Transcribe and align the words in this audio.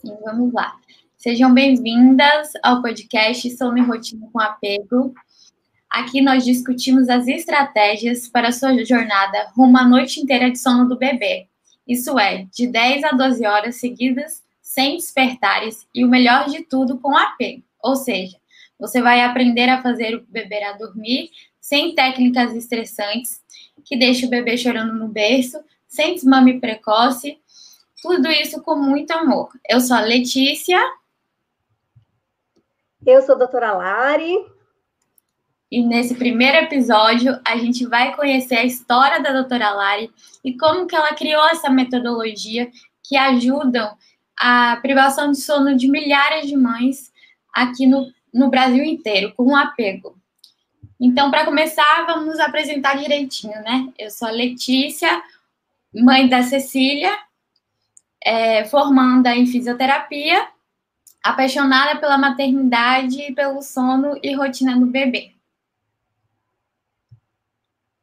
Sim, 0.00 0.16
vamos 0.24 0.50
lá. 0.50 0.74
Sejam 1.14 1.52
bem-vindas 1.52 2.52
ao 2.62 2.80
podcast 2.80 3.50
Sono 3.50 3.76
e 3.76 3.82
Rotina 3.82 4.26
com 4.32 4.40
Apego. 4.40 5.12
Aqui 5.90 6.22
nós 6.22 6.42
discutimos 6.42 7.10
as 7.10 7.28
estratégias 7.28 8.26
para 8.26 8.48
a 8.48 8.52
sua 8.52 8.82
jornada 8.82 9.50
rumo 9.54 9.76
à 9.76 9.84
noite 9.86 10.18
inteira 10.18 10.50
de 10.50 10.58
sono 10.58 10.88
do 10.88 10.96
bebê. 10.96 11.48
Isso 11.86 12.18
é, 12.18 12.46
de 12.50 12.66
10 12.66 13.04
a 13.04 13.10
12 13.10 13.44
horas 13.44 13.76
seguidas, 13.76 14.42
sem 14.62 14.96
despertares 14.96 15.86
e 15.94 16.02
o 16.02 16.08
melhor 16.08 16.46
de 16.46 16.64
tudo, 16.64 16.98
com 16.98 17.14
apego. 17.14 17.62
Ou 17.82 17.94
seja, 17.94 18.38
você 18.78 19.02
vai 19.02 19.20
aprender 19.20 19.68
a 19.68 19.82
fazer 19.82 20.14
o 20.14 20.24
bebê 20.26 20.64
a 20.64 20.72
dormir 20.72 21.28
sem 21.60 21.94
técnicas 21.94 22.54
estressantes, 22.54 23.42
que 23.84 23.98
deixa 23.98 24.26
o 24.26 24.30
bebê 24.30 24.56
chorando 24.56 24.94
no 24.94 25.08
berço, 25.08 25.62
sem 25.86 26.14
desmame 26.14 26.58
precoce, 26.58 27.38
tudo 28.02 28.28
isso 28.28 28.62
com 28.62 28.76
muito 28.76 29.10
amor. 29.12 29.50
Eu 29.68 29.80
sou 29.80 29.96
a 29.96 30.00
Letícia. 30.00 30.80
Eu 33.06 33.22
sou 33.22 33.34
a 33.34 33.38
doutora 33.38 33.72
Lari. 33.72 34.34
E 35.70 35.84
nesse 35.84 36.16
primeiro 36.16 36.58
episódio, 36.58 37.38
a 37.44 37.56
gente 37.56 37.86
vai 37.86 38.14
conhecer 38.16 38.56
a 38.56 38.64
história 38.64 39.20
da 39.20 39.32
doutora 39.32 39.70
Lari 39.70 40.10
e 40.42 40.56
como 40.56 40.86
que 40.86 40.96
ela 40.96 41.14
criou 41.14 41.46
essa 41.48 41.70
metodologia 41.70 42.70
que 43.04 43.16
ajudam 43.16 43.96
a 44.36 44.76
privação 44.82 45.30
de 45.30 45.40
sono 45.40 45.76
de 45.76 45.88
milhares 45.88 46.48
de 46.48 46.56
mães 46.56 47.12
aqui 47.54 47.86
no, 47.86 48.10
no 48.32 48.48
Brasil 48.48 48.82
inteiro, 48.82 49.32
com 49.36 49.44
um 49.44 49.56
apego. 49.56 50.18
Então, 50.98 51.30
para 51.30 51.44
começar, 51.44 52.04
vamos 52.06 52.38
apresentar 52.40 52.96
direitinho, 52.96 53.60
né? 53.62 53.92
Eu 53.98 54.10
sou 54.10 54.28
a 54.28 54.32
Letícia, 54.32 55.22
mãe 55.94 56.28
da 56.28 56.42
Cecília, 56.42 57.16
é, 58.22 58.64
formanda 58.64 59.34
em 59.34 59.46
fisioterapia, 59.46 60.48
apaixonada 61.22 61.98
pela 61.98 62.18
maternidade, 62.18 63.32
pelo 63.34 63.62
sono 63.62 64.18
e 64.22 64.34
rotina 64.34 64.78
do 64.78 64.86
bebê. 64.86 65.32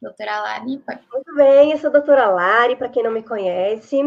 Doutora 0.00 0.40
Lari, 0.40 0.78
pode. 0.78 1.00
Muito 1.12 1.34
bem, 1.34 1.72
eu 1.72 1.78
sou 1.78 1.90
a 1.90 1.92
doutora 1.92 2.28
Lari, 2.28 2.76
para 2.76 2.88
quem 2.88 3.02
não 3.02 3.10
me 3.10 3.22
conhece. 3.22 4.00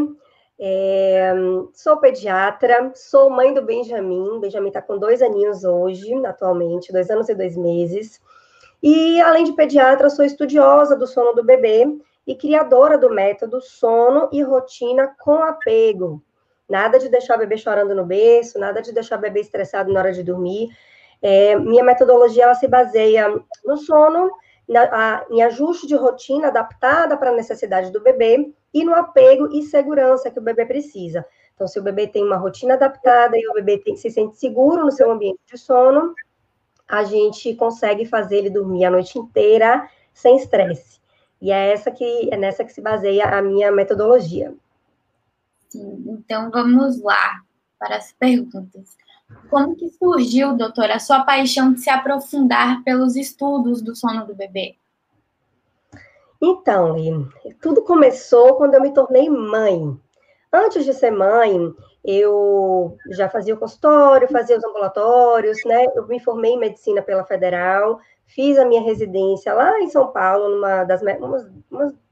É, 0.57 1.33
sou 1.73 1.97
pediatra, 1.97 2.91
sou 2.95 3.29
mãe 3.29 3.53
do 3.53 3.61
Benjamin. 3.61 4.39
Benjamin 4.39 4.67
está 4.69 4.81
com 4.81 4.97
dois 4.97 5.21
aninhos 5.21 5.63
hoje, 5.63 6.13
atualmente, 6.25 6.93
dois 6.93 7.09
anos 7.09 7.27
e 7.27 7.35
dois 7.35 7.57
meses. 7.57 8.21
E, 8.81 9.19
além 9.21 9.43
de 9.43 9.53
pediatra, 9.53 10.09
sou 10.09 10.23
estudiosa 10.23 10.95
do 10.95 11.05
sono 11.05 11.33
do 11.33 11.43
bebê 11.43 11.85
e 12.25 12.35
criadora 12.35 12.97
do 12.97 13.09
método 13.09 13.61
sono 13.61 14.29
e 14.31 14.41
rotina 14.41 15.15
com 15.19 15.35
apego. 15.43 16.23
Nada 16.69 16.97
de 16.97 17.09
deixar 17.09 17.35
o 17.35 17.39
bebê 17.39 17.57
chorando 17.57 17.93
no 17.93 18.05
berço, 18.05 18.59
nada 18.59 18.81
de 18.81 18.93
deixar 18.93 19.17
o 19.17 19.21
bebê 19.21 19.41
estressado 19.41 19.91
na 19.91 19.99
hora 19.99 20.13
de 20.13 20.23
dormir. 20.23 20.69
É, 21.21 21.55
minha 21.55 21.83
metodologia 21.83 22.43
ela 22.43 22.55
se 22.55 22.67
baseia 22.67 23.27
no 23.65 23.77
sono, 23.77 24.31
na, 24.67 24.83
a, 24.83 25.25
em 25.29 25.43
ajuste 25.43 25.85
de 25.85 25.95
rotina 25.95 26.47
adaptada 26.47 27.17
para 27.17 27.31
a 27.31 27.35
necessidade 27.35 27.91
do 27.91 28.01
bebê 28.01 28.53
e 28.73 28.85
no 28.85 28.95
apego 28.95 29.49
e 29.53 29.63
segurança 29.63 30.31
que 30.31 30.39
o 30.39 30.41
bebê 30.41 30.65
precisa. 30.65 31.25
Então, 31.53 31.67
se 31.67 31.77
o 31.77 31.83
bebê 31.83 32.07
tem 32.07 32.23
uma 32.23 32.37
rotina 32.37 32.75
adaptada 32.75 33.37
e 33.37 33.47
o 33.47 33.53
bebê 33.53 33.77
tem, 33.77 33.95
se 33.95 34.09
sente 34.09 34.37
seguro 34.37 34.85
no 34.85 34.91
seu 34.91 35.11
ambiente 35.11 35.41
de 35.45 35.57
sono, 35.57 36.15
a 36.87 37.03
gente 37.03 37.53
consegue 37.55 38.05
fazer 38.05 38.37
ele 38.37 38.49
dormir 38.49 38.85
a 38.85 38.89
noite 38.89 39.19
inteira 39.19 39.89
sem 40.13 40.37
estresse. 40.37 41.00
E 41.41 41.51
é 41.51 41.71
essa 41.71 41.89
que 41.91 42.29
é 42.31 42.37
nessa 42.37 42.63
que 42.63 42.71
se 42.71 42.81
baseia 42.81 43.25
a 43.25 43.41
minha 43.41 43.71
metodologia. 43.71 44.53
Sim, 45.69 46.03
então 46.07 46.51
vamos 46.51 47.01
lá 47.01 47.41
para 47.79 47.95
as 47.95 48.11
perguntas. 48.11 48.95
Como 49.49 49.75
que 49.75 49.89
surgiu, 49.89 50.55
doutora, 50.55 50.95
a 50.95 50.99
sua 50.99 51.23
paixão 51.23 51.73
de 51.73 51.79
se 51.79 51.89
aprofundar 51.89 52.83
pelos 52.83 53.15
estudos 53.15 53.81
do 53.81 53.95
sono 53.95 54.25
do 54.25 54.35
bebê? 54.35 54.75
Então, 56.41 56.95
tudo 57.61 57.83
começou 57.83 58.55
quando 58.55 58.75
eu 58.75 58.81
me 58.81 58.93
tornei 58.93 59.29
mãe. 59.29 59.97
Antes 60.51 60.83
de 60.83 60.93
ser 60.93 61.11
mãe, 61.11 61.73
eu 62.03 62.97
já 63.11 63.29
fazia 63.29 63.53
o 63.53 63.57
consultório, 63.57 64.27
fazia 64.27 64.57
os 64.57 64.63
ambulatórios, 64.63 65.57
né? 65.65 65.85
Eu 65.95 66.07
me 66.07 66.19
formei 66.19 66.53
em 66.53 66.59
medicina 66.59 67.01
pela 67.01 67.23
Federal, 67.23 67.99
fiz 68.33 68.57
a 68.57 68.65
minha 68.65 68.81
residência 68.81 69.53
lá 69.53 69.79
em 69.79 69.89
São 69.89 70.07
Paulo, 70.07 70.49
numa 70.49 70.83
das, 70.83 71.01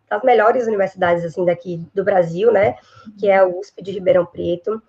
das 0.10 0.24
melhores 0.24 0.68
universidades 0.68 1.24
assim 1.24 1.46
daqui 1.46 1.86
do 1.94 2.04
Brasil, 2.04 2.52
né? 2.52 2.76
Que 3.18 3.30
é 3.30 3.38
a 3.38 3.48
USP 3.48 3.82
de 3.82 3.92
Ribeirão 3.92 4.26
Preto. 4.26 4.82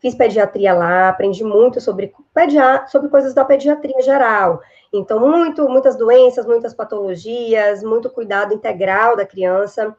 Fiz 0.00 0.14
pediatria 0.14 0.72
lá, 0.72 1.08
aprendi 1.08 1.42
muito 1.42 1.80
sobre, 1.80 2.14
sobre 2.86 3.08
coisas 3.08 3.34
da 3.34 3.44
pediatria 3.44 4.00
geral. 4.00 4.60
Então, 4.92 5.18
muito, 5.18 5.68
muitas 5.68 5.96
doenças, 5.96 6.46
muitas 6.46 6.72
patologias, 6.72 7.82
muito 7.82 8.08
cuidado 8.08 8.54
integral 8.54 9.16
da 9.16 9.26
criança. 9.26 9.94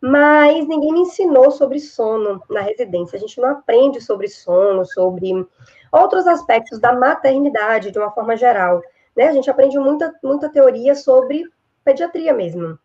Mas 0.00 0.66
ninguém 0.66 0.92
me 0.92 1.00
ensinou 1.00 1.50
sobre 1.50 1.80
sono 1.80 2.40
na 2.48 2.60
residência. 2.60 3.16
A 3.16 3.20
gente 3.20 3.40
não 3.40 3.50
aprende 3.50 4.00
sobre 4.00 4.28
sono, 4.28 4.86
sobre 4.86 5.46
outros 5.92 6.26
aspectos 6.26 6.78
da 6.78 6.92
maternidade 6.92 7.90
de 7.90 7.98
uma 7.98 8.10
forma 8.12 8.36
geral. 8.36 8.80
Né? 9.20 9.28
A 9.28 9.32
gente 9.32 9.50
aprende 9.50 9.78
muita, 9.78 10.18
muita 10.24 10.48
teoria 10.48 10.94
sobre 10.94 11.44
pediatria 11.84 12.32
mesmo. 12.32 12.78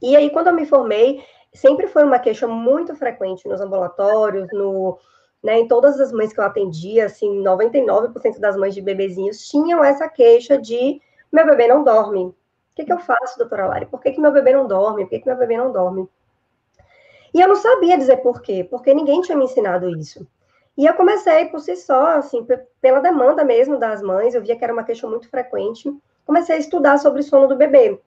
E 0.00 0.16
aí, 0.16 0.30
quando 0.30 0.46
eu 0.46 0.54
me 0.54 0.64
formei, 0.64 1.22
sempre 1.52 1.86
foi 1.86 2.04
uma 2.04 2.18
queixa 2.18 2.48
muito 2.48 2.96
frequente 2.96 3.46
nos 3.46 3.60
ambulatórios, 3.60 4.48
no, 4.50 4.98
né, 5.42 5.58
em 5.58 5.68
todas 5.68 6.00
as 6.00 6.10
mães 6.10 6.32
que 6.32 6.40
eu 6.40 6.44
atendia, 6.44 7.04
assim, 7.04 7.42
99% 7.42 8.38
das 8.40 8.56
mães 8.56 8.74
de 8.74 8.80
bebezinhos 8.80 9.46
tinham 9.46 9.84
essa 9.84 10.08
queixa 10.08 10.56
de 10.56 11.02
meu 11.30 11.44
bebê 11.44 11.68
não 11.68 11.84
dorme. 11.84 12.28
O 12.28 12.34
que, 12.74 12.86
que 12.86 12.92
eu 12.92 13.00
faço, 13.00 13.36
doutora 13.36 13.66
Lari? 13.66 13.84
Por 13.84 14.00
que, 14.00 14.12
que 14.12 14.20
meu 14.22 14.32
bebê 14.32 14.54
não 14.54 14.66
dorme? 14.66 15.02
Por 15.02 15.10
que, 15.10 15.18
que 15.20 15.26
meu 15.26 15.36
bebê 15.36 15.58
não 15.58 15.70
dorme? 15.70 16.08
E 17.34 17.42
eu 17.42 17.48
não 17.48 17.56
sabia 17.56 17.98
dizer 17.98 18.22
por 18.22 18.40
quê, 18.40 18.66
porque 18.70 18.94
ninguém 18.94 19.20
tinha 19.20 19.36
me 19.36 19.44
ensinado 19.44 19.90
isso. 19.90 20.26
E 20.78 20.86
eu 20.86 20.94
comecei 20.94 21.46
por 21.46 21.60
si 21.60 21.76
só, 21.76 22.16
assim, 22.16 22.46
pela 22.80 23.00
demanda 23.00 23.44
mesmo 23.44 23.78
das 23.78 24.00
mães, 24.00 24.34
eu 24.34 24.40
via 24.40 24.56
que 24.56 24.64
era 24.64 24.72
uma 24.72 24.84
queixa 24.84 25.06
muito 25.06 25.28
frequente, 25.28 25.92
comecei 26.24 26.56
a 26.56 26.58
estudar 26.58 26.98
sobre 26.98 27.20
o 27.20 27.24
sono 27.24 27.48
do 27.48 27.56
bebê. 27.56 28.00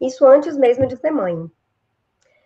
Isso 0.00 0.26
antes 0.26 0.58
mesmo 0.58 0.86
de 0.86 0.96
ser 0.96 1.10
mãe. 1.10 1.50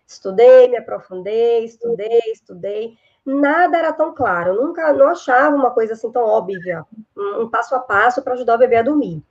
Estudei, 0.06 0.68
me 0.68 0.76
aprofundei, 0.76 1.64
estudei, 1.64 2.20
estudei 2.32 2.96
nada 3.24 3.78
era 3.78 3.92
tão 3.92 4.14
claro. 4.14 4.54
Eu 4.54 4.66
nunca 4.66 4.92
não 4.92 5.08
achava 5.08 5.54
uma 5.54 5.70
coisa 5.70 5.94
assim 5.94 6.10
tão 6.10 6.24
óbvia, 6.24 6.84
um 7.16 7.48
passo 7.48 7.74
a 7.74 7.78
passo 7.78 8.22
para 8.22 8.34
ajudar 8.34 8.54
o 8.54 8.58
bebê 8.58 8.76
a 8.76 8.82
dormir. 8.82 9.22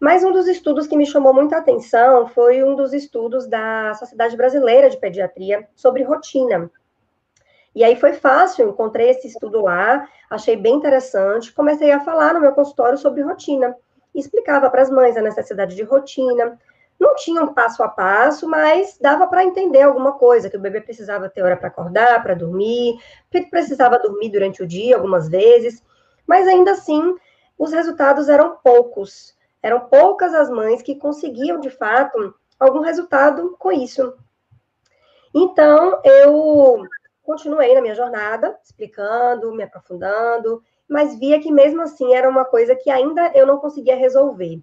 Mas 0.00 0.22
um 0.22 0.32
dos 0.32 0.46
estudos 0.46 0.86
que 0.86 0.96
me 0.96 1.06
chamou 1.06 1.32
muita 1.32 1.56
atenção 1.56 2.28
foi 2.28 2.62
um 2.62 2.76
dos 2.76 2.92
estudos 2.92 3.46
da 3.46 3.94
Sociedade 3.94 4.36
Brasileira 4.36 4.90
de 4.90 4.98
Pediatria 4.98 5.66
sobre 5.74 6.02
rotina. 6.02 6.70
E 7.76 7.84
aí 7.84 7.94
foi 7.94 8.14
fácil, 8.14 8.70
encontrei 8.70 9.10
esse 9.10 9.28
estudo 9.28 9.60
lá, 9.60 10.08
achei 10.30 10.56
bem 10.56 10.76
interessante, 10.76 11.52
comecei 11.52 11.92
a 11.92 12.00
falar 12.00 12.32
no 12.32 12.40
meu 12.40 12.52
consultório 12.52 12.96
sobre 12.96 13.20
rotina. 13.20 13.76
Explicava 14.14 14.70
para 14.70 14.80
as 14.80 14.88
mães 14.88 15.14
a 15.14 15.20
necessidade 15.20 15.76
de 15.76 15.82
rotina, 15.82 16.58
não 16.98 17.14
tinha 17.16 17.42
um 17.42 17.52
passo 17.52 17.82
a 17.82 17.88
passo, 17.88 18.48
mas 18.48 18.96
dava 18.98 19.26
para 19.26 19.44
entender 19.44 19.82
alguma 19.82 20.12
coisa, 20.14 20.48
que 20.48 20.56
o 20.56 20.60
bebê 20.60 20.80
precisava 20.80 21.28
ter 21.28 21.42
hora 21.42 21.54
para 21.54 21.68
acordar, 21.68 22.22
para 22.22 22.32
dormir, 22.32 22.98
precisava 23.50 23.98
dormir 23.98 24.30
durante 24.30 24.62
o 24.62 24.66
dia 24.66 24.96
algumas 24.96 25.28
vezes, 25.28 25.84
mas 26.26 26.48
ainda 26.48 26.70
assim 26.70 27.14
os 27.58 27.74
resultados 27.74 28.30
eram 28.30 28.56
poucos. 28.64 29.36
Eram 29.62 29.80
poucas 29.80 30.32
as 30.32 30.48
mães 30.48 30.80
que 30.80 30.94
conseguiam, 30.94 31.60
de 31.60 31.68
fato, 31.68 32.34
algum 32.58 32.80
resultado 32.80 33.54
com 33.58 33.70
isso. 33.70 34.14
Então, 35.34 36.00
eu 36.02 36.86
continuei 37.26 37.74
na 37.74 37.82
minha 37.82 37.94
jornada, 37.94 38.56
explicando, 38.62 39.52
me 39.52 39.64
aprofundando, 39.64 40.62
mas 40.88 41.18
via 41.18 41.40
que 41.40 41.52
mesmo 41.52 41.82
assim 41.82 42.14
era 42.14 42.30
uma 42.30 42.44
coisa 42.44 42.76
que 42.76 42.88
ainda 42.88 43.32
eu 43.34 43.44
não 43.44 43.58
conseguia 43.58 43.96
resolver. 43.96 44.60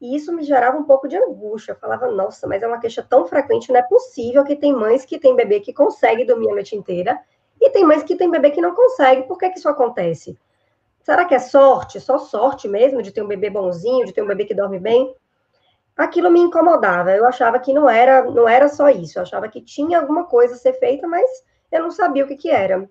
E 0.00 0.14
isso 0.14 0.32
me 0.32 0.42
gerava 0.42 0.76
um 0.76 0.84
pouco 0.84 1.08
de 1.08 1.16
angústia. 1.16 1.72
Eu 1.72 1.76
falava, 1.76 2.06
nossa, 2.10 2.46
mas 2.46 2.62
é 2.62 2.66
uma 2.66 2.78
queixa 2.78 3.02
tão 3.02 3.26
frequente, 3.26 3.72
não 3.72 3.80
é 3.80 3.82
possível 3.82 4.44
que 4.44 4.54
tem 4.54 4.72
mães 4.72 5.06
que 5.06 5.18
têm 5.18 5.34
bebê 5.34 5.60
que 5.60 5.72
consegue 5.72 6.26
dormir 6.26 6.50
a 6.50 6.54
noite 6.54 6.76
inteira 6.76 7.18
e 7.58 7.70
tem 7.70 7.84
mães 7.86 8.02
que 8.02 8.14
têm 8.14 8.30
bebê 8.30 8.50
que 8.50 8.60
não 8.60 8.74
consegue. 8.74 9.22
Por 9.22 9.38
que, 9.38 9.48
que 9.48 9.58
isso 9.58 9.68
acontece? 9.68 10.38
Será 11.02 11.24
que 11.24 11.34
é 11.34 11.38
sorte? 11.38 12.00
Só 12.00 12.18
sorte 12.18 12.68
mesmo 12.68 13.00
de 13.00 13.12
ter 13.12 13.22
um 13.22 13.26
bebê 13.26 13.48
bonzinho, 13.48 14.04
de 14.04 14.12
ter 14.12 14.22
um 14.22 14.26
bebê 14.26 14.44
que 14.44 14.54
dorme 14.54 14.78
bem? 14.78 15.14
Aquilo 15.96 16.30
me 16.30 16.40
incomodava. 16.40 17.12
Eu 17.12 17.26
achava 17.26 17.58
que 17.58 17.72
não 17.72 17.88
era, 17.88 18.24
não 18.24 18.48
era 18.48 18.68
só 18.68 18.90
isso. 18.90 19.18
Eu 19.18 19.22
achava 19.22 19.48
que 19.48 19.62
tinha 19.62 20.00
alguma 20.00 20.24
coisa 20.24 20.54
a 20.54 20.58
ser 20.58 20.74
feita, 20.74 21.06
mas 21.06 21.30
eu 21.74 21.82
não 21.82 21.90
sabia 21.90 22.24
o 22.24 22.28
que, 22.28 22.36
que 22.36 22.50
era. 22.50 22.88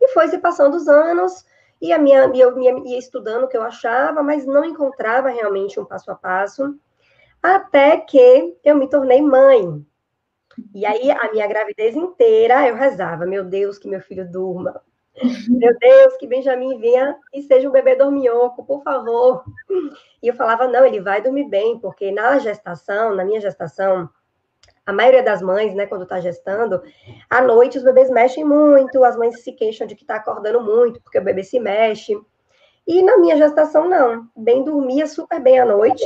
E 0.00 0.08
foi 0.08 0.28
se 0.28 0.38
passando 0.38 0.76
os 0.76 0.88
anos, 0.88 1.44
e 1.80 1.92
a 1.92 1.98
minha, 1.98 2.30
eu 2.34 2.58
ia 2.58 2.98
estudando 2.98 3.44
o 3.44 3.48
que 3.48 3.56
eu 3.56 3.62
achava, 3.62 4.22
mas 4.22 4.46
não 4.46 4.64
encontrava 4.64 5.28
realmente 5.28 5.80
um 5.80 5.84
passo 5.84 6.10
a 6.10 6.14
passo, 6.14 6.78
até 7.42 7.96
que 7.96 8.56
eu 8.62 8.76
me 8.76 8.88
tornei 8.88 9.20
mãe. 9.20 9.84
E 10.74 10.84
aí, 10.84 11.10
a 11.10 11.32
minha 11.32 11.46
gravidez 11.46 11.96
inteira, 11.96 12.68
eu 12.68 12.74
rezava, 12.74 13.24
meu 13.26 13.44
Deus, 13.44 13.78
que 13.78 13.88
meu 13.88 14.00
filho 14.00 14.30
durma. 14.30 14.82
Meu 15.48 15.76
Deus, 15.78 16.16
que 16.16 16.26
Benjamin 16.26 16.78
venha 16.78 17.16
e 17.32 17.42
seja 17.42 17.68
um 17.68 17.72
bebê 17.72 17.94
dorminhoco, 17.96 18.64
por 18.64 18.82
favor. 18.82 19.44
E 20.22 20.28
eu 20.28 20.34
falava, 20.34 20.66
não, 20.68 20.84
ele 20.84 21.00
vai 21.00 21.20
dormir 21.20 21.48
bem, 21.48 21.78
porque 21.78 22.10
na 22.10 22.38
gestação, 22.38 23.14
na 23.14 23.24
minha 23.24 23.40
gestação, 23.40 24.08
a 24.90 24.92
maioria 24.92 25.22
das 25.22 25.40
mães, 25.40 25.74
né, 25.74 25.86
quando 25.86 26.02
está 26.02 26.20
gestando, 26.20 26.82
à 27.28 27.40
noite 27.40 27.78
os 27.78 27.84
bebês 27.84 28.10
mexem 28.10 28.44
muito, 28.44 29.02
as 29.04 29.16
mães 29.16 29.42
se 29.42 29.52
queixam 29.52 29.86
de 29.86 29.94
que 29.94 30.02
está 30.02 30.16
acordando 30.16 30.60
muito, 30.60 31.00
porque 31.00 31.18
o 31.18 31.24
bebê 31.24 31.42
se 31.42 31.58
mexe. 31.58 32.18
E 32.86 33.02
na 33.02 33.16
minha 33.18 33.36
gestação, 33.36 33.88
não. 33.88 34.28
Bem 34.36 34.64
dormia 34.64 35.06
super 35.06 35.40
bem 35.40 35.60
à 35.60 35.64
noite, 35.64 36.04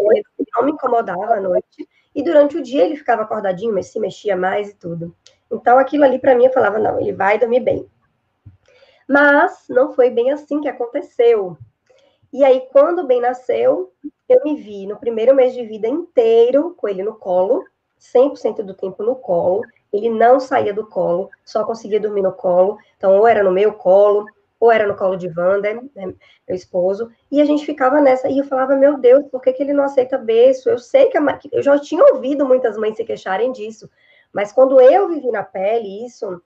não 0.55 0.65
me 0.65 0.73
incomodava 0.73 1.35
à 1.35 1.41
noite. 1.41 1.89
E 2.15 2.23
durante 2.23 2.57
o 2.57 2.63
dia 2.63 2.85
ele 2.85 2.97
ficava 2.97 3.23
acordadinho, 3.23 3.75
mas 3.75 3.87
se 3.87 3.99
mexia 3.99 4.37
mais 4.37 4.71
e 4.71 4.75
tudo. 4.75 5.15
Então 5.51 5.79
aquilo 5.79 6.05
ali 6.05 6.19
para 6.19 6.35
mim 6.35 6.45
eu 6.45 6.53
falava, 6.53 6.79
não, 6.79 7.01
ele 7.01 7.13
vai 7.13 7.39
dormir 7.39 7.61
bem. 7.61 7.89
Mas 9.09 9.65
não 9.69 9.93
foi 9.93 10.11
bem 10.11 10.31
assim 10.31 10.61
que 10.61 10.69
aconteceu. 10.69 11.57
E 12.33 12.45
aí, 12.45 12.69
quando 12.73 13.01
o 13.01 13.07
bem 13.07 13.21
nasceu, 13.21 13.93
eu 14.29 14.43
me 14.45 14.57
vi 14.57 14.87
no 14.87 14.99
primeiro 14.99 15.35
mês 15.35 15.55
de 15.55 15.65
vida 15.65 15.87
inteiro 15.87 16.75
com 16.77 16.89
ele 16.89 17.03
no 17.03 17.15
colo, 17.15 17.65
100% 18.01 18.63
do 18.63 18.75
tempo 18.75 19.03
no 19.03 19.17
colo. 19.17 19.63
Ele 19.93 20.11
não 20.11 20.41
saía 20.41 20.75
do 20.75 20.87
colo, 20.87 21.31
só 21.45 21.65
conseguia 21.65 22.01
dormir 22.01 22.23
no 22.23 22.33
colo. 22.33 22.79
Então, 22.97 23.19
ou 23.19 23.27
era 23.27 23.43
no 23.43 23.53
meu 23.53 23.73
colo, 23.73 24.27
ou 24.65 24.73
era 24.73 24.87
no 24.87 24.97
colo 24.97 25.17
de 25.17 25.29
Wander, 25.29 25.83
né, 25.95 26.15
meu 26.49 26.57
esposo, 26.57 27.11
e 27.31 27.41
a 27.41 27.45
gente 27.45 27.67
ficava 27.67 28.01
nessa, 28.01 28.29
e 28.29 28.39
eu 28.39 28.45
falava, 28.45 28.75
meu 28.77 28.99
Deus, 28.99 29.27
por 29.29 29.43
que, 29.43 29.53
que 29.53 29.63
ele 29.63 29.75
não 29.75 29.85
aceita 29.85 30.17
berço? 30.17 30.71
Eu 30.71 30.79
sei 30.79 31.07
que 31.09 31.19
a, 31.19 31.41
eu 31.53 31.63
já 31.63 31.79
tinha 31.79 32.03
ouvido 32.15 32.47
muitas 32.47 32.77
mães 32.79 32.97
se 32.97 33.05
queixarem 33.05 33.53
disso, 33.53 33.91
mas 34.33 34.53
quando 34.53 34.81
eu 34.81 35.09
vivi 35.09 35.31
na 35.31 35.43
pele 35.43 36.07
isso, 36.07 36.41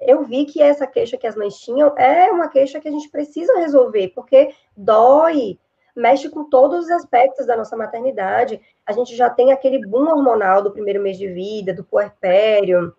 eu 0.00 0.24
vi 0.24 0.46
que 0.46 0.60
essa 0.60 0.86
queixa 0.86 1.16
que 1.16 1.26
as 1.26 1.36
mães 1.36 1.54
tinham 1.60 1.94
é 1.96 2.30
uma 2.30 2.48
queixa 2.48 2.80
que 2.80 2.88
a 2.88 2.90
gente 2.90 3.08
precisa 3.08 3.58
resolver, 3.58 4.08
porque 4.08 4.52
dói, 4.76 5.58
mexe 5.96 6.28
com 6.28 6.48
todos 6.48 6.84
os 6.84 6.90
aspectos 6.90 7.46
da 7.46 7.56
nossa 7.56 7.76
maternidade. 7.76 8.60
A 8.86 8.92
gente 8.92 9.16
já 9.16 9.28
tem 9.30 9.52
aquele 9.52 9.86
boom 9.86 10.08
hormonal 10.08 10.62
do 10.62 10.70
primeiro 10.70 11.02
mês 11.02 11.18
de 11.18 11.28
vida, 11.28 11.74
do 11.74 11.84
puerpério, 11.84 12.94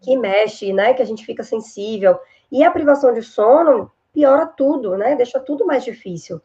que 0.00 0.16
mexe, 0.16 0.72
né? 0.72 0.94
Que 0.94 1.02
a 1.02 1.06
gente 1.06 1.24
fica 1.24 1.42
sensível. 1.42 2.18
E 2.50 2.62
a 2.64 2.70
privação 2.70 3.12
de 3.12 3.22
sono 3.22 3.90
piora 4.12 4.46
tudo, 4.46 4.96
né? 4.96 5.16
Deixa 5.16 5.40
tudo 5.40 5.66
mais 5.66 5.84
difícil. 5.84 6.40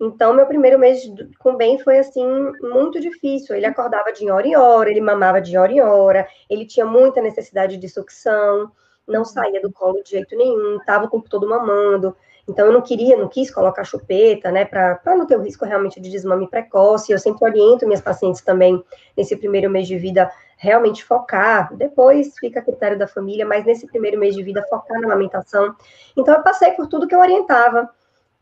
Então, 0.00 0.34
meu 0.34 0.46
primeiro 0.46 0.78
mês 0.78 1.00
com 1.38 1.54
bem 1.54 1.78
foi 1.78 1.98
assim 1.98 2.26
muito 2.60 2.98
difícil. 3.00 3.54
Ele 3.54 3.66
acordava 3.66 4.12
de 4.12 4.28
hora 4.28 4.46
em 4.46 4.56
hora, 4.56 4.90
ele 4.90 5.00
mamava 5.00 5.40
de 5.40 5.56
hora 5.56 5.70
em 5.72 5.80
hora, 5.80 6.26
ele 6.50 6.66
tinha 6.66 6.84
muita 6.84 7.22
necessidade 7.22 7.76
de 7.76 7.88
sucção, 7.88 8.72
não 9.06 9.24
saía 9.24 9.60
do 9.60 9.72
colo 9.72 10.02
de 10.02 10.10
jeito 10.10 10.36
nenhum, 10.36 10.78
estava 10.78 11.08
o 11.10 11.22
todo 11.22 11.48
mamando. 11.48 12.16
Então, 12.48 12.66
eu 12.66 12.72
não 12.72 12.82
queria, 12.82 13.16
não 13.16 13.28
quis 13.28 13.50
colocar 13.50 13.84
chupeta, 13.84 14.50
né, 14.50 14.64
para 14.64 15.00
não 15.16 15.26
ter 15.26 15.36
o 15.36 15.42
risco 15.42 15.64
realmente 15.64 16.00
de 16.00 16.10
desmame 16.10 16.48
precoce. 16.48 17.12
Eu 17.12 17.18
sempre 17.18 17.44
oriento 17.44 17.86
minhas 17.86 18.00
pacientes 18.00 18.42
também, 18.42 18.82
nesse 19.16 19.36
primeiro 19.36 19.70
mês 19.70 19.86
de 19.86 19.96
vida, 19.96 20.30
realmente 20.56 21.04
focar. 21.04 21.74
Depois 21.76 22.34
fica 22.38 22.60
a 22.60 22.62
critério 22.62 22.98
da 22.98 23.06
família, 23.06 23.46
mas 23.46 23.64
nesse 23.64 23.86
primeiro 23.86 24.18
mês 24.18 24.34
de 24.34 24.42
vida, 24.42 24.66
focar 24.68 25.00
na 25.00 25.06
amamentação. 25.06 25.74
Então, 26.16 26.34
eu 26.34 26.42
passei 26.42 26.72
por 26.72 26.88
tudo 26.88 27.06
que 27.06 27.14
eu 27.14 27.20
orientava. 27.20 27.88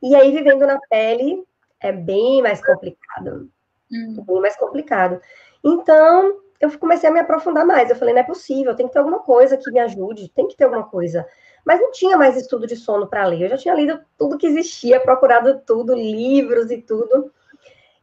E 0.03 0.15
aí, 0.15 0.33
vivendo 0.33 0.67
na 0.67 0.79
pele, 0.89 1.45
é 1.79 1.93
bem 1.93 2.41
mais 2.41 2.65
complicado. 2.65 3.51
Hum. 3.93 4.25
Bem 4.27 4.41
mais 4.41 4.57
complicado. 4.57 5.21
Então, 5.63 6.39
eu 6.61 6.79
comecei 6.79 7.09
a 7.09 7.13
me 7.13 7.19
aprofundar 7.19 7.65
mais. 7.65 7.89
Eu 7.89 7.97
falei, 7.97 8.13
não 8.13 8.21
é 8.21 8.25
possível, 8.25 8.77
tem 8.77 8.87
que 8.87 8.93
ter 8.93 8.99
alguma 8.99 9.21
coisa 9.21 9.57
que 9.57 9.71
me 9.71 9.79
ajude, 9.79 10.29
tem 10.29 10.47
que 10.47 10.57
ter 10.57 10.65
alguma 10.65 10.85
coisa. 10.85 11.27
Mas 11.65 11.81
não 11.81 11.91
tinha 11.91 12.17
mais 12.17 12.37
estudo 12.37 12.67
de 12.67 12.77
sono 12.77 13.07
para 13.07 13.25
ler. 13.25 13.43
Eu 13.43 13.49
já 13.51 13.57
tinha 13.57 13.75
lido 13.75 14.01
tudo 14.19 14.37
que 14.37 14.47
existia, 14.47 15.01
procurado 15.01 15.61
tudo, 15.67 15.95
livros 15.95 16.71
e 16.71 16.79
tudo. 16.83 17.33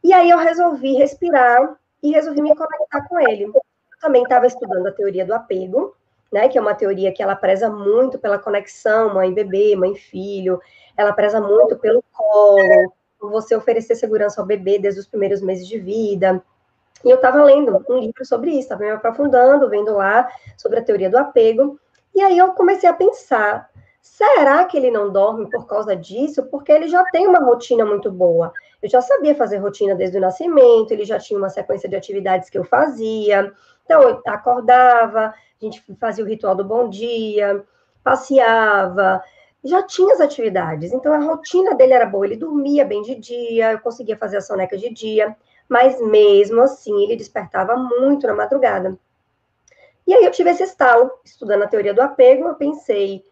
E 0.02 0.12
aí 0.12 0.28
eu 0.28 0.38
resolvi 0.38 0.94
respirar 0.94 1.76
e 2.02 2.10
resolvi 2.10 2.42
me 2.42 2.54
conectar 2.54 3.08
com 3.08 3.20
ele. 3.20 3.44
Eu 3.44 3.52
também 4.00 4.22
estava 4.22 4.46
estudando 4.46 4.86
a 4.86 4.92
teoria 4.92 5.24
do 5.24 5.34
apego, 5.34 5.94
né, 6.32 6.48
que 6.48 6.58
é 6.58 6.60
uma 6.60 6.74
teoria 6.74 7.12
que 7.12 7.22
ela 7.22 7.34
preza 7.34 7.70
muito 7.70 8.18
pela 8.18 8.38
conexão 8.38 9.14
mãe-bebê, 9.14 9.74
mãe-filho, 9.76 10.60
ela 10.96 11.12
preza 11.12 11.40
muito 11.40 11.76
pelo 11.78 12.04
colo, 12.12 12.92
você 13.20 13.56
oferecer 13.56 13.94
segurança 13.94 14.40
ao 14.40 14.46
bebê 14.46 14.78
desde 14.78 15.00
os 15.00 15.06
primeiros 15.06 15.40
meses 15.40 15.66
de 15.66 15.78
vida. 15.78 16.42
E 17.04 17.10
eu 17.10 17.16
estava 17.16 17.42
lendo 17.42 17.84
um 17.88 17.98
livro 17.98 18.24
sobre 18.24 18.50
isso, 18.50 18.60
estava 18.60 18.82
me 18.82 18.90
aprofundando, 18.90 19.68
vendo 19.68 19.94
lá 19.94 20.28
sobre 20.56 20.78
a 20.78 20.82
teoria 20.82 21.10
do 21.10 21.18
apego. 21.18 21.78
E 22.14 22.20
aí 22.20 22.36
eu 22.36 22.52
comecei 22.52 22.88
a 22.88 22.92
pensar: 22.92 23.70
será 24.00 24.64
que 24.64 24.76
ele 24.76 24.90
não 24.90 25.12
dorme 25.12 25.48
por 25.50 25.66
causa 25.66 25.94
disso? 25.94 26.44
Porque 26.46 26.72
ele 26.72 26.88
já 26.88 27.04
tem 27.06 27.26
uma 27.26 27.38
rotina 27.38 27.84
muito 27.84 28.10
boa. 28.10 28.52
Eu 28.82 28.88
já 28.88 29.00
sabia 29.00 29.34
fazer 29.34 29.58
rotina 29.58 29.94
desde 29.94 30.18
o 30.18 30.20
nascimento, 30.20 30.92
ele 30.92 31.04
já 31.04 31.18
tinha 31.18 31.38
uma 31.38 31.48
sequência 31.48 31.88
de 31.88 31.96
atividades 31.96 32.48
que 32.48 32.58
eu 32.58 32.64
fazia. 32.64 33.52
Então, 33.84 34.02
eu 34.02 34.22
acordava, 34.26 35.26
a 35.28 35.64
gente 35.64 35.82
fazia 35.98 36.24
o 36.24 36.28
ritual 36.28 36.54
do 36.54 36.64
bom 36.64 36.88
dia, 36.88 37.64
passeava, 38.04 39.22
já 39.64 39.82
tinha 39.82 40.14
as 40.14 40.20
atividades. 40.20 40.92
Então, 40.92 41.12
a 41.12 41.18
rotina 41.18 41.74
dele 41.74 41.94
era 41.94 42.06
boa. 42.06 42.26
Ele 42.26 42.36
dormia 42.36 42.84
bem 42.84 43.02
de 43.02 43.14
dia, 43.14 43.72
eu 43.72 43.80
conseguia 43.80 44.16
fazer 44.16 44.36
a 44.36 44.40
soneca 44.40 44.76
de 44.76 44.90
dia, 44.90 45.36
mas 45.68 46.00
mesmo 46.00 46.62
assim, 46.62 47.02
ele 47.02 47.16
despertava 47.16 47.76
muito 47.76 48.26
na 48.26 48.34
madrugada. 48.34 48.98
E 50.06 50.14
aí 50.14 50.24
eu 50.24 50.30
tive 50.30 50.50
esse 50.50 50.62
estalo, 50.62 51.10
estudando 51.22 51.64
a 51.64 51.68
teoria 51.68 51.92
do 51.92 52.00
apego, 52.00 52.48
eu 52.48 52.54
pensei, 52.54 53.22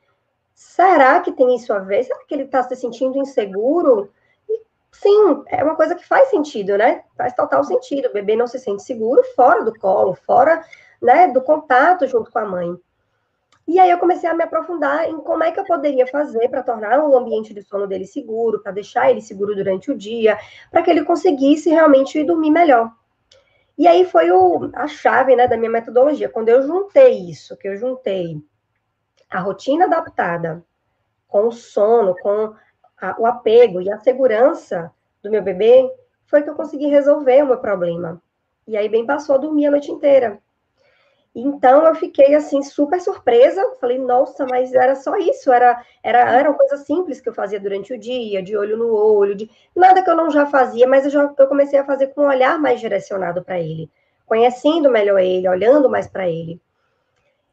será 0.54 1.20
que 1.20 1.32
tem 1.32 1.54
isso 1.54 1.72
a 1.72 1.78
ver? 1.78 2.04
Será 2.04 2.22
que 2.24 2.34
ele 2.34 2.42
está 2.42 2.62
se 2.62 2.76
sentindo 2.76 3.16
inseguro? 3.18 4.12
E, 4.48 4.60
sim, 4.92 5.42
é 5.48 5.64
uma 5.64 5.74
coisa 5.74 5.94
que 5.94 6.06
faz 6.06 6.28
sentido, 6.28 6.76
né? 6.76 7.02
Faz 7.16 7.32
total 7.32 7.64
sentido. 7.64 8.08
O 8.08 8.12
bebê 8.12 8.36
não 8.36 8.46
se 8.46 8.58
sente 8.58 8.82
seguro 8.82 9.22
fora 9.34 9.64
do 9.64 9.78
colo, 9.78 10.14
fora 10.26 10.62
né, 11.00 11.28
do 11.28 11.40
contato 11.40 12.06
junto 12.06 12.30
com 12.30 12.38
a 12.38 12.44
mãe. 12.44 12.76
E 13.66 13.80
aí 13.80 13.90
eu 13.90 13.98
comecei 13.98 14.28
a 14.28 14.34
me 14.34 14.44
aprofundar 14.44 15.08
em 15.08 15.18
como 15.18 15.42
é 15.42 15.50
que 15.50 15.58
eu 15.58 15.64
poderia 15.64 16.06
fazer 16.06 16.48
para 16.48 16.62
tornar 16.62 17.00
o 17.00 17.16
ambiente 17.16 17.52
de 17.52 17.62
sono 17.62 17.86
dele 17.86 18.06
seguro, 18.06 18.62
para 18.62 18.70
deixar 18.70 19.10
ele 19.10 19.20
seguro 19.20 19.56
durante 19.56 19.90
o 19.90 19.96
dia, 19.96 20.38
para 20.70 20.82
que 20.82 20.90
ele 20.90 21.04
conseguisse 21.04 21.68
realmente 21.68 22.22
dormir 22.22 22.50
melhor. 22.50 22.92
E 23.76 23.86
aí 23.88 24.04
foi 24.04 24.30
o, 24.30 24.70
a 24.72 24.86
chave 24.86 25.34
né, 25.34 25.48
da 25.48 25.56
minha 25.56 25.70
metodologia. 25.70 26.28
Quando 26.28 26.48
eu 26.48 26.62
juntei 26.62 27.28
isso, 27.28 27.56
que 27.56 27.68
eu 27.68 27.76
juntei 27.76 28.40
a 29.28 29.40
rotina 29.40 29.84
adaptada 29.84 30.64
com 31.26 31.48
o 31.48 31.52
sono, 31.52 32.14
com 32.16 32.54
a, 33.00 33.20
o 33.20 33.26
apego 33.26 33.82
e 33.82 33.90
a 33.90 33.98
segurança 33.98 34.92
do 35.22 35.30
meu 35.30 35.42
bebê, 35.42 35.90
foi 36.24 36.42
que 36.42 36.48
eu 36.48 36.54
consegui 36.54 36.86
resolver 36.86 37.42
o 37.42 37.46
meu 37.46 37.58
problema. 37.58 38.22
E 38.66 38.76
aí 38.76 38.88
bem 38.88 39.04
passou 39.04 39.34
a 39.34 39.38
dormir 39.38 39.66
a 39.66 39.70
noite 39.72 39.90
inteira. 39.90 40.40
Então 41.38 41.86
eu 41.86 41.94
fiquei 41.94 42.34
assim 42.34 42.62
super 42.62 42.98
surpresa, 42.98 43.76
falei, 43.78 43.98
nossa, 43.98 44.46
mas 44.46 44.72
era 44.72 44.94
só 44.94 45.18
isso, 45.18 45.52
era 45.52 45.84
era 46.02 46.20
era 46.32 46.48
uma 46.48 46.56
coisa 46.56 46.78
simples 46.78 47.20
que 47.20 47.28
eu 47.28 47.34
fazia 47.34 47.60
durante 47.60 47.92
o 47.92 47.98
dia, 47.98 48.42
de 48.42 48.56
olho 48.56 48.78
no 48.78 48.94
olho, 48.94 49.34
de 49.34 49.50
nada 49.74 50.02
que 50.02 50.08
eu 50.08 50.16
não 50.16 50.30
já 50.30 50.46
fazia, 50.46 50.86
mas 50.86 51.04
eu 51.04 51.10
já 51.10 51.34
eu 51.38 51.46
comecei 51.46 51.78
a 51.78 51.84
fazer 51.84 52.06
com 52.08 52.22
um 52.22 52.28
olhar 52.28 52.58
mais 52.58 52.80
direcionado 52.80 53.44
para 53.44 53.60
ele, 53.60 53.90
conhecendo 54.24 54.90
melhor 54.90 55.18
ele, 55.20 55.46
olhando 55.46 55.90
mais 55.90 56.06
para 56.08 56.26
ele. 56.26 56.58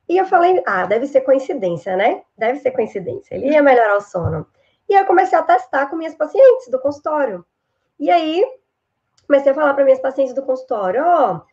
E 0.07 0.17
eu 0.17 0.25
falei, 0.27 0.63
ah, 0.65 0.85
deve 0.85 1.05
ser 1.07 1.21
coincidência, 1.21 1.97
né? 1.97 2.23
Deve 2.37 2.59
ser 2.59 2.71
coincidência. 2.71 3.35
Ele 3.35 3.49
ia 3.49 3.61
melhorar 3.61 3.97
o 3.97 4.01
sono. 4.01 4.47
E 4.89 4.93
eu 4.93 5.05
comecei 5.05 5.37
a 5.37 5.43
testar 5.43 5.87
com 5.87 5.97
minhas 5.97 6.15
pacientes 6.15 6.69
do 6.69 6.79
consultório. 6.79 7.45
E 7.99 8.09
aí 8.09 8.45
comecei 9.27 9.51
a 9.51 9.55
falar 9.55 9.73
para 9.73 9.83
minhas 9.83 9.99
pacientes 9.99 10.33
do 10.33 10.43
consultório, 10.43 11.03
ó, 11.03 11.33
oh, 11.33 11.52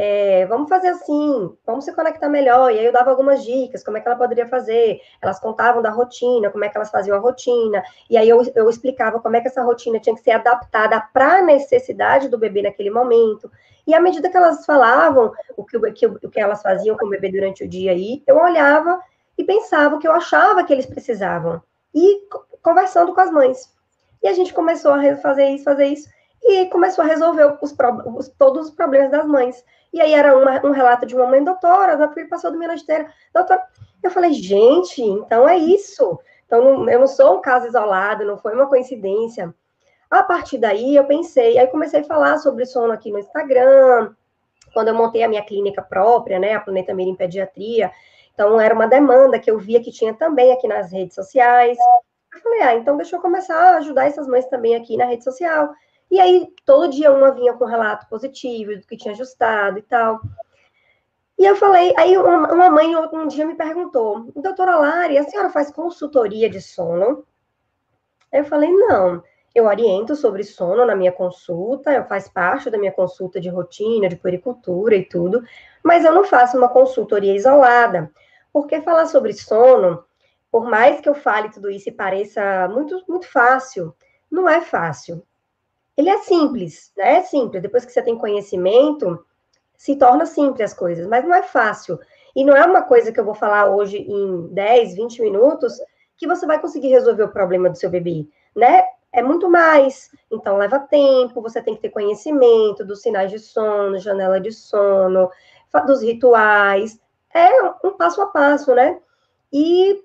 é, 0.00 0.46
vamos 0.46 0.68
fazer 0.68 0.90
assim, 0.90 1.52
vamos 1.66 1.84
se 1.84 1.92
conectar 1.92 2.28
melhor. 2.28 2.70
E 2.70 2.78
aí 2.78 2.86
eu 2.86 2.92
dava 2.92 3.10
algumas 3.10 3.44
dicas, 3.44 3.82
como 3.82 3.96
é 3.96 4.00
que 4.00 4.06
ela 4.06 4.16
poderia 4.16 4.46
fazer. 4.46 5.00
Elas 5.20 5.40
contavam 5.40 5.82
da 5.82 5.90
rotina, 5.90 6.50
como 6.50 6.64
é 6.64 6.68
que 6.68 6.76
elas 6.76 6.88
faziam 6.88 7.16
a 7.16 7.20
rotina. 7.20 7.82
E 8.08 8.16
aí 8.16 8.28
eu, 8.28 8.40
eu 8.54 8.70
explicava 8.70 9.18
como 9.18 9.34
é 9.34 9.40
que 9.40 9.48
essa 9.48 9.60
rotina 9.60 9.98
tinha 9.98 10.14
que 10.14 10.22
ser 10.22 10.30
adaptada 10.30 11.00
para 11.12 11.38
a 11.38 11.42
necessidade 11.42 12.28
do 12.28 12.38
bebê 12.38 12.62
naquele 12.62 12.90
momento. 12.90 13.50
E 13.84 13.92
à 13.92 14.00
medida 14.00 14.30
que 14.30 14.36
elas 14.36 14.64
falavam 14.64 15.32
o 15.56 15.64
que, 15.64 15.80
que, 15.90 16.06
o 16.06 16.30
que 16.30 16.38
elas 16.38 16.62
faziam 16.62 16.96
com 16.96 17.06
o 17.06 17.10
bebê 17.10 17.32
durante 17.32 17.64
o 17.64 17.68
dia 17.68 17.90
aí, 17.90 18.22
eu 18.24 18.36
olhava 18.36 19.00
e 19.36 19.42
pensava 19.42 19.96
o 19.96 19.98
que 19.98 20.06
eu 20.06 20.12
achava 20.12 20.62
que 20.62 20.72
eles 20.72 20.86
precisavam. 20.86 21.60
E 21.92 22.22
conversando 22.62 23.12
com 23.12 23.20
as 23.20 23.32
mães. 23.32 23.68
E 24.22 24.28
a 24.28 24.32
gente 24.32 24.54
começou 24.54 24.92
a 24.92 25.16
fazer 25.16 25.48
isso, 25.48 25.64
fazer 25.64 25.86
isso 25.86 26.08
e 26.42 26.66
começou 26.66 27.04
a 27.04 27.06
resolver 27.06 27.58
os, 27.60 27.74
os, 28.16 28.28
todos 28.28 28.68
os 28.68 28.74
problemas 28.74 29.10
das 29.10 29.26
mães. 29.26 29.64
E 29.92 30.00
aí 30.00 30.12
era 30.12 30.36
uma, 30.36 30.66
um 30.66 30.70
relato 30.70 31.06
de 31.06 31.14
uma 31.14 31.26
mãe, 31.26 31.42
doutora, 31.42 32.12
filho 32.12 32.28
passou 32.28 32.50
do 32.50 32.62
inteira, 32.62 33.12
doutora. 33.32 33.62
Eu 34.02 34.10
falei, 34.10 34.32
gente, 34.32 35.02
então 35.02 35.48
é 35.48 35.56
isso. 35.56 36.18
Então 36.46 36.88
eu 36.88 37.00
não 37.00 37.06
sou 37.06 37.38
um 37.38 37.40
caso 37.40 37.66
isolado, 37.66 38.24
não 38.24 38.38
foi 38.38 38.54
uma 38.54 38.66
coincidência. 38.66 39.54
A 40.10 40.22
partir 40.22 40.58
daí 40.58 40.96
eu 40.96 41.04
pensei, 41.04 41.58
aí 41.58 41.66
comecei 41.66 42.00
a 42.00 42.04
falar 42.04 42.38
sobre 42.38 42.64
sono 42.64 42.92
aqui 42.92 43.10
no 43.10 43.18
Instagram, 43.18 44.14
quando 44.72 44.88
eu 44.88 44.94
montei 44.94 45.22
a 45.22 45.28
minha 45.28 45.44
clínica 45.44 45.82
própria, 45.82 46.38
né, 46.38 46.54
a 46.54 46.60
Planeta 46.60 46.94
Mira 46.94 47.10
em 47.10 47.14
Pediatria, 47.14 47.90
então 48.32 48.58
era 48.60 48.74
uma 48.74 48.86
demanda 48.86 49.38
que 49.38 49.50
eu 49.50 49.58
via 49.58 49.82
que 49.82 49.90
tinha 49.90 50.14
também 50.14 50.52
aqui 50.52 50.66
nas 50.66 50.92
redes 50.92 51.14
sociais, 51.14 51.76
Eu 52.32 52.40
falei, 52.40 52.60
ah, 52.62 52.74
então 52.76 52.96
deixa 52.96 53.16
eu 53.16 53.20
começar 53.20 53.56
a 53.56 53.76
ajudar 53.78 54.06
essas 54.06 54.28
mães 54.28 54.46
também 54.46 54.76
aqui 54.76 54.96
na 54.96 55.06
rede 55.06 55.24
social. 55.24 55.72
E 56.10 56.18
aí, 56.18 56.48
todo 56.64 56.88
dia 56.90 57.12
uma 57.12 57.32
vinha 57.32 57.52
com 57.52 57.66
relato 57.66 58.08
positivo, 58.08 58.74
do 58.76 58.86
que 58.86 58.96
tinha 58.96 59.12
ajustado 59.12 59.78
e 59.78 59.82
tal. 59.82 60.20
E 61.38 61.44
eu 61.44 61.54
falei, 61.54 61.94
aí 61.96 62.16
uma, 62.16 62.52
uma 62.52 62.70
mãe 62.70 62.96
um 62.96 63.28
dia 63.28 63.46
me 63.46 63.54
perguntou, 63.54 64.32
doutora 64.34 64.76
Lari, 64.76 65.18
a 65.18 65.24
senhora 65.24 65.50
faz 65.50 65.70
consultoria 65.70 66.48
de 66.48 66.60
sono? 66.60 67.24
Aí 68.32 68.40
eu 68.40 68.44
falei, 68.44 68.72
não, 68.72 69.22
eu 69.54 69.66
oriento 69.66 70.16
sobre 70.16 70.42
sono 70.42 70.84
na 70.84 70.96
minha 70.96 71.12
consulta, 71.12 71.92
eu 71.92 72.04
faz 72.06 72.28
parte 72.28 72.70
da 72.70 72.78
minha 72.78 72.90
consulta 72.90 73.40
de 73.40 73.48
rotina, 73.48 74.08
de 74.08 74.16
puericultura 74.16 74.96
e 74.96 75.04
tudo, 75.04 75.42
mas 75.84 76.04
eu 76.04 76.12
não 76.12 76.24
faço 76.24 76.56
uma 76.56 76.68
consultoria 76.68 77.36
isolada, 77.36 78.10
porque 78.52 78.80
falar 78.80 79.06
sobre 79.06 79.32
sono, 79.32 80.04
por 80.50 80.68
mais 80.68 81.00
que 81.00 81.08
eu 81.08 81.14
fale 81.14 81.50
tudo 81.50 81.70
isso 81.70 81.88
e 81.88 81.92
pareça 81.92 82.66
muito, 82.68 83.04
muito 83.08 83.28
fácil, 83.30 83.94
não 84.30 84.48
é 84.48 84.60
fácil 84.60 85.22
ele 85.98 86.10
é 86.10 86.18
simples, 86.18 86.92
né? 86.96 87.16
É 87.16 87.22
simples. 87.22 87.60
Depois 87.60 87.84
que 87.84 87.92
você 87.92 88.00
tem 88.00 88.16
conhecimento, 88.16 89.18
se 89.76 89.96
torna 89.96 90.24
simples 90.26 90.70
as 90.70 90.78
coisas, 90.78 91.08
mas 91.08 91.24
não 91.24 91.34
é 91.34 91.42
fácil. 91.42 91.98
E 92.36 92.44
não 92.44 92.56
é 92.56 92.64
uma 92.64 92.82
coisa 92.82 93.10
que 93.10 93.18
eu 93.18 93.24
vou 93.24 93.34
falar 93.34 93.68
hoje 93.68 93.98
em 93.98 94.46
10, 94.46 94.94
20 94.94 95.22
minutos 95.22 95.74
que 96.16 96.24
você 96.24 96.46
vai 96.46 96.60
conseguir 96.60 96.88
resolver 96.88 97.24
o 97.24 97.32
problema 97.32 97.68
do 97.68 97.76
seu 97.76 97.90
bebê, 97.90 98.28
né? 98.54 98.84
É 99.12 99.22
muito 99.22 99.50
mais. 99.50 100.08
Então, 100.30 100.56
leva 100.56 100.78
tempo, 100.78 101.42
você 101.42 101.60
tem 101.60 101.74
que 101.74 101.82
ter 101.82 101.90
conhecimento 101.90 102.84
dos 102.84 103.02
sinais 103.02 103.32
de 103.32 103.40
sono, 103.40 103.98
janela 103.98 104.40
de 104.40 104.52
sono, 104.52 105.28
dos 105.84 106.00
rituais. 106.00 107.00
É 107.34 107.60
um 107.84 107.92
passo 107.96 108.22
a 108.22 108.26
passo, 108.26 108.72
né? 108.72 109.00
E 109.52 110.00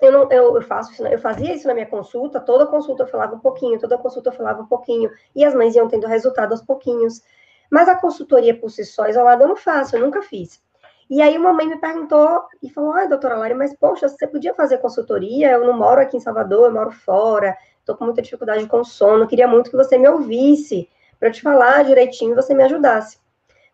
eu, 0.00 0.12
não, 0.12 0.30
eu, 0.30 0.56
eu, 0.56 0.62
faço 0.62 0.92
isso, 0.92 1.06
eu 1.06 1.18
fazia 1.18 1.54
isso 1.54 1.66
na 1.66 1.74
minha 1.74 1.86
consulta, 1.86 2.40
toda 2.40 2.66
consulta 2.66 3.02
eu 3.02 3.06
falava 3.08 3.34
um 3.34 3.40
pouquinho, 3.40 3.78
toda 3.78 3.98
consulta 3.98 4.30
eu 4.30 4.34
falava 4.34 4.62
um 4.62 4.66
pouquinho, 4.66 5.10
e 5.34 5.44
as 5.44 5.54
mães 5.54 5.74
iam 5.74 5.88
tendo 5.88 6.06
resultado 6.06 6.52
aos 6.52 6.62
pouquinhos. 6.62 7.22
Mas 7.70 7.88
a 7.88 7.96
consultoria 7.96 8.58
por 8.58 8.70
si 8.70 8.84
só, 8.84 9.06
isolada, 9.08 9.44
eu 9.44 9.48
não 9.48 9.56
faço, 9.56 9.96
eu 9.96 10.00
nunca 10.00 10.22
fiz. 10.22 10.62
E 11.10 11.22
aí 11.22 11.36
uma 11.36 11.52
mãe 11.52 11.66
me 11.66 11.78
perguntou 11.78 12.44
e 12.62 12.68
falou, 12.70 12.92
ah, 12.92 13.06
doutora 13.06 13.36
Lari, 13.36 13.54
mas 13.54 13.74
poxa, 13.74 14.08
você 14.08 14.26
podia 14.26 14.54
fazer 14.54 14.78
consultoria? 14.78 15.50
Eu 15.52 15.66
não 15.66 15.72
moro 15.72 16.00
aqui 16.00 16.16
em 16.16 16.20
Salvador, 16.20 16.66
eu 16.66 16.72
moro 16.72 16.90
fora, 16.90 17.56
estou 17.80 17.96
com 17.96 18.04
muita 18.04 18.22
dificuldade 18.22 18.66
com 18.66 18.84
sono, 18.84 19.26
queria 19.26 19.48
muito 19.48 19.70
que 19.70 19.76
você 19.76 19.96
me 19.96 20.08
ouvisse, 20.08 20.88
para 21.18 21.28
eu 21.28 21.32
te 21.32 21.42
falar 21.42 21.84
direitinho 21.84 22.32
e 22.32 22.34
você 22.34 22.54
me 22.54 22.62
ajudasse. 22.62 23.18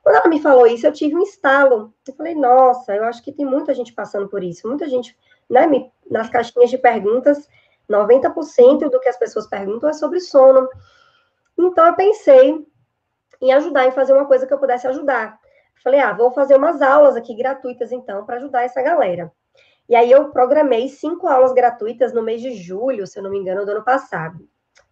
Quando 0.04 0.16
ela 0.16 0.28
me 0.28 0.38
falou 0.38 0.66
isso, 0.66 0.86
eu 0.86 0.92
tive 0.92 1.16
um 1.16 1.22
estalo. 1.22 1.94
Eu 2.06 2.14
falei, 2.14 2.34
nossa, 2.34 2.94
eu 2.94 3.04
acho 3.04 3.22
que 3.22 3.32
tem 3.32 3.46
muita 3.46 3.72
gente 3.72 3.94
passando 3.94 4.28
por 4.28 4.44
isso, 4.44 4.68
muita 4.68 4.86
gente 4.86 5.16
né, 5.48 5.66
me, 5.66 5.90
nas 6.10 6.28
caixinhas 6.28 6.68
de 6.68 6.76
perguntas, 6.76 7.48
90% 7.90 8.90
do 8.90 9.00
que 9.00 9.08
as 9.08 9.16
pessoas 9.16 9.46
perguntam 9.46 9.88
é 9.88 9.94
sobre 9.94 10.20
sono. 10.20 10.68
Então, 11.58 11.86
eu 11.86 11.94
pensei 11.94 12.66
em 13.40 13.52
ajudar, 13.54 13.86
em 13.86 13.92
fazer 13.92 14.12
uma 14.12 14.26
coisa 14.26 14.46
que 14.46 14.52
eu 14.52 14.58
pudesse 14.58 14.86
ajudar. 14.86 15.38
Falei, 15.82 16.00
ah, 16.00 16.12
vou 16.12 16.30
fazer 16.32 16.56
umas 16.56 16.82
aulas 16.82 17.16
aqui 17.16 17.34
gratuitas, 17.34 17.90
então, 17.90 18.26
para 18.26 18.36
ajudar 18.36 18.62
essa 18.62 18.82
galera. 18.82 19.32
E 19.88 19.96
aí, 19.96 20.10
eu 20.10 20.28
programei 20.28 20.86
cinco 20.90 21.26
aulas 21.26 21.54
gratuitas 21.54 22.12
no 22.12 22.22
mês 22.22 22.42
de 22.42 22.52
julho, 22.52 23.06
se 23.06 23.18
eu 23.18 23.22
não 23.22 23.30
me 23.30 23.38
engano, 23.38 23.64
do 23.64 23.70
ano 23.70 23.84
passado. 23.84 24.46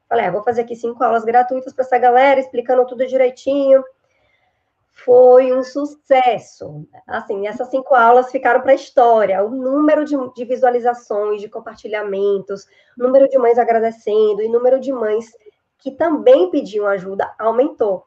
Falei, 0.08 0.24
ah, 0.24 0.30
vou 0.30 0.42
fazer 0.42 0.62
aqui 0.62 0.74
cinco 0.74 1.04
aulas 1.04 1.22
gratuitas 1.22 1.74
para 1.74 1.84
essa 1.84 1.98
galera, 1.98 2.40
explicando 2.40 2.86
tudo 2.86 3.06
direitinho 3.06 3.84
foi 4.92 5.52
um 5.52 5.62
sucesso. 5.62 6.86
Assim, 7.06 7.46
essas 7.46 7.68
cinco 7.68 7.94
aulas 7.94 8.30
ficaram 8.30 8.60
para 8.60 8.72
a 8.72 8.76
história. 8.76 9.42
O 9.42 9.50
número 9.50 10.04
de, 10.04 10.16
de, 10.34 10.44
visualizações, 10.44 11.40
de 11.40 11.48
compartilhamentos, 11.48 12.66
número 12.96 13.28
de 13.28 13.38
mães 13.38 13.58
agradecendo 13.58 14.42
e 14.42 14.48
número 14.48 14.78
de 14.78 14.92
mães 14.92 15.26
que 15.78 15.90
também 15.90 16.50
pediam 16.50 16.86
ajuda 16.86 17.34
aumentou. 17.38 18.06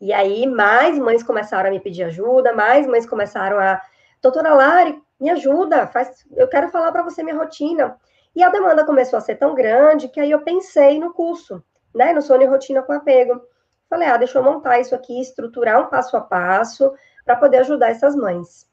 E 0.00 0.12
aí, 0.12 0.46
mais 0.46 0.98
mães 0.98 1.22
começaram 1.22 1.68
a 1.68 1.72
me 1.72 1.80
pedir 1.80 2.04
ajuda, 2.04 2.52
mais 2.52 2.86
mães 2.86 3.06
começaram 3.06 3.58
a. 3.58 3.80
Doutora 4.22 4.54
Lari, 4.54 5.02
me 5.20 5.30
ajuda, 5.30 5.86
faz... 5.86 6.24
eu 6.34 6.48
quero 6.48 6.68
falar 6.68 6.92
para 6.92 7.02
você 7.02 7.22
minha 7.22 7.36
rotina. 7.36 7.98
E 8.34 8.42
a 8.42 8.50
demanda 8.50 8.84
começou 8.84 9.16
a 9.16 9.20
ser 9.20 9.36
tão 9.36 9.54
grande 9.54 10.08
que 10.08 10.20
aí 10.20 10.30
eu 10.30 10.42
pensei 10.42 11.00
no 11.00 11.12
curso, 11.12 11.62
né? 11.94 12.12
No 12.12 12.20
Sono 12.20 12.42
e 12.42 12.46
Rotina 12.46 12.82
com 12.82 12.92
Apego. 12.92 13.40
Falei, 13.88 14.08
ah, 14.08 14.16
deixa 14.16 14.38
eu 14.38 14.42
montar 14.42 14.80
isso 14.80 14.94
aqui, 14.94 15.20
estruturar 15.20 15.80
um 15.80 15.86
passo 15.86 16.16
a 16.16 16.20
passo 16.20 16.92
para 17.24 17.36
poder 17.36 17.58
ajudar 17.58 17.90
essas 17.90 18.16
mães. 18.16 18.66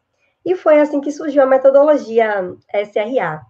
E 0.45 0.55
foi 0.55 0.79
assim 0.79 0.99
que 0.99 1.11
surgiu 1.11 1.43
a 1.43 1.45
metodologia 1.45 2.55
SRA, 2.73 3.41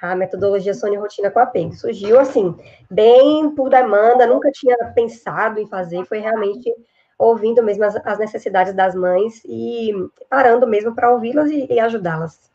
a 0.00 0.14
metodologia 0.14 0.74
Sônia 0.74 1.00
Rotina 1.00 1.30
com 1.30 1.38
Apego. 1.38 1.74
Surgiu 1.74 2.20
assim, 2.20 2.54
bem 2.90 3.50
por 3.54 3.70
demanda, 3.70 4.26
nunca 4.26 4.50
tinha 4.50 4.76
pensado 4.94 5.58
em 5.58 5.66
fazer, 5.66 6.04
foi 6.04 6.18
realmente 6.18 6.72
ouvindo 7.18 7.62
mesmo 7.62 7.84
as, 7.84 7.96
as 7.96 8.18
necessidades 8.18 8.74
das 8.74 8.94
mães 8.94 9.42
e 9.44 9.90
parando 10.28 10.66
mesmo 10.66 10.94
para 10.94 11.12
ouvi-las 11.12 11.50
e, 11.50 11.66
e 11.70 11.80
ajudá-las. 11.80 12.50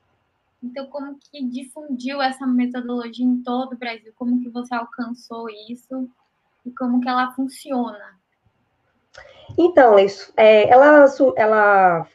Então, 0.62 0.86
como 0.88 1.17
que 1.17 1.43
difundiu 1.43 2.22
essa 2.22 2.46
metodologia 2.46 3.25
em 3.25 3.41
todo 3.41 3.74
o 3.74 3.77
Brasil? 3.77 4.13
Como 4.15 4.39
que 4.39 4.50
você 4.50 4.75
alcançou 4.75 5.50
isso? 5.50 6.08
E 6.63 6.70
como 6.72 7.01
que 7.01 7.10
ela 7.10 7.31
funciona? 7.31 8.20
Então, 9.57 9.95
é, 10.37 10.69
ela, 10.69 11.05
ela 11.35 12.07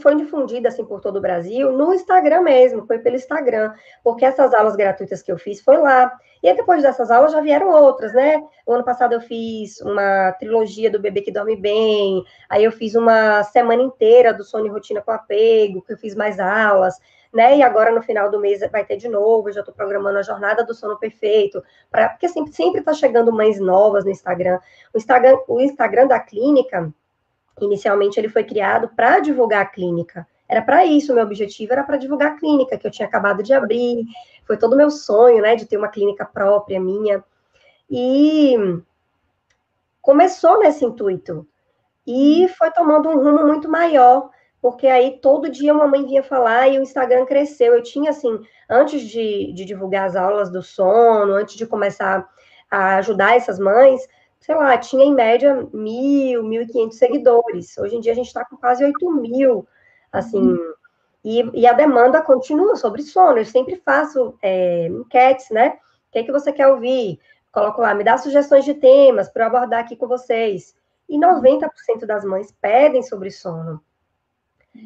foi 0.00 0.14
difundida 0.16 0.68
assim 0.68 0.84
por 0.84 1.00
todo 1.00 1.16
o 1.16 1.20
Brasil 1.20 1.72
no 1.72 1.94
Instagram 1.94 2.42
mesmo, 2.42 2.86
foi 2.86 2.98
pelo 2.98 3.16
Instagram, 3.16 3.72
porque 4.02 4.24
essas 4.24 4.52
aulas 4.52 4.76
gratuitas 4.76 5.22
que 5.22 5.30
eu 5.30 5.38
fiz 5.38 5.60
foi 5.60 5.76
lá. 5.78 6.12
E 6.42 6.48
aí, 6.48 6.56
depois 6.56 6.82
dessas 6.82 7.10
aulas 7.10 7.32
já 7.32 7.40
vieram 7.40 7.70
outras, 7.70 8.12
né? 8.12 8.42
O 8.66 8.72
ano 8.72 8.84
passado 8.84 9.12
eu 9.12 9.20
fiz 9.20 9.80
uma 9.80 10.32
trilogia 10.32 10.90
do 10.90 11.00
bebê 11.00 11.20
que 11.22 11.30
dorme 11.30 11.56
bem, 11.56 12.24
aí 12.48 12.64
eu 12.64 12.72
fiz 12.72 12.94
uma 12.96 13.44
semana 13.44 13.82
inteira 13.82 14.34
do 14.34 14.42
sono 14.42 14.66
e 14.66 14.70
rotina 14.70 15.00
com 15.00 15.12
apego, 15.12 15.82
que 15.82 15.92
eu 15.92 15.98
fiz 15.98 16.14
mais 16.14 16.40
aulas 16.40 16.96
né? 17.32 17.56
E 17.58 17.62
agora 17.62 17.90
no 17.90 18.02
final 18.02 18.30
do 18.30 18.38
mês 18.38 18.60
vai 18.70 18.84
ter 18.84 18.96
de 18.96 19.08
novo, 19.08 19.48
eu 19.48 19.52
já 19.54 19.60
estou 19.60 19.74
programando 19.74 20.18
a 20.18 20.22
jornada 20.22 20.64
do 20.64 20.74
sono 20.74 20.98
perfeito, 20.98 21.62
pra, 21.90 22.10
porque 22.10 22.28
sempre 22.28 22.52
sempre 22.52 22.80
está 22.80 22.92
chegando 22.92 23.32
mães 23.32 23.58
novas 23.58 24.04
no 24.04 24.10
Instagram. 24.10 24.58
O 24.92 24.98
Instagram, 24.98 25.38
o 25.48 25.60
Instagram 25.60 26.06
da 26.06 26.20
clínica, 26.20 26.92
inicialmente 27.60 28.20
ele 28.20 28.28
foi 28.28 28.44
criado 28.44 28.88
para 28.94 29.20
divulgar 29.20 29.62
a 29.62 29.66
clínica. 29.66 30.26
Era 30.48 30.60
para 30.60 30.84
isso, 30.84 31.14
meu 31.14 31.24
objetivo 31.24 31.72
era 31.72 31.82
para 31.82 31.96
divulgar 31.96 32.32
a 32.32 32.36
clínica 32.36 32.76
que 32.76 32.86
eu 32.86 32.90
tinha 32.90 33.08
acabado 33.08 33.42
de 33.42 33.54
abrir. 33.54 34.04
Foi 34.46 34.58
todo 34.58 34.74
o 34.74 34.76
meu 34.76 34.90
sonho, 34.90 35.40
né, 35.40 35.56
de 35.56 35.64
ter 35.64 35.78
uma 35.78 35.88
clínica 35.88 36.26
própria 36.26 36.78
minha. 36.78 37.24
E 37.90 38.54
começou 40.02 40.58
nesse 40.58 40.84
intuito. 40.84 41.46
E 42.06 42.48
foi 42.58 42.70
tomando 42.70 43.08
um 43.08 43.16
rumo 43.16 43.46
muito 43.46 43.66
maior 43.66 44.28
porque 44.62 44.86
aí 44.86 45.18
todo 45.20 45.50
dia 45.50 45.74
uma 45.74 45.88
mãe 45.88 46.06
vinha 46.06 46.22
falar 46.22 46.68
e 46.68 46.78
o 46.78 46.82
Instagram 46.82 47.26
cresceu. 47.26 47.74
Eu 47.74 47.82
tinha, 47.82 48.10
assim, 48.10 48.40
antes 48.70 49.02
de, 49.02 49.52
de 49.52 49.64
divulgar 49.64 50.06
as 50.06 50.14
aulas 50.14 50.52
do 50.52 50.62
sono, 50.62 51.34
antes 51.34 51.56
de 51.56 51.66
começar 51.66 52.28
a 52.70 52.96
ajudar 52.98 53.36
essas 53.36 53.58
mães, 53.58 54.00
sei 54.38 54.54
lá, 54.54 54.78
tinha 54.78 55.04
em 55.04 55.12
média 55.12 55.68
mil, 55.72 56.44
mil 56.44 56.62
e 56.62 56.66
quinhentos 56.66 56.96
seguidores. 56.96 57.76
Hoje 57.76 57.96
em 57.96 58.00
dia 58.00 58.12
a 58.12 58.14
gente 58.14 58.28
está 58.28 58.44
com 58.44 58.56
quase 58.56 58.84
oito 58.84 59.10
mil, 59.10 59.66
assim, 60.12 60.40
uhum. 60.40 60.74
e, 61.24 61.62
e, 61.62 61.66
a 61.66 61.72
demanda 61.72 62.22
continua 62.22 62.76
sobre 62.76 63.02
sono. 63.02 63.38
Eu 63.38 63.44
sempre 63.44 63.82
faço 63.84 64.38
é, 64.40 64.86
enquetes, 64.86 65.50
né? 65.50 65.70
O 66.08 66.12
que 66.12 66.20
é 66.20 66.22
que 66.22 66.32
você 66.32 66.52
quer 66.52 66.68
ouvir? 66.68 67.18
Coloco 67.50 67.80
lá, 67.80 67.94
me 67.94 68.04
dá 68.04 68.16
sugestões 68.16 68.64
de 68.64 68.74
temas 68.74 69.28
para 69.28 69.44
eu 69.44 69.48
abordar 69.48 69.80
aqui 69.80 69.96
com 69.96 70.06
vocês. 70.06 70.74
E 71.08 71.18
90% 71.18 72.06
das 72.06 72.24
mães 72.24 72.54
pedem 72.60 73.02
sobre 73.02 73.30
sono. 73.30 73.82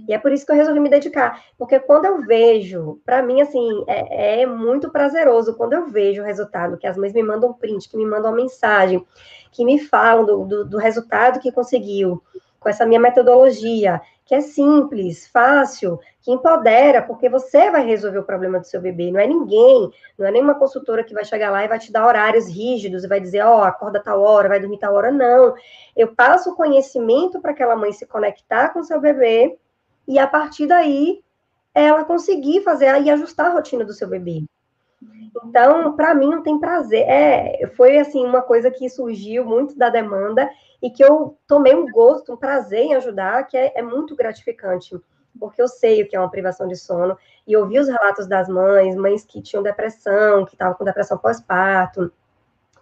E 0.09 0.13
é 0.13 0.19
por 0.19 0.33
isso 0.33 0.45
que 0.45 0.53
eu 0.53 0.57
resolvi 0.57 0.81
me 0.81 0.89
dedicar. 0.89 1.43
Porque 1.57 1.79
quando 1.79 2.07
eu 2.07 2.23
vejo, 2.23 3.01
para 3.05 3.23
mim, 3.23 3.41
assim, 3.41 3.85
é, 3.87 4.43
é, 4.43 4.47
muito 4.47 4.91
prazeroso 4.91 5.57
quando 5.57 5.75
eu 5.75 5.89
vejo 5.89 6.23
o 6.23 6.25
resultado, 6.25 6.77
que 6.77 6.87
as 6.87 6.97
mães 6.97 7.13
me 7.13 7.23
mandam 7.23 7.53
print, 7.53 7.89
que 7.89 7.97
me 7.97 8.05
mandam 8.05 8.31
uma 8.31 8.37
mensagem, 8.37 9.05
que 9.53 9.65
me 9.65 9.79
falam 9.79 10.25
do, 10.25 10.45
do, 10.45 10.65
do 10.65 10.79
resultado 10.79 11.41
que 11.41 11.53
conseguiu 11.53 12.23
com 12.59 12.69
essa 12.69 12.85
minha 12.85 12.99
metodologia, 12.99 14.01
que 14.25 14.35
é 14.35 14.41
simples, 14.41 15.29
fácil, 15.29 16.01
que 16.21 16.33
empodera, 16.33 17.01
porque 17.01 17.29
você 17.29 17.71
vai 17.71 17.87
resolver 17.87 18.19
o 18.19 18.25
problema 18.25 18.59
do 18.59 18.67
seu 18.67 18.81
bebê, 18.81 19.13
não 19.13 19.21
é 19.21 19.27
ninguém, 19.27 19.89
não 20.19 20.27
é 20.27 20.33
nenhuma 20.33 20.57
consultora 20.57 21.05
que 21.05 21.15
vai 21.15 21.25
chegar 21.25 21.53
lá 21.53 21.65
e 21.65 21.69
vai 21.69 21.79
te 21.79 21.93
dar 21.93 22.05
horários 22.05 22.49
rígidos 22.49 23.05
e 23.05 23.09
vai 23.09 23.21
dizer, 23.21 23.43
ó, 23.43 23.61
oh, 23.61 23.63
acorda 23.63 24.03
tal 24.03 24.21
hora, 24.21 24.49
vai 24.49 24.59
dormir 24.59 24.79
tal 24.79 24.95
hora, 24.95 25.13
não. 25.13 25.55
Eu 25.95 26.09
passo 26.09 26.51
o 26.51 26.57
conhecimento 26.57 27.41
para 27.41 27.53
aquela 27.53 27.77
mãe 27.77 27.93
se 27.93 28.05
conectar 28.05 28.71
com 28.71 28.83
seu 28.83 29.01
bebê 29.01 29.57
e 30.07 30.19
a 30.19 30.27
partir 30.27 30.67
daí 30.67 31.21
ela 31.75 32.05
conseguir 32.05 32.63
fazer 32.63 33.03
e 33.03 33.11
ajustar 33.11 33.47
a 33.47 33.53
rotina 33.55 33.85
do 33.85 33.93
seu 33.93 34.09
bebê. 34.09 34.45
Então, 35.45 35.95
para 35.95 36.15
mim 36.15 36.31
não 36.31 36.43
tem 36.43 36.59
prazer. 36.59 37.05
É, 37.07 37.67
foi 37.77 37.99
assim 37.99 38.25
uma 38.25 38.41
coisa 38.41 38.71
que 38.71 38.89
surgiu 38.89 39.45
muito 39.45 39.77
da 39.77 39.91
demanda 39.91 40.49
e 40.83 40.91
que 40.91 41.05
eu 41.05 41.37
tomei 41.47 41.75
um 41.75 41.91
gosto, 41.91 42.33
um 42.33 42.37
prazer 42.37 42.81
em 42.81 42.95
ajudar, 42.95 43.47
que 43.47 43.57
é, 43.57 43.73
é 43.77 43.83
muito 43.83 44.17
gratificante 44.17 44.97
porque 45.39 45.61
eu 45.61 45.69
sei 45.69 46.03
o 46.03 46.09
que 46.09 46.17
é 46.17 46.21
uma 46.21 46.31
privação 46.31 46.67
de 46.67 46.77
sono, 46.77 47.17
e 47.47 47.57
ouvi 47.57 47.79
os 47.79 47.89
relatos 47.89 48.27
das 48.27 48.49
mães, 48.49 48.97
mães 48.97 49.25
que 49.25 49.41
tinham 49.41 49.63
depressão, 49.63 50.45
que 50.45 50.55
estavam 50.55 50.75
com 50.75 50.85
depressão 50.85 51.19
pós-parto, 51.19 52.11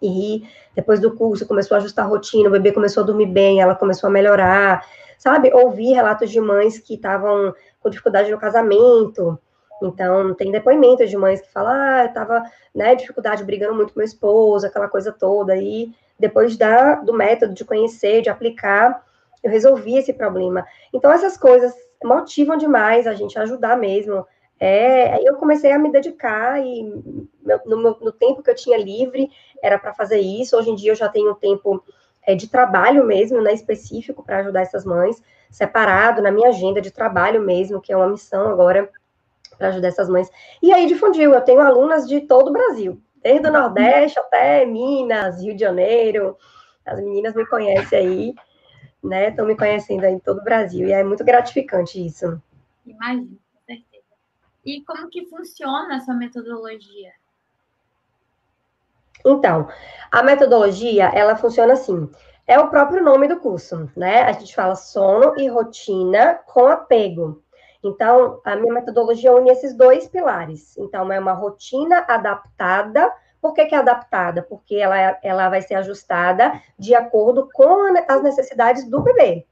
e 0.01 0.47
depois 0.75 1.01
do 1.01 1.15
curso 1.15 1.47
começou 1.47 1.75
a 1.75 1.79
ajustar 1.79 2.05
a 2.05 2.09
rotina, 2.09 2.49
o 2.49 2.53
bebê 2.53 2.73
começou 2.73 3.03
a 3.03 3.07
dormir 3.07 3.27
bem, 3.27 3.61
ela 3.61 3.75
começou 3.75 4.09
a 4.09 4.13
melhorar, 4.13 4.87
sabe? 5.19 5.53
Ouvi 5.53 5.93
relatos 5.93 6.31
de 6.31 6.41
mães 6.41 6.79
que 6.79 6.95
estavam 6.95 7.55
com 7.81 7.91
dificuldade 7.91 8.31
no 8.31 8.39
casamento, 8.39 9.39
então, 9.83 10.35
tem 10.35 10.51
depoimentos 10.51 11.11
de 11.11 11.17
mães 11.17 11.41
que 11.41 11.53
falam, 11.53 11.73
ah, 11.73 12.05
eu 12.05 12.13
tava, 12.13 12.43
né, 12.75 12.95
dificuldade 12.95 13.45
brigando 13.45 13.75
muito 13.75 13.93
com 13.93 14.01
meu 14.01 14.07
esposo, 14.07 14.67
aquela 14.67 14.89
coisa 14.89 15.13
toda, 15.13 15.57
e 15.57 15.93
depois 16.19 16.57
da, 16.57 16.97
do 16.97 17.13
método 17.13 17.55
de 17.55 17.65
conhecer, 17.65 18.23
de 18.23 18.31
aplicar, 18.31 19.05
eu 19.43 19.51
resolvi 19.51 19.99
esse 19.99 20.13
problema. 20.13 20.67
Então, 20.93 21.13
essas 21.13 21.37
coisas 21.37 21.75
motivam 22.03 22.57
demais 22.57 23.07
a 23.07 23.15
gente 23.15 23.39
ajudar 23.39 23.77
mesmo. 23.77 24.27
É, 24.59 25.21
eu 25.29 25.35
comecei 25.37 25.73
a 25.73 25.79
me 25.79 25.91
dedicar 25.91 26.65
e 26.65 26.83
no, 27.67 27.99
no 28.01 28.13
tempo 28.13 28.43
que 28.43 28.51
eu 28.51 28.55
tinha 28.55 28.79
livre 28.79 29.29
era 29.63 29.79
para 29.79 29.93
fazer 29.93 30.21
isso. 30.21 30.57
Hoje 30.57 30.71
em 30.71 30.75
dia 30.75 30.93
eu 30.93 30.97
já 30.97 31.09
tenho 31.09 31.35
tempo 31.35 31.83
é, 32.27 32.35
de 32.35 32.49
trabalho 32.49 33.05
mesmo, 33.05 33.41
né, 33.41 33.53
específico 33.53 34.23
para 34.23 34.39
ajudar 34.39 34.63
essas 34.63 34.85
mães, 34.85 35.23
separado 35.51 36.23
na 36.23 36.31
minha 36.31 36.49
agenda 36.49 36.81
de 36.81 36.91
trabalho 36.91 37.41
mesmo, 37.41 37.81
que 37.81 37.93
é 37.93 37.97
uma 37.97 38.09
missão 38.09 38.49
agora 38.49 38.91
para 39.57 39.69
ajudar 39.69 39.89
essas 39.89 40.09
mães. 40.09 40.31
E 40.63 40.73
aí 40.73 40.87
difundiu, 40.87 41.33
eu 41.33 41.41
tenho 41.41 41.61
alunas 41.61 42.09
de 42.09 42.21
todo 42.23 42.49
o 42.49 42.53
Brasil, 42.53 43.01
desde 43.23 43.49
o 43.49 43.53
Nordeste 43.53 44.19
até 44.19 44.65
Minas, 44.67 45.43
Rio 45.43 45.55
de 45.55 45.61
Janeiro. 45.61 46.37
As 46.85 47.01
meninas 47.01 47.35
me 47.35 47.47
conhecem 47.47 47.99
aí, 47.99 48.35
né? 49.03 49.31
Estão 49.31 49.47
me 49.47 49.57
conhecendo 49.57 50.05
aí 50.05 50.13
em 50.13 50.19
todo 50.19 50.39
o 50.39 50.45
Brasil. 50.45 50.87
E 50.89 50.93
é 50.93 51.03
muito 51.03 51.25
gratificante 51.25 52.05
isso. 52.05 52.41
Imagino, 52.85 53.39
com 53.53 53.61
certeza. 53.65 54.05
E 54.65 54.83
como 54.83 55.09
que 55.09 55.25
funciona 55.27 55.97
a 55.97 56.01
sua 56.01 56.15
metodologia? 56.15 57.13
Então, 59.25 59.69
a 60.13 60.23
metodologia, 60.23 61.11
ela 61.15 61.35
funciona 61.35 61.73
assim. 61.73 62.09
É 62.47 62.59
o 62.59 62.69
próprio 62.69 63.03
nome 63.03 63.27
do 63.27 63.41
curso, 63.41 63.91
né? 63.97 64.23
A 64.23 64.33
gente 64.33 64.55
fala 64.55 64.75
sono 64.75 65.33
e 65.39 65.49
rotina 65.49 66.39
com 66.47 66.67
apego. 66.69 67.43
Então, 67.83 68.41
a 68.45 68.55
minha 68.55 68.73
metodologia 68.73 69.33
une 69.33 69.51
esses 69.51 69.75
dois 69.75 70.07
pilares. 70.09 70.77
Então, 70.77 71.11
é 71.11 71.19
uma 71.19 71.33
rotina 71.33 72.05
adaptada. 72.07 73.11
Por 73.41 73.55
que, 73.55 73.65
que 73.67 73.75
é 73.75 73.79
adaptada? 73.79 74.43
Porque 74.43 74.77
ela, 74.77 75.19
ela 75.23 75.49
vai 75.49 75.63
ser 75.63 75.75
ajustada 75.77 76.61
de 76.79 76.95
acordo 76.95 77.49
com 77.53 77.95
as 78.09 78.23
necessidades 78.23 78.89
do 78.89 79.03
bebê. 79.03 79.47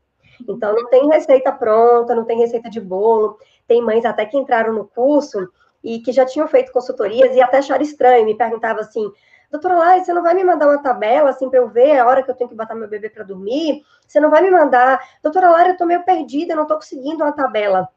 Então, 0.49 0.75
não 0.75 0.88
tem 0.88 1.09
receita 1.09 1.50
pronta, 1.52 2.14
não 2.14 2.25
tem 2.25 2.38
receita 2.38 2.69
de 2.69 2.81
bolo. 2.81 3.38
Tem 3.67 3.83
mães 3.83 4.05
até 4.05 4.26
que 4.26 4.37
entraram 4.37 4.73
no 4.75 4.87
curso 4.87 5.49
e 5.83 6.01
que 6.01 6.12
já 6.12 6.25
tinham 6.25 6.47
feito 6.49 6.73
consultorias 6.73 7.35
e 7.35 7.41
até 7.41 7.59
acharam 7.59 7.83
estranho, 7.83 8.25
me 8.25 8.37
perguntava 8.37 8.81
assim, 8.81 9.11
doutora 9.51 9.75
Lai, 9.77 10.05
você 10.05 10.12
não 10.12 10.23
vai 10.23 10.35
me 10.35 10.45
mandar 10.45 10.69
uma 10.69 10.83
tabela, 10.83 11.31
assim, 11.31 11.49
para 11.49 11.59
eu 11.59 11.69
ver 11.69 11.99
a 11.99 12.07
hora 12.07 12.23
que 12.23 12.31
eu 12.31 12.35
tenho 12.35 12.49
que 12.49 12.57
botar 12.57 12.75
meu 12.75 12.89
bebê 12.89 13.11
para 13.11 13.25
dormir? 13.25 13.83
Você 14.07 14.21
não 14.21 14.31
vai 14.31 14.43
me 14.43 14.51
mandar, 14.51 15.01
doutora 15.23 15.51
Lara, 15.51 15.71
eu 15.71 15.77
tô 15.77 15.85
meio 15.85 16.05
perdida, 16.05 16.53
eu 16.53 16.57
não 16.57 16.67
tô 16.67 16.77
conseguindo 16.77 17.23
uma 17.25 17.33
tabela. 17.33 17.89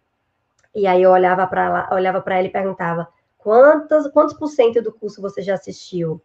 E 0.73 0.85
aí 0.85 1.01
eu 1.01 1.11
olhava 1.11 1.47
para 1.47 1.63
ela, 1.63 1.89
olhava 1.91 2.21
para 2.21 2.37
ela 2.37 2.47
e 2.47 2.51
perguntava: 2.51 3.07
quantos, 3.37 4.07
quantos 4.09 4.33
por 4.33 4.47
cento 4.47 4.81
do 4.81 4.91
curso 4.91 5.21
você 5.21 5.41
já 5.41 5.53
assistiu? 5.53 6.21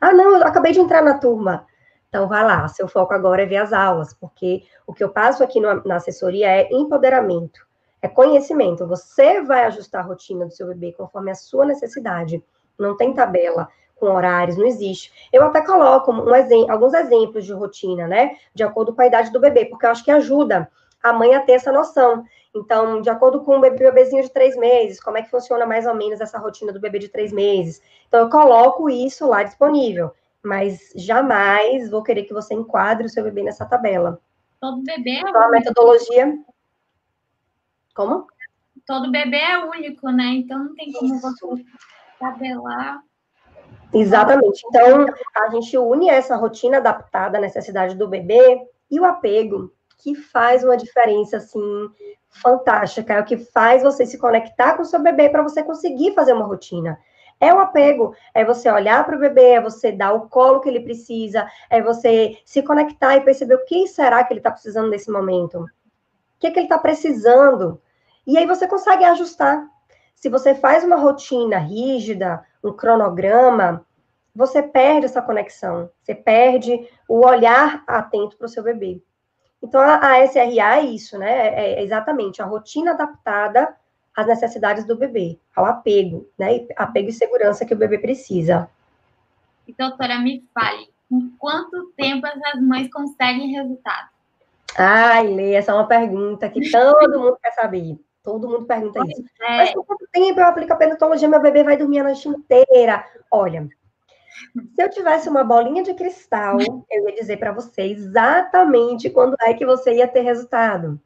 Ah, 0.00 0.12
não, 0.12 0.36
eu 0.36 0.44
acabei 0.44 0.72
de 0.72 0.80
entrar 0.80 1.02
na 1.02 1.18
turma. 1.18 1.66
Então, 2.08 2.28
vai 2.28 2.44
lá, 2.44 2.68
seu 2.68 2.86
foco 2.88 3.14
agora 3.14 3.42
é 3.42 3.46
ver 3.46 3.56
as 3.56 3.72
aulas, 3.72 4.12
porque 4.12 4.64
o 4.86 4.92
que 4.92 5.02
eu 5.02 5.08
passo 5.08 5.42
aqui 5.42 5.60
no, 5.60 5.82
na 5.84 5.96
assessoria 5.96 6.46
é 6.46 6.68
empoderamento, 6.70 7.66
é 8.02 8.08
conhecimento. 8.08 8.86
Você 8.86 9.40
vai 9.42 9.64
ajustar 9.64 10.02
a 10.02 10.06
rotina 10.06 10.44
do 10.44 10.52
seu 10.52 10.66
bebê 10.66 10.92
conforme 10.92 11.30
a 11.30 11.36
sua 11.36 11.64
necessidade. 11.64 12.42
Não 12.78 12.96
tem 12.96 13.14
tabela 13.14 13.68
com 13.94 14.06
horários, 14.06 14.56
não 14.56 14.66
existe. 14.66 15.12
Eu 15.32 15.44
até 15.44 15.64
coloco 15.64 16.10
um 16.10 16.34
exemplo, 16.34 16.72
alguns 16.72 16.92
exemplos 16.92 17.46
de 17.46 17.52
rotina, 17.52 18.08
né? 18.08 18.36
De 18.52 18.64
acordo 18.64 18.92
com 18.92 19.00
a 19.00 19.06
idade 19.06 19.30
do 19.30 19.38
bebê, 19.38 19.64
porque 19.66 19.86
eu 19.86 19.90
acho 19.90 20.04
que 20.04 20.10
ajuda 20.10 20.68
a 21.00 21.12
mãe 21.12 21.34
a 21.36 21.40
ter 21.40 21.52
essa 21.52 21.70
noção. 21.70 22.24
Então, 22.54 23.00
de 23.00 23.08
acordo 23.08 23.40
com 23.42 23.56
o 23.56 23.60
bebê, 23.60 23.84
bebezinho 23.84 24.22
de 24.22 24.30
três 24.30 24.56
meses, 24.56 25.00
como 25.00 25.16
é 25.16 25.22
que 25.22 25.30
funciona 25.30 25.64
mais 25.64 25.86
ou 25.86 25.94
menos 25.94 26.20
essa 26.20 26.38
rotina 26.38 26.72
do 26.72 26.80
bebê 26.80 26.98
de 26.98 27.08
três 27.08 27.32
meses? 27.32 27.80
Então, 28.08 28.20
eu 28.20 28.28
coloco 28.28 28.90
isso 28.90 29.26
lá 29.26 29.44
disponível, 29.44 30.10
mas 30.42 30.92
jamais 30.96 31.88
vou 31.88 32.02
querer 32.02 32.24
que 32.24 32.34
você 32.34 32.54
enquadre 32.54 33.06
o 33.06 33.08
seu 33.08 33.22
bebê 33.22 33.44
nessa 33.44 33.64
tabela. 33.64 34.20
Todo 34.60 34.82
bebê 34.82 35.10
é 35.10 35.20
então, 35.20 35.42
a 35.42 35.48
metodologia. 35.48 36.38
Como? 37.94 38.26
Todo 38.86 39.10
bebê 39.10 39.38
é 39.38 39.64
único, 39.64 40.10
né? 40.10 40.24
Então, 40.24 40.58
não 40.58 40.74
tem 40.74 40.92
como 40.92 41.14
isso. 41.14 41.20
você 41.20 41.64
tabelar. 42.18 43.02
Exatamente. 43.92 44.62
Então, 44.66 45.06
a 45.36 45.50
gente 45.50 45.76
une 45.76 46.08
essa 46.08 46.36
rotina 46.36 46.78
adaptada 46.78 47.38
à 47.38 47.40
necessidade 47.40 47.94
do 47.94 48.08
bebê 48.08 48.60
e 48.90 48.98
o 48.98 49.04
apego 49.04 49.72
que 49.98 50.14
faz 50.14 50.64
uma 50.64 50.76
diferença 50.76 51.36
assim 51.36 51.90
fantástica, 52.28 53.14
é 53.14 53.20
o 53.20 53.24
que 53.24 53.36
faz 53.36 53.82
você 53.82 54.06
se 54.06 54.18
conectar 54.18 54.74
com 54.74 54.82
o 54.82 54.86
seu 54.86 55.00
bebê 55.00 55.28
para 55.28 55.42
você 55.42 55.62
conseguir 55.62 56.14
fazer 56.14 56.32
uma 56.32 56.46
rotina. 56.46 56.98
É 57.38 57.52
o 57.52 57.58
apego, 57.58 58.14
é 58.32 58.44
você 58.44 58.70
olhar 58.70 59.04
para 59.04 59.16
o 59.16 59.20
bebê, 59.20 59.52
é 59.52 59.60
você 59.60 59.92
dar 59.92 60.12
o 60.12 60.28
colo 60.28 60.60
que 60.60 60.68
ele 60.68 60.80
precisa, 60.80 61.46
é 61.68 61.82
você 61.82 62.38
se 62.44 62.62
conectar 62.62 63.16
e 63.16 63.20
perceber 63.20 63.56
o 63.56 63.64
que 63.64 63.86
será 63.86 64.24
que 64.24 64.32
ele 64.32 64.40
está 64.40 64.50
precisando 64.50 64.88
nesse 64.88 65.10
momento, 65.10 65.66
que, 66.42 66.48
é 66.48 66.50
que 66.50 66.58
ele 66.58 66.66
está 66.66 66.76
precisando. 66.76 67.80
E 68.26 68.36
aí 68.36 68.46
você 68.46 68.66
consegue 68.66 69.04
ajustar. 69.04 69.64
Se 70.16 70.28
você 70.28 70.54
faz 70.54 70.82
uma 70.82 70.96
rotina 70.96 71.56
rígida, 71.58 72.44
um 72.62 72.72
cronograma, 72.72 73.86
você 74.34 74.60
perde 74.60 75.06
essa 75.06 75.22
conexão, 75.22 75.88
você 76.02 76.14
perde 76.14 76.88
o 77.08 77.24
olhar 77.24 77.84
atento 77.86 78.36
para 78.36 78.46
o 78.46 78.48
seu 78.48 78.62
bebê. 78.62 79.00
Então, 79.62 79.80
a, 79.80 80.26
SRA 80.26 80.78
é 80.78 80.84
isso, 80.86 81.16
né? 81.16 81.30
É, 81.30 81.74
é 81.74 81.82
exatamente 81.84 82.42
a 82.42 82.44
rotina 82.44 82.90
adaptada 82.90 83.76
às 84.14 84.26
necessidades 84.26 84.84
do 84.84 84.96
bebê, 84.96 85.38
ao 85.54 85.64
apego, 85.64 86.28
né? 86.36 86.66
Apego 86.76 87.08
e 87.08 87.12
segurança 87.12 87.64
que 87.64 87.74
o 87.74 87.78
bebê 87.78 87.98
precisa. 87.98 88.68
E, 89.68 89.72
doutora, 89.72 90.18
me 90.18 90.44
fale, 90.52 90.88
em 91.08 91.30
quanto 91.38 91.92
tempo 91.96 92.26
essas 92.26 92.60
mães 92.60 92.90
conseguem 92.90 93.52
resultado? 93.52 94.11
Ai, 94.76 95.26
Lê, 95.28 95.52
essa 95.54 95.72
é 95.72 95.74
uma 95.74 95.86
pergunta 95.86 96.48
que 96.48 96.70
todo 96.70 97.20
mundo 97.20 97.38
quer 97.42 97.52
saber. 97.52 97.98
Todo 98.22 98.48
mundo 98.48 98.66
pergunta 98.66 99.00
isso. 99.06 99.22
É. 99.40 99.56
Mas 99.58 99.72
por 99.72 99.84
quanto 99.84 100.06
tempo 100.12 100.38
eu 100.38 100.46
aplico 100.46 100.72
a 100.72 100.76
penatologia, 100.76 101.28
meu 101.28 101.42
bebê 101.42 101.64
vai 101.64 101.76
dormir 101.76 102.00
a 102.00 102.04
noite 102.04 102.28
inteira? 102.28 103.04
Olha, 103.30 103.68
se 104.74 104.82
eu 104.82 104.90
tivesse 104.90 105.28
uma 105.28 105.44
bolinha 105.44 105.82
de 105.82 105.94
cristal, 105.94 106.58
eu 106.90 107.08
ia 107.08 107.14
dizer 107.14 107.38
para 107.38 107.52
você 107.52 107.82
exatamente 107.82 109.10
quando 109.10 109.36
é 109.42 109.54
que 109.54 109.66
você 109.66 109.94
ia 109.94 110.08
ter 110.08 110.20
resultado. 110.20 111.00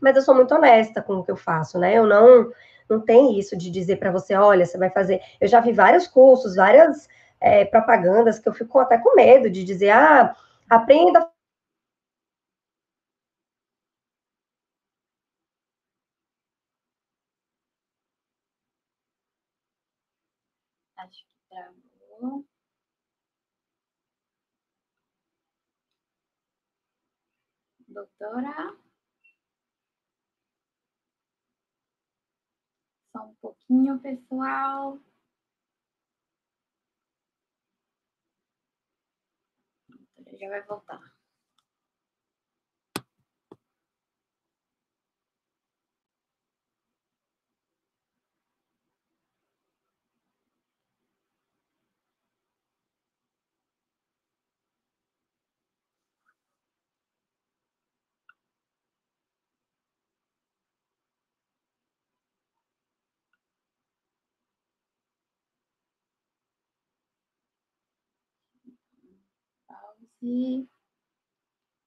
Mas 0.00 0.16
eu 0.16 0.22
sou 0.22 0.34
muito 0.34 0.54
honesta 0.54 1.02
com 1.02 1.14
o 1.14 1.24
que 1.24 1.30
eu 1.30 1.36
faço, 1.36 1.78
né? 1.78 1.96
Eu 1.96 2.06
não 2.06 2.50
não 2.88 3.00
tem 3.00 3.38
isso 3.38 3.56
de 3.56 3.70
dizer 3.70 3.96
para 3.96 4.10
você, 4.10 4.34
olha, 4.34 4.66
você 4.66 4.76
vai 4.76 4.90
fazer. 4.90 5.20
Eu 5.40 5.48
já 5.48 5.58
vi 5.60 5.72
vários 5.72 6.06
cursos, 6.06 6.56
várias 6.56 7.08
é, 7.40 7.64
propagandas 7.64 8.38
que 8.38 8.48
eu 8.48 8.52
fico 8.52 8.78
até 8.78 8.98
com 8.98 9.16
medo 9.16 9.48
de 9.48 9.64
dizer, 9.64 9.90
ah, 9.90 10.36
aprenda 10.68 11.26
Acho 21.04 21.22
que 21.26 21.48
travou. 21.50 22.46
doutora. 27.86 28.74
Só 33.12 33.24
um 33.26 33.34
pouquinho, 33.34 34.00
pessoal. 34.00 34.98
Já 40.40 40.48
vai 40.48 40.62
voltar. 40.62 41.13
e 70.24 70.66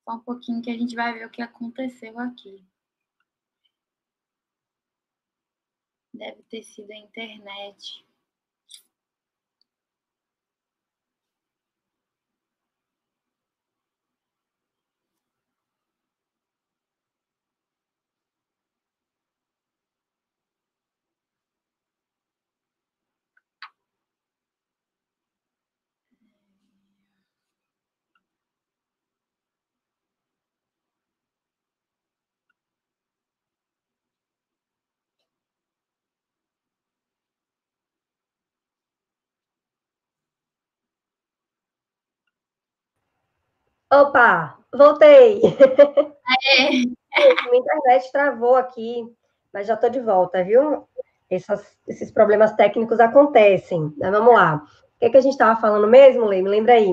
só 0.06 0.16
um 0.16 0.20
pouquinho 0.20 0.62
que 0.62 0.70
a 0.70 0.78
gente 0.78 0.96
vai 0.96 1.12
ver 1.14 1.26
o 1.26 1.30
que 1.30 1.42
aconteceu 1.42 2.20
aqui. 2.20 2.64
Deve 6.14 6.44
ter 6.44 6.64
sido 6.64 6.92
a 6.92 6.96
internet. 6.96 8.07
Opa, 43.92 44.58
voltei. 44.74 45.42
É. 45.46 46.70
Minha 47.50 47.62
internet 47.62 48.12
travou 48.12 48.56
aqui, 48.56 49.04
mas 49.54 49.66
já 49.66 49.74
estou 49.74 49.90
de 49.90 50.00
volta, 50.00 50.44
viu? 50.44 50.88
Essas, 51.30 51.78
esses 51.88 52.12
problemas 52.12 52.54
técnicos 52.54 53.00
acontecem. 53.00 53.94
Mas 53.98 54.12
vamos 54.12 54.34
lá. 54.34 54.64
O 54.98 55.00
que, 55.00 55.06
é 55.06 55.10
que 55.10 55.18
a 55.18 55.22
gente 55.22 55.34
estava 55.34 55.60
falando 55.60 55.88
mesmo, 55.88 56.26
Lei? 56.26 56.42
Me 56.42 56.50
lembra 56.50 56.74
aí. 56.74 56.90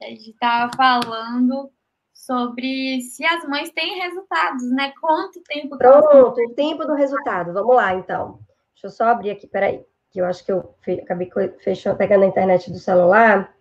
A 0.00 0.06
gente 0.06 0.30
estava 0.30 0.70
falando 0.76 1.70
sobre 2.12 3.00
se 3.02 3.24
as 3.24 3.46
mães 3.48 3.70
têm 3.70 4.00
resultados, 4.00 4.70
né? 4.70 4.92
Quanto 5.00 5.40
tempo. 5.42 5.76
Pronto, 5.78 6.40
o 6.40 6.54
tempo 6.54 6.84
do 6.84 6.94
resultado. 6.94 7.52
Vamos 7.52 7.76
lá, 7.76 7.94
então. 7.94 8.40
Deixa 8.74 8.86
eu 8.86 8.90
só 8.90 9.04
abrir 9.04 9.30
aqui, 9.30 9.46
peraí. 9.46 9.84
Que 10.10 10.20
eu 10.20 10.26
acho 10.26 10.44
que 10.44 10.52
eu 10.52 10.74
acabei 11.02 11.30
fechando, 11.58 11.96
pegando 11.96 12.24
a 12.24 12.28
internet 12.28 12.70
do 12.70 12.78
celular. 12.78 13.54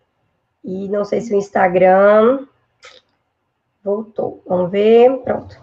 E 0.64 0.90
não 0.90 1.06
sei 1.06 1.22
se 1.22 1.34
o 1.34 1.38
Instagram. 1.38 2.48
Voltou. 3.86 4.42
Vamos 4.48 4.72
ver. 4.72 5.16
Pronto. 5.20 5.56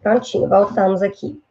Prontinho, 0.00 0.48
voltamos 0.48 1.02
aqui. 1.02 1.42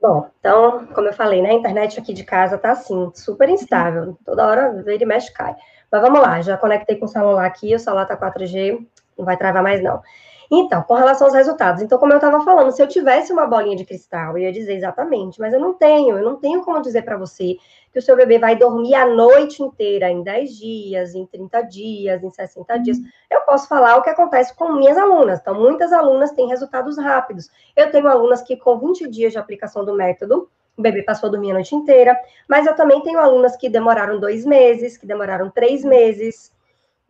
Bom, 0.00 0.28
então, 0.38 0.86
como 0.88 1.08
eu 1.08 1.12
falei, 1.14 1.40
né, 1.40 1.50
a 1.50 1.54
internet 1.54 1.98
aqui 1.98 2.12
de 2.12 2.24
casa 2.24 2.58
tá 2.58 2.72
assim, 2.72 3.10
super 3.14 3.48
instável. 3.48 4.18
Toda 4.26 4.46
hora 4.46 4.84
ele 4.86 5.06
mexe 5.06 5.32
cai. 5.32 5.56
Mas 5.90 6.02
vamos 6.02 6.20
lá, 6.20 6.40
já 6.42 6.56
conectei 6.56 6.96
com 6.96 7.06
o 7.06 7.08
celular 7.08 7.46
aqui, 7.46 7.74
o 7.74 7.78
celular 7.78 8.06
tá 8.06 8.16
4G, 8.16 8.86
não 9.16 9.24
vai 9.24 9.36
travar 9.36 9.62
mais 9.62 9.82
não. 9.82 10.02
Então, 10.50 10.82
com 10.82 10.94
relação 10.94 11.28
aos 11.28 11.34
resultados, 11.34 11.82
então, 11.82 11.98
como 11.98 12.12
eu 12.12 12.16
estava 12.16 12.44
falando, 12.44 12.72
se 12.72 12.82
eu 12.82 12.88
tivesse 12.88 13.32
uma 13.32 13.46
bolinha 13.46 13.76
de 13.76 13.86
cristal, 13.86 14.36
eu 14.36 14.44
ia 14.44 14.52
dizer 14.52 14.74
exatamente, 14.74 15.40
mas 15.40 15.54
eu 15.54 15.60
não 15.60 15.72
tenho, 15.72 16.18
eu 16.18 16.24
não 16.24 16.36
tenho 16.36 16.62
como 16.62 16.82
dizer 16.82 17.02
para 17.02 17.16
você 17.16 17.56
que 17.92 17.98
o 17.98 18.02
seu 18.02 18.16
bebê 18.16 18.38
vai 18.38 18.56
dormir 18.56 18.94
a 18.94 19.04
noite 19.04 19.62
inteira, 19.62 20.10
em 20.10 20.22
10 20.22 20.56
dias, 20.56 21.14
em 21.14 21.26
30 21.26 21.62
dias, 21.62 22.24
em 22.24 22.30
60 22.30 22.78
dias. 22.78 22.98
Eu 23.30 23.42
posso 23.42 23.68
falar 23.68 23.96
o 23.96 24.02
que 24.02 24.08
acontece 24.08 24.56
com 24.56 24.72
minhas 24.72 24.96
alunas. 24.96 25.40
Então, 25.40 25.54
muitas 25.54 25.92
alunas 25.92 26.32
têm 26.32 26.48
resultados 26.48 26.96
rápidos. 26.96 27.50
Eu 27.76 27.90
tenho 27.90 28.08
alunas 28.08 28.40
que, 28.42 28.56
com 28.56 28.78
20 28.78 29.08
dias 29.08 29.32
de 29.32 29.38
aplicação 29.38 29.84
do 29.84 29.94
método, 29.94 30.48
o 30.76 30.80
bebê 30.80 31.02
passou 31.02 31.28
a 31.28 31.32
dormir 31.32 31.50
a 31.50 31.54
noite 31.54 31.74
inteira, 31.74 32.18
mas 32.48 32.66
eu 32.66 32.74
também 32.74 33.02
tenho 33.02 33.18
alunas 33.18 33.56
que 33.56 33.68
demoraram 33.68 34.18
dois 34.18 34.46
meses, 34.46 34.96
que 34.96 35.06
demoraram 35.06 35.50
três 35.50 35.84
meses. 35.84 36.50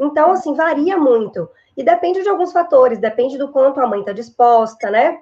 Então, 0.01 0.33
assim, 0.33 0.55
varia 0.55 0.97
muito. 0.99 1.49
E 1.77 1.85
depende 1.85 2.23
de 2.23 2.29
alguns 2.29 2.53
fatores, 2.53 2.99
depende 2.99 3.39
do 3.39 3.53
quanto 3.53 3.81
a 3.81 3.87
mãe 3.87 4.01
está 4.01 4.13
disposta, 4.13 4.91
né? 4.91 5.21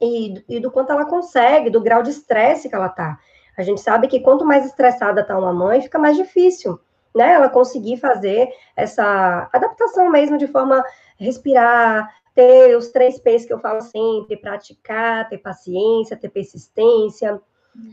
E, 0.00 0.44
e, 0.48 0.60
do 0.60 0.70
quanto 0.70 0.92
ela 0.92 1.04
consegue, 1.04 1.70
do 1.70 1.80
grau 1.80 2.02
de 2.02 2.10
estresse 2.10 2.68
que 2.68 2.74
ela 2.74 2.88
tá. 2.88 3.18
A 3.56 3.62
gente 3.62 3.80
sabe 3.80 4.08
que 4.08 4.20
quanto 4.20 4.44
mais 4.44 4.66
estressada 4.66 5.20
está 5.20 5.38
uma 5.38 5.52
mãe, 5.52 5.80
fica 5.82 5.98
mais 5.98 6.16
difícil, 6.16 6.78
né? 7.14 7.32
Ela 7.32 7.48
conseguir 7.48 7.96
fazer 7.98 8.48
essa 8.76 9.48
adaptação 9.52 10.10
mesmo 10.10 10.36
de 10.36 10.46
forma 10.46 10.84
respirar, 11.18 12.08
ter 12.34 12.76
os 12.76 12.88
três 12.88 13.18
P's 13.18 13.46
que 13.46 13.52
eu 13.52 13.60
falo 13.60 13.80
sempre, 13.80 14.36
praticar, 14.36 15.28
ter 15.28 15.38
paciência, 15.38 16.16
ter 16.16 16.28
persistência. 16.28 17.40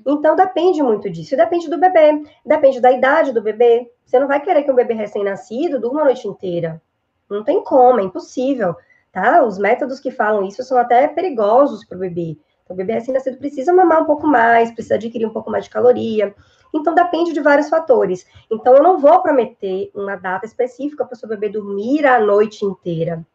Então 0.05 0.35
depende 0.35 0.81
muito 0.81 1.09
disso, 1.09 1.35
depende 1.35 1.69
do 1.69 1.77
bebê, 1.77 2.23
depende 2.45 2.79
da 2.79 2.91
idade 2.91 3.31
do 3.31 3.41
bebê. 3.41 3.91
Você 4.05 4.19
não 4.19 4.27
vai 4.27 4.39
querer 4.41 4.63
que 4.63 4.71
um 4.71 4.75
bebê 4.75 4.93
recém-nascido 4.93 5.79
durma 5.79 6.01
a 6.01 6.05
noite 6.05 6.27
inteira. 6.27 6.81
Não 7.29 7.43
tem 7.43 7.63
como, 7.63 7.99
é 7.99 8.03
impossível, 8.03 8.75
tá? 9.11 9.43
Os 9.43 9.57
métodos 9.57 9.99
que 9.99 10.11
falam 10.11 10.45
isso 10.45 10.63
são 10.63 10.77
até 10.77 11.07
perigosos 11.07 11.85
para 11.85 11.97
o 11.97 12.01
bebê. 12.01 12.37
O 12.71 12.75
bebê 12.75 12.93
recém-nascido 12.93 13.37
precisa 13.37 13.73
mamar 13.73 14.01
um 14.01 14.05
pouco 14.05 14.25
mais, 14.25 14.71
precisa 14.71 14.95
adquirir 14.95 15.25
um 15.25 15.33
pouco 15.33 15.51
mais 15.51 15.65
de 15.65 15.69
caloria. 15.69 16.33
Então, 16.73 16.95
depende 16.95 17.33
de 17.33 17.41
vários 17.41 17.69
fatores. 17.69 18.25
Então, 18.49 18.75
eu 18.75 18.81
não 18.81 18.97
vou 18.97 19.21
prometer 19.21 19.91
uma 19.93 20.15
data 20.15 20.45
específica 20.45 21.05
para 21.05 21.13
o 21.13 21.17
seu 21.17 21.27
bebê 21.27 21.49
dormir 21.49 22.05
a 22.05 22.19
noite 22.19 22.63
inteira. 22.65 23.25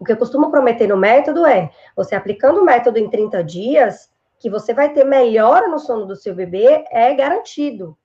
O 0.00 0.04
que 0.04 0.10
eu 0.10 0.16
costumo 0.16 0.50
prometer 0.50 0.88
no 0.88 0.96
método 0.96 1.46
é, 1.46 1.70
você 1.96 2.16
aplicando 2.16 2.60
o 2.60 2.64
método 2.64 2.98
em 2.98 3.08
30 3.08 3.44
dias, 3.44 4.10
que 4.40 4.50
você 4.50 4.74
vai 4.74 4.92
ter 4.92 5.04
melhora 5.04 5.68
no 5.68 5.78
sono 5.78 6.04
do 6.04 6.16
seu 6.16 6.34
bebê, 6.34 6.84
é 6.90 7.14
garantido. 7.14 7.96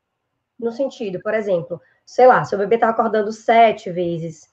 No 0.59 0.71
sentido, 0.71 1.19
por 1.21 1.33
exemplo, 1.33 1.81
sei 2.05 2.27
lá, 2.27 2.43
seu 2.43 2.59
bebê 2.59 2.75
está 2.75 2.89
acordando 2.89 3.31
sete 3.31 3.89
vezes, 3.89 4.47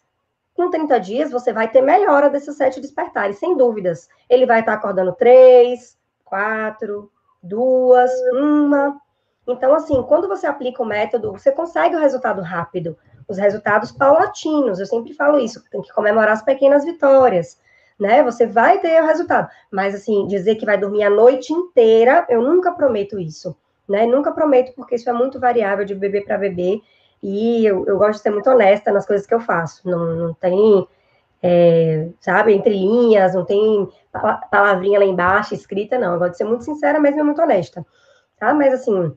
com 0.55 0.71
30 0.71 0.99
dias 1.01 1.31
você 1.31 1.53
vai 1.53 1.69
ter 1.69 1.83
melhora 1.83 2.31
desses 2.31 2.57
sete 2.57 2.81
despertares, 2.81 3.39
sem 3.39 3.57
dúvidas. 3.57 4.09
Ele 4.31 4.47
vai 4.47 4.61
estar 4.61 4.75
acordando 4.75 5.13
três, 5.13 5.99
quatro, 6.25 7.11
duas, 7.43 8.11
uma. 8.33 8.97
Então, 9.47 9.75
assim, 9.75 10.03
quando 10.05 10.27
você 10.27 10.47
aplica 10.47 10.83
o 10.83 10.87
método, 10.87 11.33
você 11.33 11.53
consegue 11.53 11.95
o 11.95 12.01
resultado 12.01 12.41
rápido, 12.41 12.97
os 13.29 13.37
resultados 13.37 13.93
paulatinos. 13.93 14.81
Eu 14.81 14.87
sempre 14.87 15.13
falo 15.13 15.39
isso, 15.39 15.63
tem 15.71 15.83
que 15.83 15.93
comemorar 15.93 16.33
as 16.33 16.43
pequenas 16.43 16.85
vitórias, 16.85 17.61
né? 17.99 18.23
Você 18.23 18.47
vai 18.47 18.79
ter 18.79 19.03
o 19.03 19.07
resultado. 19.07 19.49
Mas, 19.71 19.95
assim, 19.95 20.27
dizer 20.27 20.55
que 20.55 20.65
vai 20.65 20.79
dormir 20.79 21.03
a 21.03 21.11
noite 21.11 21.53
inteira, 21.53 22.25
eu 22.29 22.41
nunca 22.41 22.73
prometo 22.73 23.19
isso, 23.19 23.55
né? 23.89 24.07
Nunca 24.07 24.33
prometo, 24.33 24.73
porque 24.75 24.95
isso 24.95 25.11
é 25.11 25.13
muito 25.13 25.39
variável 25.39 25.85
de 25.85 25.95
bebê 25.95 26.23
para 26.23 26.39
bebê. 26.39 26.81
E 27.27 27.65
eu, 27.65 27.87
eu, 27.87 27.97
gosto 27.97 28.19
de 28.19 28.21
ser 28.21 28.31
muito 28.31 28.51
honesta 28.51 28.93
nas 28.93 29.07
coisas 29.07 29.27
que 29.27 29.33
eu 29.33 29.41
faço. 29.41 29.89
Não, 29.89 30.15
não 30.15 30.35
tem, 30.35 30.87
é, 31.43 32.11
sabe, 32.21 32.53
entre 32.53 32.75
linhas, 32.75 33.35
não 33.35 33.47
tem 33.47 33.89
palavrinha 34.51 34.99
lá 34.99 35.07
embaixo 35.07 35.55
escrita, 35.55 35.97
não. 35.97 36.13
Eu 36.13 36.19
gosto 36.19 36.33
de 36.33 36.37
ser 36.37 36.45
muito 36.45 36.65
sincera, 36.65 37.01
mesmo 37.01 37.21
e 37.21 37.23
muito 37.23 37.41
honesta. 37.41 37.85
Tá? 38.39 38.53
Mas, 38.53 38.75
assim, 38.75 39.17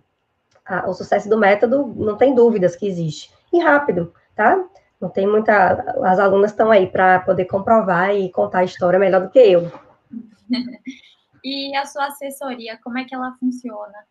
a, 0.66 0.90
o 0.90 0.94
sucesso 0.94 1.28
do 1.28 1.38
método, 1.38 1.86
não 1.98 2.16
tem 2.16 2.34
dúvidas 2.34 2.78
que 2.78 2.88
existe. 2.88 3.30
E 3.52 3.60
rápido, 3.60 4.14
tá? 4.34 4.64
Não 5.02 5.10
tem 5.10 5.28
muita. 5.28 5.74
As 6.06 6.18
alunas 6.18 6.52
estão 6.52 6.72
aí 6.72 6.88
para 6.88 7.20
poder 7.20 7.44
comprovar 7.44 8.16
e 8.16 8.32
contar 8.32 8.60
a 8.60 8.64
história 8.64 8.98
melhor 8.98 9.20
do 9.20 9.30
que 9.30 9.40
eu. 9.40 9.70
e 11.44 11.76
a 11.76 11.86
sua 11.86 12.06
assessoria, 12.06 12.80
como 12.82 12.98
é 13.00 13.04
que 13.04 13.14
ela 13.14 13.36
funciona? 13.38 14.06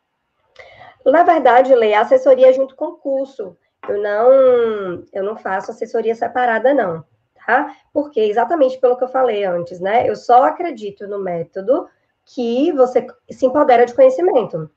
Na 1.03 1.23
verdade, 1.23 1.75
Lê, 1.75 1.95
a 1.95 2.03
assessoria 2.03 2.51
é 2.51 2.53
junto 2.53 2.77
com 2.77 2.89
o 2.89 2.97
curso 2.97 3.57
eu 3.89 4.03
não, 4.03 5.05
eu 5.13 5.23
não 5.23 5.37
faço 5.37 5.71
assessoria 5.71 6.15
separada, 6.15 6.75
não, 6.75 7.05
tá? 7.47 7.75
Porque 7.93 8.21
exatamente 8.21 8.79
pelo 8.79 8.97
que 8.97 9.05
eu 9.05 9.09
falei 9.09 9.45
antes, 9.45 9.81
né? 9.81 10.09
Eu 10.09 10.17
só 10.17 10.45
acredito 10.45 11.07
no 11.07 11.19
método 11.19 11.89
que 12.25 12.73
você 12.73 13.07
se 13.31 13.47
empodera 13.47 13.87
de 13.87 13.95
conhecimento. 13.95 14.71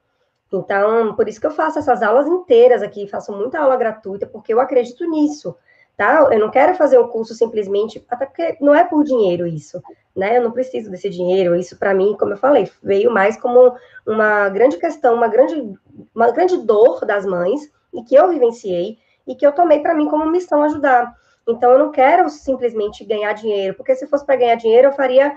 Então, 0.52 1.16
por 1.16 1.28
isso 1.28 1.40
que 1.40 1.48
eu 1.48 1.52
faço 1.52 1.80
essas 1.80 2.02
aulas 2.02 2.28
inteiras 2.28 2.82
aqui, 2.82 3.08
faço 3.08 3.32
muita 3.32 3.60
aula 3.60 3.78
gratuita, 3.78 4.26
porque 4.26 4.54
eu 4.54 4.60
acredito 4.60 5.08
nisso, 5.10 5.56
tá? 5.96 6.28
Eu 6.32 6.40
não 6.40 6.50
quero 6.50 6.76
fazer 6.76 6.98
o 6.98 7.06
um 7.06 7.08
curso 7.08 7.36
simplesmente, 7.36 8.04
até 8.10 8.26
porque 8.26 8.58
não 8.60 8.74
é 8.74 8.84
por 8.84 9.04
dinheiro 9.04 9.46
isso, 9.46 9.82
né? 10.16 10.38
Eu 10.38 10.44
não 10.44 10.52
preciso 10.52 10.90
desse 10.90 11.10
dinheiro, 11.10 11.56
isso 11.56 11.78
para 11.78 11.94
mim, 11.94 12.16
como 12.20 12.34
eu 12.34 12.38
falei, 12.38 12.72
veio 12.82 13.12
mais 13.12 13.40
como 13.40 13.76
uma 14.08 14.50
grande 14.50 14.78
questão, 14.78 15.16
uma 15.16 15.28
grande, 15.28 15.74
uma 16.16 16.32
grande 16.32 16.58
dor 16.58 17.06
das 17.06 17.26
mães, 17.26 17.72
e 17.94 18.04
que 18.04 18.16
eu 18.16 18.30
vivenciei 18.30 18.98
e 19.28 19.36
que 19.36 19.46
eu 19.46 19.52
tomei 19.52 19.80
para 19.80 19.94
mim 19.94 20.08
como 20.08 20.30
missão 20.30 20.64
ajudar. 20.64 21.14
Então, 21.48 21.72
eu 21.72 21.80
não 21.80 21.92
quero 21.92 22.30
simplesmente 22.30 23.04
ganhar 23.04 23.34
dinheiro, 23.34 23.76
porque 23.76 23.96
se 23.96 24.08
fosse 24.08 24.26
para 24.26 24.36
ganhar 24.36 24.56
dinheiro, 24.56 24.90
eu 24.90 24.94
faria. 24.94 25.36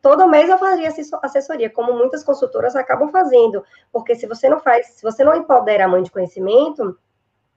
Todo 0.00 0.28
mês 0.28 0.48
eu 0.48 0.58
faria 0.58 0.92
assessoria, 1.22 1.68
como 1.68 1.92
muitas 1.92 2.22
consultoras 2.22 2.76
acabam 2.76 3.08
fazendo. 3.08 3.64
Porque 3.92 4.14
se 4.14 4.26
você 4.26 4.48
não 4.48 4.60
faz, 4.60 4.88
se 4.88 5.02
você 5.02 5.24
não 5.24 5.34
empodera 5.34 5.84
a 5.84 5.88
mãe 5.88 6.02
de 6.02 6.10
conhecimento, 6.10 6.96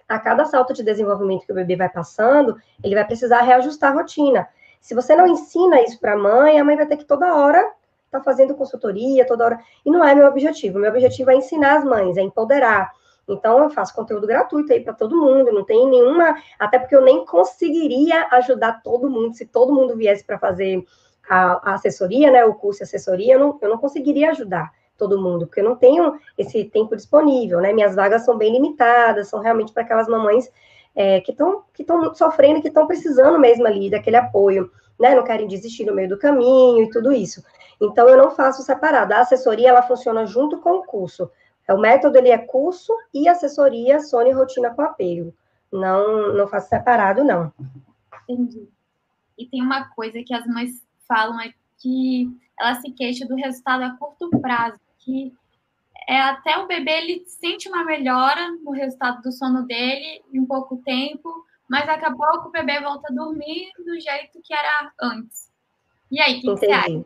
a 0.07 0.19
cada 0.19 0.45
salto 0.45 0.73
de 0.73 0.83
desenvolvimento 0.83 1.45
que 1.45 1.51
o 1.51 1.55
bebê 1.55 1.75
vai 1.75 1.89
passando, 1.89 2.55
ele 2.83 2.95
vai 2.95 3.05
precisar 3.05 3.41
reajustar 3.41 3.91
a 3.91 3.95
rotina. 3.95 4.47
Se 4.79 4.93
você 4.93 5.15
não 5.15 5.27
ensina 5.27 5.81
isso 5.81 5.99
para 5.99 6.13
a 6.13 6.17
mãe, 6.17 6.59
a 6.59 6.63
mãe 6.63 6.75
vai 6.75 6.85
ter 6.85 6.97
que 6.97 7.05
toda 7.05 7.35
hora 7.35 7.59
estar 8.05 8.19
tá 8.19 8.23
fazendo 8.23 8.55
consultoria, 8.55 9.25
toda 9.25 9.45
hora. 9.45 9.59
E 9.83 9.89
não 9.89 10.03
é 10.03 10.13
meu 10.13 10.27
objetivo. 10.27 10.79
Meu 10.79 10.91
objetivo 10.91 11.31
é 11.31 11.35
ensinar 11.35 11.77
as 11.77 11.83
mães, 11.83 12.17
é 12.17 12.21
empoderar. 12.21 12.91
Então, 13.27 13.63
eu 13.63 13.69
faço 13.69 13.95
conteúdo 13.95 14.27
gratuito 14.27 14.71
aí 14.71 14.81
para 14.81 14.93
todo 14.93 15.19
mundo, 15.19 15.51
não 15.51 15.63
tem 15.63 15.87
nenhuma. 15.89 16.35
Até 16.59 16.77
porque 16.77 16.95
eu 16.95 17.01
nem 17.01 17.25
conseguiria 17.25 18.27
ajudar 18.31 18.81
todo 18.83 19.09
mundo 19.09 19.35
se 19.35 19.45
todo 19.45 19.73
mundo 19.73 19.95
viesse 19.95 20.23
para 20.23 20.37
fazer 20.37 20.85
a, 21.29 21.71
a 21.71 21.73
assessoria, 21.73 22.31
né, 22.31 22.45
o 22.45 22.53
curso 22.53 22.79
de 22.79 22.83
assessoria, 22.83 23.33
eu 23.33 23.39
não, 23.39 23.57
eu 23.61 23.69
não 23.69 23.77
conseguiria 23.77 24.31
ajudar 24.31 24.71
todo 24.97 25.21
mundo, 25.21 25.45
porque 25.45 25.59
eu 25.59 25.65
não 25.65 25.75
tenho 25.75 26.17
esse 26.37 26.63
tempo 26.65 26.95
disponível, 26.95 27.59
né? 27.59 27.73
Minhas 27.73 27.95
vagas 27.95 28.23
são 28.23 28.37
bem 28.37 28.53
limitadas, 28.53 29.27
são 29.27 29.39
realmente 29.41 29.73
para 29.73 29.83
aquelas 29.83 30.07
mamães 30.07 30.49
é, 30.95 31.19
que 31.19 31.31
estão 31.31 31.63
que 31.73 31.81
estão 31.81 32.13
sofrendo, 32.15 32.61
que 32.61 32.69
estão 32.69 32.87
precisando 32.87 33.37
mesmo 33.37 33.67
ali 33.67 33.89
daquele 33.89 34.15
apoio, 34.15 34.71
né? 34.99 35.13
Não 35.13 35.23
querem 35.23 35.47
desistir 35.47 35.85
no 35.85 35.93
meio 35.93 36.07
do 36.07 36.17
caminho 36.17 36.83
e 36.83 36.89
tudo 36.89 37.11
isso. 37.11 37.43
Então 37.81 38.07
eu 38.07 38.17
não 38.17 38.31
faço 38.31 38.63
separado. 38.63 39.13
A 39.13 39.19
assessoria 39.19 39.69
ela 39.69 39.81
funciona 39.81 40.25
junto 40.25 40.59
com 40.59 40.75
o 40.75 40.83
curso. 40.85 41.29
É, 41.67 41.73
o 41.73 41.79
método 41.79 42.17
ele 42.17 42.29
é 42.29 42.37
curso 42.37 42.93
e 43.13 43.27
assessoria, 43.27 43.99
sono 43.99 44.27
e 44.27 44.31
rotina 44.31 44.69
com 44.69 44.81
apego. 44.81 45.33
Não 45.71 46.33
não 46.33 46.47
faço 46.47 46.69
separado 46.69 47.23
não. 47.23 47.51
Entendi. 48.27 48.67
E 49.37 49.45
tem 49.47 49.61
uma 49.61 49.89
coisa 49.89 50.23
que 50.23 50.33
as 50.33 50.45
mães 50.47 50.81
falam 51.07 51.39
é 51.41 51.53
que 51.77 52.29
ela 52.59 52.75
se 52.75 52.91
queixa 52.91 53.25
do 53.25 53.35
resultado 53.35 53.83
a 53.83 53.97
curto 53.97 54.29
prazo, 54.39 54.79
que 54.99 55.33
é 56.07 56.19
até 56.19 56.57
o 56.57 56.67
bebê 56.67 56.91
ele 57.01 57.23
sente 57.27 57.67
uma 57.67 57.83
melhora 57.83 58.51
no 58.63 58.71
resultado 58.71 59.21
do 59.21 59.31
sono 59.31 59.65
dele 59.65 60.23
em 60.33 60.45
pouco 60.45 60.77
tempo, 60.77 61.45
mas 61.67 61.85
daqui 61.85 62.05
a 62.05 62.13
pouco 62.13 62.47
o 62.47 62.51
bebê 62.51 62.79
volta 62.79 63.11
a 63.11 63.15
dormir 63.15 63.71
do 63.83 63.99
jeito 63.99 64.39
que 64.43 64.53
era 64.53 64.91
antes. 65.01 65.51
E 66.11 66.21
aí, 66.21 66.37
o 66.37 66.41
que, 66.41 66.41
que 66.41 66.59
você 66.59 66.71
acha? 66.71 67.05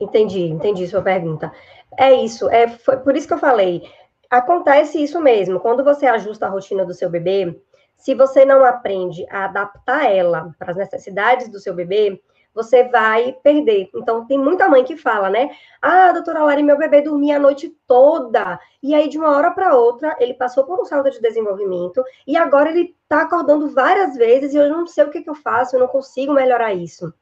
Entendi, 0.00 0.42
entendi 0.42 0.86
sua 0.86 1.02
pergunta. 1.02 1.52
É 1.98 2.12
isso, 2.12 2.48
é 2.48 2.68
foi 2.68 2.98
por 2.98 3.16
isso 3.16 3.26
que 3.26 3.34
eu 3.34 3.38
falei. 3.38 3.82
Acontece 4.30 5.02
isso 5.02 5.20
mesmo. 5.20 5.58
Quando 5.58 5.82
você 5.82 6.06
ajusta 6.06 6.46
a 6.46 6.50
rotina 6.50 6.84
do 6.84 6.94
seu 6.94 7.10
bebê, 7.10 7.60
se 7.96 8.14
você 8.14 8.44
não 8.44 8.64
aprende 8.64 9.26
a 9.28 9.46
adaptar 9.46 10.04
ela 10.10 10.54
para 10.58 10.70
as 10.70 10.76
necessidades 10.76 11.48
do 11.48 11.58
seu 11.58 11.74
bebê, 11.74 12.22
você 12.54 12.84
vai 12.84 13.36
perder. 13.42 13.88
Então, 13.94 14.26
tem 14.26 14.38
muita 14.38 14.68
mãe 14.68 14.84
que 14.84 14.96
fala, 14.96 15.30
né? 15.30 15.50
Ah, 15.80 16.12
doutora 16.12 16.44
Lari, 16.44 16.62
meu 16.62 16.76
bebê 16.76 17.02
dormia 17.02 17.36
a 17.36 17.40
noite 17.40 17.74
toda. 17.86 18.58
E 18.82 18.94
aí, 18.94 19.08
de 19.08 19.18
uma 19.18 19.36
hora 19.36 19.50
para 19.50 19.76
outra, 19.76 20.16
ele 20.18 20.34
passou 20.34 20.64
por 20.64 20.80
um 20.80 20.84
salto 20.84 21.10
de 21.10 21.20
desenvolvimento 21.20 22.02
e 22.26 22.36
agora 22.36 22.70
ele 22.70 22.94
está 23.02 23.22
acordando 23.22 23.68
várias 23.70 24.16
vezes 24.16 24.54
e 24.54 24.56
eu 24.56 24.68
não 24.68 24.86
sei 24.86 25.04
o 25.04 25.10
que, 25.10 25.22
que 25.22 25.30
eu 25.30 25.34
faço, 25.34 25.76
eu 25.76 25.80
não 25.80 25.88
consigo 25.88 26.32
melhorar 26.32 26.72
isso. 26.74 27.12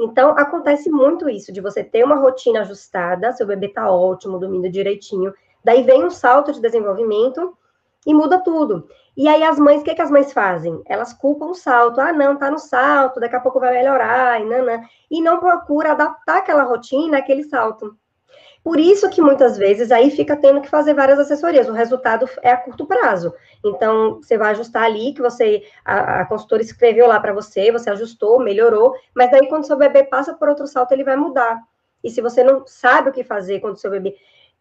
Então, 0.00 0.30
acontece 0.30 0.90
muito 0.90 1.28
isso, 1.28 1.52
de 1.52 1.60
você 1.60 1.84
ter 1.84 2.02
uma 2.02 2.16
rotina 2.16 2.60
ajustada, 2.60 3.32
seu 3.32 3.46
bebê 3.46 3.68
tá 3.68 3.90
ótimo, 3.90 4.38
dormindo 4.38 4.70
direitinho, 4.70 5.34
daí 5.62 5.82
vem 5.82 6.02
um 6.02 6.10
salto 6.10 6.52
de 6.52 6.60
desenvolvimento 6.60 7.54
e 8.06 8.14
muda 8.14 8.42
tudo. 8.42 8.88
E 9.14 9.28
aí 9.28 9.42
as 9.42 9.58
mães, 9.58 9.82
o 9.82 9.84
que, 9.84 9.94
que 9.94 10.00
as 10.00 10.10
mães 10.10 10.32
fazem? 10.32 10.80
Elas 10.86 11.12
culpam 11.12 11.46
o 11.46 11.54
salto. 11.54 12.00
Ah, 12.00 12.12
não, 12.12 12.36
tá 12.36 12.50
no 12.50 12.58
salto, 12.58 13.20
daqui 13.20 13.36
a 13.36 13.40
pouco 13.40 13.60
vai 13.60 13.74
melhorar, 13.74 14.40
e 14.40 14.44
não. 14.44 14.64
E 15.10 15.20
não 15.20 15.38
procura 15.38 15.92
adaptar 15.92 16.38
aquela 16.38 16.62
rotina 16.62 17.18
àquele 17.18 17.44
salto. 17.44 17.94
Por 18.62 18.78
isso 18.78 19.08
que 19.08 19.22
muitas 19.22 19.56
vezes 19.56 19.90
aí 19.90 20.10
fica 20.10 20.36
tendo 20.36 20.60
que 20.60 20.68
fazer 20.68 20.92
várias 20.92 21.18
assessorias. 21.18 21.68
O 21.68 21.72
resultado 21.72 22.28
é 22.42 22.50
a 22.50 22.56
curto 22.56 22.86
prazo. 22.86 23.34
Então, 23.64 24.16
você 24.16 24.36
vai 24.36 24.50
ajustar 24.50 24.84
ali 24.84 25.14
que 25.14 25.22
você, 25.22 25.64
a, 25.84 26.20
a 26.20 26.26
consultora 26.26 26.62
escreveu 26.62 27.06
lá 27.06 27.18
para 27.18 27.32
você, 27.32 27.72
você 27.72 27.88
ajustou, 27.90 28.38
melhorou, 28.38 28.94
mas 29.14 29.30
daí 29.30 29.48
quando 29.48 29.66
seu 29.66 29.76
bebê 29.76 30.04
passa 30.04 30.34
por 30.34 30.48
outro 30.48 30.66
salto, 30.66 30.92
ele 30.92 31.04
vai 31.04 31.16
mudar. 31.16 31.58
E 32.04 32.10
se 32.10 32.20
você 32.20 32.44
não 32.44 32.66
sabe 32.66 33.10
o 33.10 33.12
que 33.12 33.24
fazer 33.24 33.60
quando 33.60 33.78
seu 33.78 33.90
bebê 33.90 34.16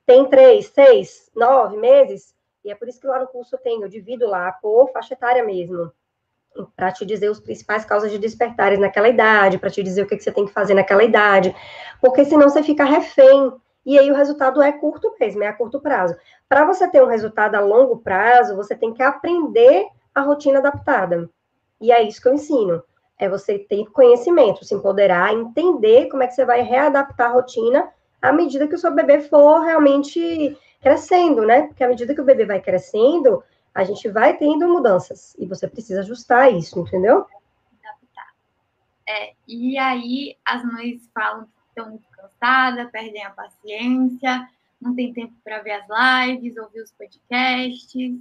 tem 0.05 0.25
três, 0.25 0.67
seis, 0.67 1.29
nove 1.35 1.77
meses, 1.77 2.33
e 2.63 2.71
é 2.71 2.75
por 2.75 2.87
isso 2.87 2.99
que 2.99 3.07
lá 3.07 3.19
no 3.19 3.27
curso 3.27 3.55
eu 3.55 3.59
tenho, 3.59 3.83
eu 3.83 3.89
divido 3.89 4.27
lá 4.27 4.51
por 4.51 4.91
faixa 4.91 5.13
etária 5.13 5.43
mesmo, 5.43 5.91
para 6.75 6.91
te 6.91 7.05
dizer 7.05 7.29
os 7.29 7.39
principais 7.39 7.85
causas 7.85 8.11
de 8.11 8.17
despertares 8.17 8.79
naquela 8.79 9.07
idade, 9.07 9.57
para 9.57 9.69
te 9.69 9.83
dizer 9.83 10.01
o 10.01 10.07
que, 10.07 10.17
que 10.17 10.23
você 10.23 10.31
tem 10.31 10.45
que 10.45 10.51
fazer 10.51 10.73
naquela 10.73 11.03
idade, 11.03 11.55
porque 12.01 12.25
senão 12.25 12.49
você 12.49 12.63
fica 12.63 12.83
refém, 12.83 13.53
e 13.89 13.97
aí 13.97 14.11
o 14.11 14.15
resultado 14.15 14.61
é 14.61 14.71
curto 14.71 15.15
mesmo, 15.19 15.41
é 15.41 15.47
a 15.47 15.53
curto 15.53 15.79
prazo. 15.79 16.15
Para 16.47 16.63
você 16.63 16.87
ter 16.87 17.01
um 17.01 17.07
resultado 17.07 17.55
a 17.55 17.59
longo 17.59 17.97
prazo, 17.97 18.55
você 18.55 18.75
tem 18.75 18.93
que 18.93 19.01
aprender 19.01 19.87
a 20.13 20.21
rotina 20.21 20.59
adaptada. 20.59 21.27
E 21.81 21.91
é 21.91 22.03
isso 22.03 22.21
que 22.21 22.27
eu 22.27 22.35
ensino. 22.35 22.83
É 23.17 23.27
você 23.27 23.57
ter 23.57 23.85
conhecimento, 23.87 24.63
se 24.63 24.75
empoderar, 24.75 25.33
entender 25.33 26.07
como 26.07 26.21
é 26.21 26.27
que 26.27 26.35
você 26.35 26.45
vai 26.45 26.61
readaptar 26.61 27.31
a 27.31 27.33
rotina 27.33 27.89
à 28.21 28.31
medida 28.31 28.67
que 28.67 28.75
o 28.75 28.77
seu 28.77 28.93
bebê 28.93 29.21
for 29.21 29.61
realmente 29.61 30.55
crescendo, 30.79 31.43
né? 31.43 31.63
Porque 31.63 31.83
à 31.83 31.87
medida 31.87 32.13
que 32.13 32.21
o 32.21 32.25
bebê 32.25 32.45
vai 32.45 32.61
crescendo, 32.61 33.43
a 33.73 33.83
gente 33.83 34.07
vai 34.07 34.37
tendo 34.37 34.67
mudanças 34.67 35.35
e 35.39 35.47
você 35.47 35.67
precisa 35.67 36.01
ajustar 36.01 36.53
isso, 36.53 36.79
entendeu? 36.79 37.25
É, 39.07 39.33
e 39.47 39.79
aí 39.79 40.37
as 40.45 40.63
mães 40.63 41.09
falam 41.11 41.47
que 41.73 41.81
perdem 42.39 43.23
a 43.23 43.31
paciência, 43.31 44.47
não 44.81 44.95
tem 44.95 45.13
tempo 45.13 45.33
para 45.43 45.59
ver 45.59 45.71
as 45.71 46.27
lives, 46.27 46.57
ouvir 46.57 46.81
os 46.81 46.91
podcasts. 46.91 48.19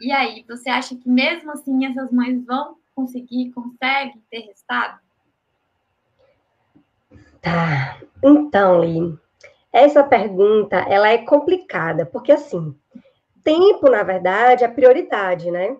E 0.00 0.12
aí, 0.12 0.44
você 0.48 0.70
acha 0.70 0.96
que 0.96 1.08
mesmo 1.08 1.52
assim 1.52 1.86
essas 1.86 2.10
mães 2.10 2.44
vão 2.44 2.76
conseguir, 2.94 3.52
conseguem 3.52 4.22
ter 4.30 4.40
resultado? 4.40 4.98
Tá. 7.40 8.00
Então, 8.22 8.80
Lili, 8.80 9.18
essa 9.72 10.02
pergunta, 10.02 10.76
ela 10.88 11.08
é 11.08 11.18
complicada, 11.18 12.06
porque 12.06 12.32
assim, 12.32 12.74
tempo, 13.42 13.90
na 13.90 14.02
verdade, 14.02 14.64
é 14.64 14.68
prioridade, 14.68 15.50
né? 15.50 15.76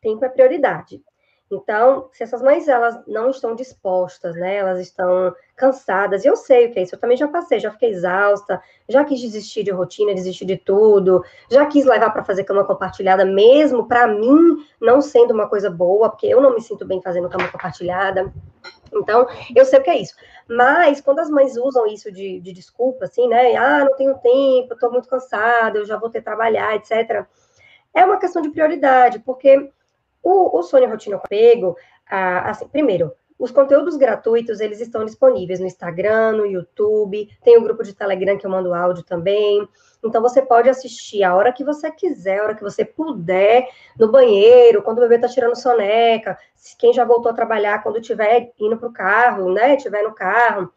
Tempo 0.00 0.24
é 0.24 0.28
prioridade. 0.28 1.02
Então, 1.50 2.08
se 2.12 2.24
essas 2.24 2.42
mães 2.42 2.66
elas 2.66 3.00
não 3.06 3.30
estão 3.30 3.54
dispostas, 3.54 4.34
né? 4.34 4.56
Elas 4.56 4.80
estão 4.80 5.32
cansadas. 5.54 6.24
E 6.24 6.28
eu 6.28 6.34
sei 6.34 6.66
o 6.66 6.72
que 6.72 6.80
é 6.80 6.82
isso. 6.82 6.96
Eu 6.96 6.98
também 6.98 7.16
já 7.16 7.28
passei, 7.28 7.60
já 7.60 7.70
fiquei 7.70 7.90
exausta, 7.90 8.60
já 8.88 9.04
quis 9.04 9.20
desistir 9.20 9.62
de 9.62 9.70
rotina, 9.70 10.12
desistir 10.12 10.44
de 10.44 10.56
tudo, 10.56 11.22
já 11.50 11.64
quis 11.66 11.84
levar 11.84 12.10
para 12.10 12.24
fazer 12.24 12.42
cama 12.42 12.64
compartilhada, 12.64 13.24
mesmo 13.24 13.86
para 13.86 14.08
mim 14.08 14.66
não 14.80 15.00
sendo 15.00 15.32
uma 15.32 15.48
coisa 15.48 15.70
boa, 15.70 16.10
porque 16.10 16.26
eu 16.26 16.40
não 16.40 16.52
me 16.52 16.60
sinto 16.60 16.84
bem 16.84 17.00
fazendo 17.00 17.28
cama 17.28 17.48
compartilhada. 17.48 18.32
Então, 18.92 19.26
eu 19.54 19.64
sei 19.64 19.78
o 19.78 19.82
que 19.82 19.90
é 19.90 19.98
isso. 19.98 20.14
Mas, 20.48 21.00
quando 21.00 21.20
as 21.20 21.30
mães 21.30 21.56
usam 21.56 21.86
isso 21.86 22.10
de, 22.10 22.40
de 22.40 22.52
desculpa, 22.52 23.04
assim, 23.04 23.28
né? 23.28 23.54
Ah, 23.56 23.84
não 23.84 23.96
tenho 23.96 24.18
tempo, 24.18 24.74
estou 24.74 24.90
muito 24.90 25.08
cansada, 25.08 25.78
eu 25.78 25.86
já 25.86 25.96
vou 25.96 26.10
ter 26.10 26.18
que 26.18 26.24
trabalhar, 26.24 26.74
etc. 26.74 27.24
É 27.94 28.04
uma 28.04 28.18
questão 28.18 28.42
de 28.42 28.50
prioridade, 28.50 29.20
porque 29.20 29.70
o, 30.26 30.58
o 30.58 30.62
Sônia 30.64 30.88
Rotina 30.88 31.16
Apego, 31.16 31.76
ah, 32.10 32.50
assim, 32.50 32.66
primeiro, 32.66 33.12
os 33.38 33.52
conteúdos 33.52 33.96
gratuitos, 33.96 34.58
eles 34.58 34.80
estão 34.80 35.04
disponíveis 35.04 35.60
no 35.60 35.66
Instagram, 35.66 36.32
no 36.32 36.46
YouTube, 36.46 37.28
tem 37.44 37.56
o 37.56 37.60
um 37.60 37.62
grupo 37.62 37.84
de 37.84 37.94
Telegram 37.94 38.36
que 38.36 38.44
eu 38.44 38.50
mando 38.50 38.74
áudio 38.74 39.04
também. 39.04 39.68
Então, 40.02 40.20
você 40.20 40.42
pode 40.42 40.68
assistir 40.68 41.22
a 41.22 41.36
hora 41.36 41.52
que 41.52 41.62
você 41.62 41.92
quiser, 41.92 42.40
a 42.40 42.42
hora 42.44 42.54
que 42.56 42.62
você 42.62 42.84
puder, 42.84 43.68
no 43.96 44.10
banheiro, 44.10 44.82
quando 44.82 44.98
o 44.98 45.02
bebê 45.02 45.14
está 45.16 45.28
tirando 45.28 45.54
soneca, 45.54 46.36
quem 46.76 46.92
já 46.92 47.04
voltou 47.04 47.30
a 47.30 47.34
trabalhar, 47.34 47.82
quando 47.82 48.00
estiver 48.00 48.50
indo 48.58 48.76
para 48.76 48.88
o 48.88 48.92
carro, 48.92 49.52
né, 49.52 49.76
estiver 49.76 50.02
no 50.02 50.14
carro. 50.14 50.72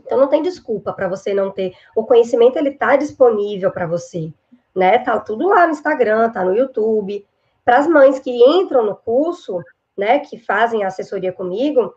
Então, 0.00 0.18
não 0.18 0.26
tem 0.26 0.42
desculpa 0.42 0.92
para 0.92 1.06
você 1.06 1.32
não 1.32 1.50
ter. 1.50 1.74
O 1.94 2.04
conhecimento, 2.04 2.56
ele 2.56 2.70
está 2.70 2.96
disponível 2.96 3.70
para 3.70 3.86
você, 3.86 4.32
né? 4.74 4.98
Tá 4.98 5.20
tudo 5.20 5.48
lá 5.48 5.66
no 5.66 5.72
Instagram, 5.72 6.30
tá 6.30 6.44
no 6.44 6.56
YouTube. 6.56 7.24
Para 7.64 7.78
as 7.78 7.86
mães 7.86 8.18
que 8.18 8.30
entram 8.30 8.84
no 8.84 8.96
curso, 8.96 9.60
né, 9.96 10.18
que 10.18 10.38
fazem 10.38 10.84
assessoria 10.84 11.32
comigo, 11.32 11.94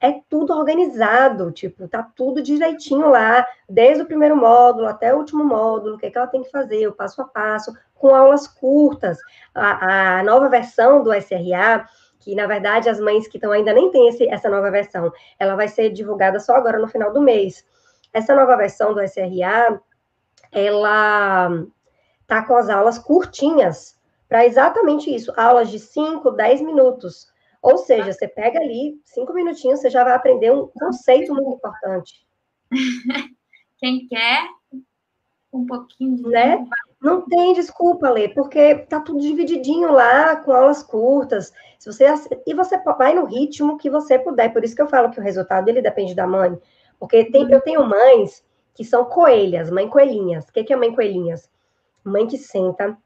é 0.00 0.20
tudo 0.28 0.52
organizado, 0.52 1.50
tipo, 1.50 1.88
tá 1.88 2.02
tudo 2.14 2.42
direitinho 2.42 3.08
lá, 3.08 3.46
desde 3.68 4.02
o 4.02 4.06
primeiro 4.06 4.36
módulo 4.36 4.86
até 4.86 5.14
o 5.14 5.18
último 5.18 5.42
módulo, 5.42 5.96
o 5.96 5.98
que, 5.98 6.06
é 6.06 6.10
que 6.10 6.18
ela 6.18 6.26
tem 6.26 6.42
que 6.42 6.50
fazer, 6.50 6.86
o 6.86 6.92
passo 6.92 7.22
a 7.22 7.24
passo, 7.24 7.72
com 7.94 8.14
aulas 8.14 8.46
curtas. 8.46 9.18
A, 9.54 10.18
a 10.18 10.22
nova 10.22 10.48
versão 10.48 11.02
do 11.02 11.12
SRA, 11.14 11.88
que 12.20 12.34
na 12.34 12.46
verdade 12.46 12.88
as 12.88 13.00
mães 13.00 13.26
que 13.26 13.38
estão 13.38 13.52
ainda 13.52 13.72
nem 13.72 13.90
têm 13.90 14.10
essa 14.30 14.50
nova 14.50 14.70
versão, 14.70 15.10
ela 15.38 15.56
vai 15.56 15.68
ser 15.68 15.90
divulgada 15.90 16.38
só 16.38 16.54
agora 16.54 16.78
no 16.78 16.88
final 16.88 17.12
do 17.12 17.22
mês. 17.22 17.64
Essa 18.12 18.34
nova 18.34 18.56
versão 18.56 18.92
do 18.92 19.00
SRA, 19.00 19.80
ela 20.52 21.50
tá 22.26 22.42
com 22.42 22.56
as 22.56 22.68
aulas 22.68 22.98
curtinhas, 22.98 23.95
para 24.28 24.44
exatamente 24.44 25.14
isso, 25.14 25.32
aulas 25.36 25.70
de 25.70 25.78
5, 25.78 26.30
10 26.30 26.60
minutos. 26.62 27.26
Ou 27.62 27.78
seja, 27.78 28.12
você 28.12 28.28
pega 28.28 28.60
ali, 28.60 29.00
cinco 29.04 29.32
minutinhos, 29.32 29.80
você 29.80 29.90
já 29.90 30.04
vai 30.04 30.14
aprender 30.14 30.52
um 30.52 30.68
conceito 30.68 31.34
muito 31.34 31.56
importante. 31.56 32.24
Quem 33.78 34.06
quer 34.06 34.44
um 35.52 35.66
pouquinho 35.66 36.16
de 36.16 36.22
né? 36.28 36.64
Não 37.00 37.22
tem 37.22 37.52
desculpa, 37.54 38.08
Lê, 38.08 38.28
porque 38.28 38.74
tá 38.74 39.00
tudo 39.00 39.20
divididinho 39.20 39.90
lá, 39.90 40.36
com 40.36 40.52
aulas 40.52 40.82
curtas. 40.82 41.52
Se 41.78 41.92
você 41.92 42.06
e 42.46 42.54
você 42.54 42.78
vai 42.78 43.14
no 43.14 43.24
ritmo 43.24 43.76
que 43.76 43.90
você 43.90 44.18
puder. 44.18 44.52
Por 44.52 44.64
isso 44.64 44.74
que 44.74 44.82
eu 44.82 44.88
falo 44.88 45.10
que 45.10 45.20
o 45.20 45.22
resultado 45.22 45.68
ele 45.68 45.82
depende 45.82 46.14
da 46.14 46.26
mãe, 46.26 46.56
porque 46.98 47.24
tem, 47.24 47.50
eu 47.50 47.60
tenho 47.60 47.84
mães 47.84 48.44
que 48.74 48.84
são 48.84 49.04
coelhas, 49.04 49.70
mãe 49.70 49.88
coelhinhas. 49.88 50.48
O 50.48 50.52
que 50.52 50.72
é 50.72 50.76
mãe 50.76 50.94
coelhinhas? 50.94 51.50
Mãe 52.04 52.26
que 52.26 52.38
senta 52.38 52.96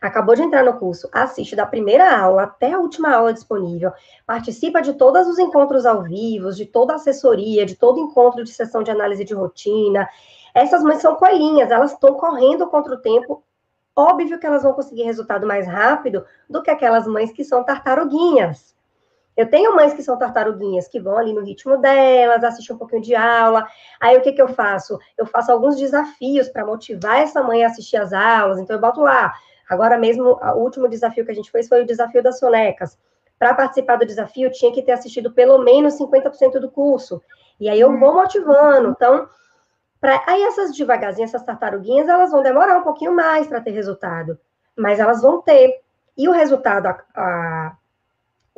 acabou 0.00 0.34
de 0.34 0.42
entrar 0.42 0.64
no 0.64 0.78
curso, 0.78 1.08
assiste 1.12 1.54
da 1.54 1.66
primeira 1.66 2.16
aula 2.18 2.44
até 2.44 2.72
a 2.72 2.78
última 2.78 3.14
aula 3.14 3.34
disponível, 3.34 3.92
participa 4.26 4.80
de 4.80 4.94
todos 4.94 5.28
os 5.28 5.38
encontros 5.38 5.84
ao 5.84 6.02
vivo, 6.02 6.50
de 6.52 6.64
toda 6.64 6.94
a 6.94 6.96
assessoria, 6.96 7.66
de 7.66 7.76
todo 7.76 8.00
encontro 8.00 8.42
de 8.42 8.50
sessão 8.50 8.82
de 8.82 8.90
análise 8.90 9.24
de 9.24 9.34
rotina. 9.34 10.08
Essas 10.54 10.82
mães 10.82 11.02
são 11.02 11.16
coelhinhas, 11.16 11.70
elas 11.70 11.92
estão 11.92 12.14
correndo 12.14 12.66
contra 12.68 12.94
o 12.94 12.98
tempo. 12.98 13.44
Óbvio 13.94 14.38
que 14.38 14.46
elas 14.46 14.62
vão 14.62 14.72
conseguir 14.72 15.02
resultado 15.02 15.46
mais 15.46 15.66
rápido 15.66 16.24
do 16.48 16.62
que 16.62 16.70
aquelas 16.70 17.06
mães 17.06 17.30
que 17.32 17.44
são 17.44 17.62
tartaruguinhas. 17.62 18.74
Eu 19.36 19.48
tenho 19.48 19.74
mães 19.74 19.94
que 19.94 20.02
são 20.02 20.18
tartaruguinhas, 20.18 20.88
que 20.88 21.00
vão 21.00 21.16
ali 21.16 21.32
no 21.32 21.42
ritmo 21.42 21.76
delas, 21.76 22.42
assistem 22.42 22.74
um 22.74 22.78
pouquinho 22.78 23.02
de 23.02 23.14
aula. 23.14 23.66
Aí 24.00 24.16
o 24.16 24.22
que, 24.22 24.32
que 24.32 24.42
eu 24.42 24.48
faço? 24.48 24.98
Eu 25.16 25.24
faço 25.26 25.52
alguns 25.52 25.76
desafios 25.76 26.48
para 26.48 26.64
motivar 26.64 27.20
essa 27.20 27.42
mãe 27.42 27.64
a 27.64 27.68
assistir 27.68 27.96
as 27.96 28.12
aulas. 28.12 28.58
Então 28.58 28.76
eu 28.76 28.80
boto 28.80 29.00
lá. 29.00 29.32
Agora 29.70 29.96
mesmo, 29.96 30.36
o 30.42 30.58
último 30.58 30.88
desafio 30.88 31.24
que 31.24 31.30
a 31.30 31.34
gente 31.34 31.48
fez 31.48 31.68
foi 31.68 31.82
o 31.82 31.86
desafio 31.86 32.20
das 32.20 32.40
sonecas. 32.40 32.98
Para 33.38 33.54
participar 33.54 33.96
do 33.96 34.04
desafio, 34.04 34.50
tinha 34.50 34.72
que 34.72 34.82
ter 34.82 34.90
assistido 34.90 35.30
pelo 35.30 35.58
menos 35.58 35.96
50% 35.96 36.58
do 36.58 36.68
curso. 36.68 37.22
E 37.60 37.68
aí 37.68 37.78
eu 37.78 37.96
vou 37.96 38.12
motivando. 38.12 38.88
Então, 38.88 39.28
pra... 40.00 40.24
aí 40.26 40.42
essas 40.42 40.76
devagarzinhas, 40.76 41.32
essas 41.32 41.46
tartaruguinhas, 41.46 42.08
elas 42.08 42.32
vão 42.32 42.42
demorar 42.42 42.78
um 42.78 42.82
pouquinho 42.82 43.14
mais 43.14 43.46
para 43.46 43.60
ter 43.60 43.70
resultado. 43.70 44.36
Mas 44.76 44.98
elas 44.98 45.22
vão 45.22 45.40
ter. 45.40 45.80
E 46.18 46.28
o 46.28 46.32
resultado, 46.32 46.88
a, 46.88 47.04
a 47.14 47.76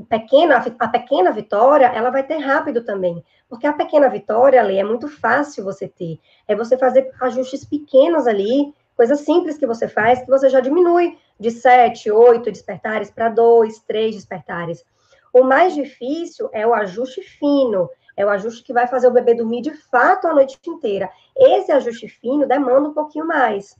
pequena, 0.08 0.64
a 0.78 0.88
pequena 0.88 1.30
vitória, 1.30 1.88
ela 1.88 2.08
vai 2.08 2.22
ter 2.22 2.38
rápido 2.38 2.82
também. 2.82 3.22
Porque 3.50 3.66
a 3.66 3.74
pequena 3.74 4.08
vitória, 4.08 4.58
ali, 4.58 4.78
é 4.78 4.84
muito 4.84 5.08
fácil 5.08 5.62
você 5.62 5.86
ter. 5.86 6.18
É 6.48 6.56
você 6.56 6.78
fazer 6.78 7.12
ajustes 7.20 7.66
pequenos 7.66 8.26
ali, 8.26 8.74
coisas 8.96 9.20
simples 9.20 9.58
que 9.58 9.66
você 9.66 9.88
faz, 9.88 10.20
que 10.20 10.30
você 10.30 10.48
já 10.48 10.60
diminui 10.60 11.18
de 11.38 11.50
sete, 11.50 12.10
oito 12.10 12.50
despertares 12.50 13.10
para 13.10 13.28
dois, 13.28 13.80
três 13.80 14.14
despertares. 14.14 14.84
O 15.32 15.42
mais 15.42 15.74
difícil 15.74 16.48
é 16.52 16.66
o 16.66 16.74
ajuste 16.74 17.22
fino, 17.22 17.88
é 18.16 18.24
o 18.24 18.28
ajuste 18.28 18.62
que 18.62 18.72
vai 18.72 18.86
fazer 18.86 19.08
o 19.08 19.12
bebê 19.12 19.34
dormir 19.34 19.62
de 19.62 19.72
fato 19.72 20.26
a 20.26 20.34
noite 20.34 20.58
inteira. 20.66 21.10
Esse 21.36 21.72
ajuste 21.72 22.08
fino 22.08 22.46
demanda 22.46 22.88
um 22.88 22.94
pouquinho 22.94 23.26
mais. 23.26 23.76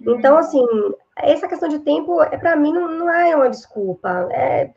Então, 0.00 0.36
assim, 0.36 0.64
essa 1.16 1.48
questão 1.48 1.68
de 1.68 1.78
tempo, 1.80 2.22
é 2.22 2.36
para 2.36 2.56
mim, 2.56 2.72
não, 2.72 2.88
não 2.88 3.10
é 3.10 3.34
uma 3.36 3.50
desculpa. 3.50 4.28
É, 4.30 4.70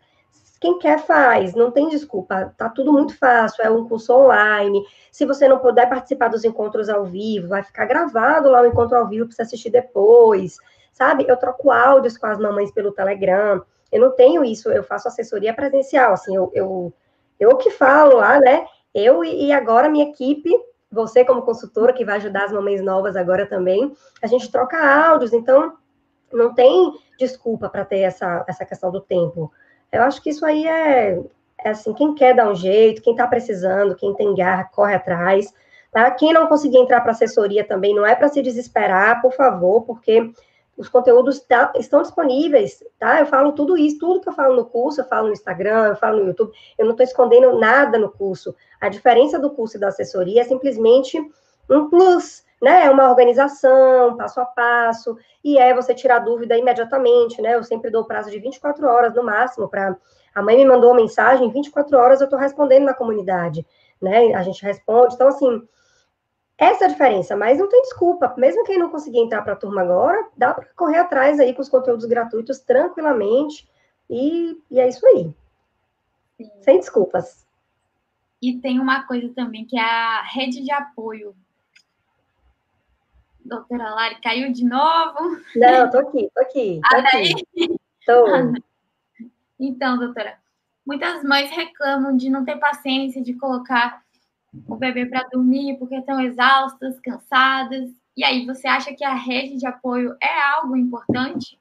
quem 0.63 0.79
quer 0.79 0.97
faz, 0.97 1.53
não 1.53 1.71
tem 1.71 1.89
desculpa, 1.89 2.53
tá 2.57 2.69
tudo 2.69 2.93
muito 2.93 3.17
fácil, 3.17 3.65
é 3.65 3.69
um 3.69 3.85
curso 3.85 4.13
online. 4.13 4.81
Se 5.11 5.25
você 5.25 5.45
não 5.45 5.59
puder 5.59 5.89
participar 5.89 6.29
dos 6.29 6.45
encontros 6.45 6.87
ao 6.87 7.03
vivo, 7.03 7.49
vai 7.49 7.61
ficar 7.61 7.85
gravado 7.85 8.49
lá 8.49 8.61
o 8.61 8.65
encontro 8.65 8.95
ao 8.95 9.05
vivo 9.05 9.25
para 9.25 9.35
você 9.35 9.41
assistir 9.41 9.69
depois, 9.69 10.55
sabe? 10.93 11.25
Eu 11.27 11.35
troco 11.35 11.69
áudios 11.69 12.17
com 12.17 12.27
as 12.27 12.39
mamães 12.39 12.71
pelo 12.71 12.93
Telegram. 12.93 13.61
Eu 13.91 13.99
não 13.99 14.15
tenho 14.15 14.41
isso, 14.45 14.71
eu 14.71 14.85
faço 14.85 15.09
assessoria 15.09 15.53
presencial, 15.53 16.13
assim, 16.13 16.33
eu, 16.33 16.49
eu, 16.53 16.93
eu 17.37 17.57
que 17.57 17.69
falo 17.69 18.15
lá, 18.15 18.39
né? 18.39 18.65
Eu 18.95 19.21
e, 19.21 19.51
agora 19.51 19.89
minha 19.89 20.11
equipe, 20.11 20.49
você 20.89 21.25
como 21.25 21.41
consultora 21.41 21.91
que 21.91 22.05
vai 22.05 22.15
ajudar 22.15 22.45
as 22.45 22.53
mamães 22.53 22.81
novas 22.81 23.17
agora 23.17 23.45
também, 23.45 23.93
a 24.21 24.27
gente 24.27 24.49
troca 24.49 24.77
áudios, 24.77 25.33
então 25.33 25.73
não 26.31 26.53
tem 26.53 26.93
desculpa 27.19 27.67
para 27.67 27.83
ter 27.83 27.99
essa, 27.99 28.45
essa 28.47 28.63
questão 28.63 28.89
do 28.89 29.01
tempo. 29.01 29.51
Eu 29.93 30.01
acho 30.01 30.21
que 30.21 30.31
isso 30.31 30.43
aí 30.43 30.67
é, 30.67 31.19
é 31.63 31.69
assim, 31.69 31.93
quem 31.93 32.15
quer 32.15 32.35
dar 32.35 32.49
um 32.49 32.55
jeito, 32.55 33.01
quem 33.01 33.13
está 33.13 33.27
precisando, 33.27 33.95
quem 33.95 34.13
tem 34.15 34.33
garra, 34.33 34.63
corre 34.65 34.95
atrás. 34.95 35.53
Tá? 35.91 36.09
Quem 36.09 36.33
não 36.33 36.47
conseguir 36.47 36.77
entrar 36.77 37.01
para 37.01 37.11
assessoria 37.11 37.63
também, 37.63 37.93
não 37.93 38.03
é 38.03 38.15
para 38.15 38.27
se 38.27 38.41
desesperar, 38.41 39.21
por 39.21 39.31
favor, 39.33 39.83
porque 39.83 40.33
os 40.75 40.89
conteúdos 40.89 41.39
tá, 41.41 41.71
estão 41.75 42.01
disponíveis, 42.01 42.83
tá? 42.97 43.19
Eu 43.19 43.27
falo 43.27 43.51
tudo 43.51 43.77
isso, 43.77 43.99
tudo 43.99 44.19
que 44.19 44.27
eu 44.27 44.33
falo 44.33 44.55
no 44.55 44.65
curso, 44.65 45.01
eu 45.01 45.05
falo 45.05 45.27
no 45.27 45.33
Instagram, 45.33 45.89
eu 45.89 45.95
falo 45.95 46.19
no 46.19 46.27
YouTube, 46.29 46.51
eu 46.79 46.85
não 46.85 46.93
estou 46.93 47.03
escondendo 47.03 47.59
nada 47.59 47.99
no 47.99 48.09
curso. 48.09 48.55
A 48.81 48.89
diferença 48.89 49.37
do 49.37 49.51
curso 49.51 49.77
e 49.77 49.79
da 49.79 49.89
assessoria 49.89 50.41
é 50.41 50.45
simplesmente 50.45 51.19
um 51.69 51.87
plus, 51.89 52.42
né? 52.63 52.85
É 52.85 52.89
uma 52.89 53.09
organização, 53.09 54.15
passo 54.15 54.39
a 54.39 54.45
passo, 54.45 55.17
e 55.43 55.57
é 55.57 55.73
você 55.73 55.93
tirar 55.93 56.19
dúvida 56.19 56.57
imediatamente, 56.57 57.41
né? 57.41 57.55
Eu 57.55 57.63
sempre 57.63 57.91
dou 57.91 58.05
prazo 58.05 58.31
de 58.31 58.39
24 58.39 58.87
horas 58.87 59.13
no 59.13 59.21
máximo 59.21 59.67
para. 59.67 59.97
A 60.33 60.41
mãe 60.41 60.55
me 60.55 60.65
mandou 60.65 60.91
uma 60.91 61.01
mensagem, 61.01 61.51
24 61.51 61.97
horas 61.97 62.21
eu 62.21 62.25
estou 62.25 62.39
respondendo 62.39 62.85
na 62.85 62.93
comunidade, 62.93 63.67
né? 64.01 64.33
A 64.33 64.41
gente 64.43 64.63
responde. 64.63 65.13
Então, 65.13 65.27
assim, 65.27 65.61
essa 66.57 66.85
é 66.85 66.87
a 66.87 66.89
diferença, 66.89 67.35
mas 67.35 67.59
não 67.59 67.67
tem 67.67 67.81
desculpa. 67.81 68.33
Mesmo 68.37 68.63
quem 68.63 68.79
não 68.79 68.89
conseguir 68.89 69.19
entrar 69.19 69.41
para 69.41 69.53
a 69.53 69.57
turma 69.57 69.81
agora, 69.81 70.25
dá 70.37 70.53
para 70.53 70.65
correr 70.73 70.99
atrás 70.99 71.41
aí 71.41 71.53
com 71.53 71.61
os 71.61 71.69
conteúdos 71.69 72.05
gratuitos 72.05 72.59
tranquilamente, 72.61 73.67
e, 74.09 74.57
e 74.71 74.79
é 74.79 74.87
isso 74.87 75.05
aí. 75.05 75.35
Sim. 76.37 76.49
Sem 76.61 76.79
desculpas. 76.79 77.45
E 78.41 78.57
tem 78.61 78.79
uma 78.79 79.05
coisa 79.05 79.29
também 79.35 79.65
que 79.65 79.77
é 79.77 79.83
a 79.83 80.21
rede 80.21 80.63
de 80.63 80.71
apoio 80.71 81.35
Doutora 83.53 83.93
Lari 83.93 84.19
caiu 84.19 84.51
de 84.51 84.65
novo? 84.65 85.39
Não, 85.55 85.89
tô 85.91 85.99
aqui, 85.99 86.27
tô 86.33 86.41
aqui. 86.41 86.81
Tô 86.89 86.97
aqui. 86.97 87.79
Tô. 88.03 88.25
Então, 89.59 89.99
doutora, 89.99 90.39
muitas 90.83 91.23
mães 91.23 91.51
reclamam 91.51 92.17
de 92.17 92.31
não 92.31 92.43
ter 92.43 92.57
paciência 92.57 93.21
de 93.21 93.35
colocar 93.35 94.01
o 94.67 94.75
bebê 94.75 95.05
para 95.05 95.29
dormir 95.31 95.77
porque 95.77 95.95
estão 95.95 96.19
exaustas, 96.19 96.99
cansadas. 96.99 97.91
E 98.17 98.23
aí, 98.23 98.43
você 98.43 98.67
acha 98.67 98.91
que 98.91 99.03
a 99.03 99.13
rede 99.13 99.57
de 99.57 99.67
apoio 99.67 100.17
é 100.19 100.41
algo 100.55 100.75
importante? 100.75 101.59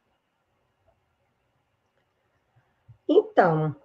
Então, 3.07 3.77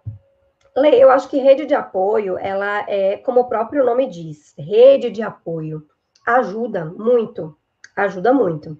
Lê, 0.77 1.03
eu 1.03 1.11
acho 1.11 1.27
que 1.27 1.39
rede 1.39 1.65
de 1.65 1.75
apoio, 1.75 2.37
ela 2.37 2.89
é, 2.89 3.17
como 3.17 3.41
o 3.41 3.49
próprio 3.49 3.83
nome 3.83 4.07
diz, 4.07 4.53
rede 4.57 5.11
de 5.11 5.21
apoio 5.21 5.85
ajuda 6.25 6.85
muito 6.85 7.56
ajuda 8.03 8.33
muito. 8.33 8.77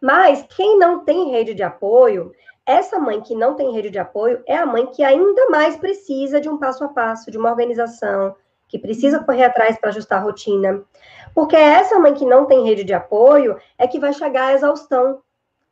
Mas 0.00 0.44
quem 0.56 0.78
não 0.78 1.04
tem 1.04 1.30
rede 1.30 1.54
de 1.54 1.62
apoio, 1.62 2.32
essa 2.66 2.98
mãe 2.98 3.20
que 3.20 3.34
não 3.34 3.54
tem 3.54 3.72
rede 3.72 3.90
de 3.90 3.98
apoio 3.98 4.42
é 4.46 4.56
a 4.56 4.66
mãe 4.66 4.86
que 4.86 5.02
ainda 5.02 5.48
mais 5.50 5.76
precisa 5.76 6.40
de 6.40 6.48
um 6.48 6.58
passo 6.58 6.84
a 6.84 6.88
passo, 6.88 7.30
de 7.30 7.38
uma 7.38 7.50
organização, 7.50 8.34
que 8.68 8.78
precisa 8.78 9.22
correr 9.22 9.44
atrás 9.44 9.78
para 9.78 9.90
ajustar 9.90 10.18
a 10.18 10.22
rotina. 10.22 10.82
Porque 11.34 11.56
essa 11.56 11.98
mãe 11.98 12.14
que 12.14 12.24
não 12.24 12.46
tem 12.46 12.64
rede 12.64 12.84
de 12.84 12.94
apoio 12.94 13.58
é 13.78 13.86
que 13.86 13.98
vai 13.98 14.12
chegar 14.12 14.46
à 14.46 14.52
exaustão 14.52 15.22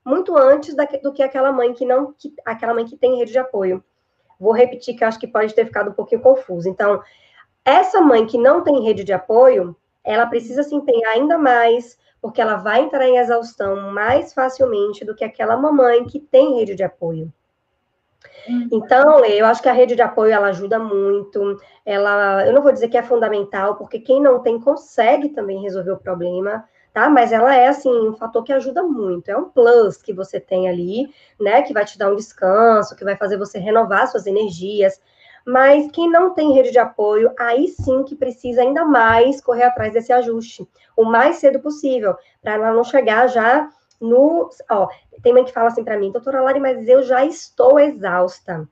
muito 0.04 0.36
antes 0.36 0.74
do 0.74 1.12
que 1.12 1.22
aquela 1.22 1.52
mãe 1.52 1.72
que 1.72 1.86
não, 1.86 2.12
que, 2.12 2.34
aquela 2.44 2.74
mãe 2.74 2.84
que 2.84 2.96
tem 2.96 3.16
rede 3.16 3.32
de 3.32 3.38
apoio. 3.38 3.82
Vou 4.38 4.52
repetir 4.52 4.96
que 4.96 5.04
acho 5.04 5.18
que 5.18 5.26
pode 5.26 5.54
ter 5.54 5.64
ficado 5.64 5.90
um 5.90 5.94
pouquinho 5.94 6.20
confuso. 6.20 6.68
Então, 6.68 7.00
essa 7.64 8.00
mãe 8.00 8.26
que 8.26 8.36
não 8.36 8.62
tem 8.62 8.82
rede 8.82 9.04
de 9.04 9.12
apoio, 9.12 9.76
ela 10.02 10.26
precisa 10.26 10.64
se 10.64 10.74
empenhar 10.74 11.12
ainda 11.12 11.38
mais, 11.38 11.96
porque 12.22 12.40
ela 12.40 12.54
vai 12.54 12.82
entrar 12.82 13.04
em 13.04 13.18
exaustão 13.18 13.90
mais 13.90 14.32
facilmente 14.32 15.04
do 15.04 15.14
que 15.14 15.24
aquela 15.24 15.56
mamãe 15.56 16.04
que 16.04 16.20
tem 16.20 16.54
rede 16.54 16.76
de 16.76 16.84
apoio. 16.84 17.32
Uhum. 18.48 18.68
Então, 18.70 19.24
eu 19.24 19.44
acho 19.44 19.60
que 19.60 19.68
a 19.68 19.72
rede 19.72 19.96
de 19.96 20.02
apoio 20.02 20.32
ela 20.32 20.46
ajuda 20.46 20.78
muito. 20.78 21.60
Ela, 21.84 22.46
eu 22.46 22.52
não 22.52 22.62
vou 22.62 22.72
dizer 22.72 22.88
que 22.88 22.96
é 22.96 23.02
fundamental, 23.02 23.74
porque 23.74 23.98
quem 23.98 24.22
não 24.22 24.38
tem 24.40 24.60
consegue 24.60 25.30
também 25.30 25.60
resolver 25.60 25.90
o 25.90 25.98
problema, 25.98 26.64
tá? 26.92 27.10
Mas 27.10 27.32
ela 27.32 27.56
é 27.56 27.66
assim 27.66 27.90
um 27.90 28.14
fator 28.14 28.44
que 28.44 28.52
ajuda 28.52 28.84
muito. 28.84 29.28
É 29.28 29.36
um 29.36 29.48
plus 29.48 29.96
que 29.96 30.12
você 30.12 30.38
tem 30.38 30.68
ali, 30.68 31.12
né? 31.40 31.62
Que 31.62 31.72
vai 31.72 31.84
te 31.84 31.98
dar 31.98 32.12
um 32.12 32.16
descanso, 32.16 32.94
que 32.94 33.04
vai 33.04 33.16
fazer 33.16 33.36
você 33.36 33.58
renovar 33.58 34.06
suas 34.06 34.28
energias. 34.28 35.00
Mas 35.44 35.90
quem 35.90 36.10
não 36.10 36.34
tem 36.34 36.52
rede 36.52 36.70
de 36.70 36.78
apoio, 36.78 37.32
aí 37.38 37.68
sim 37.68 38.04
que 38.04 38.14
precisa 38.14 38.62
ainda 38.62 38.84
mais 38.84 39.40
correr 39.40 39.64
atrás 39.64 39.92
desse 39.92 40.12
ajuste, 40.12 40.68
o 40.96 41.04
mais 41.04 41.36
cedo 41.36 41.60
possível, 41.60 42.16
para 42.40 42.54
ela 42.54 42.72
não 42.72 42.84
chegar 42.84 43.26
já 43.26 43.68
no. 44.00 44.48
Ó, 44.70 44.88
tem 45.22 45.32
mãe 45.32 45.44
que 45.44 45.52
fala 45.52 45.68
assim 45.68 45.84
para 45.84 45.98
mim, 45.98 46.12
doutora 46.12 46.42
Lari, 46.42 46.60
mas 46.60 46.86
eu 46.88 47.02
já 47.02 47.24
estou 47.24 47.78
exausta, 47.78 48.68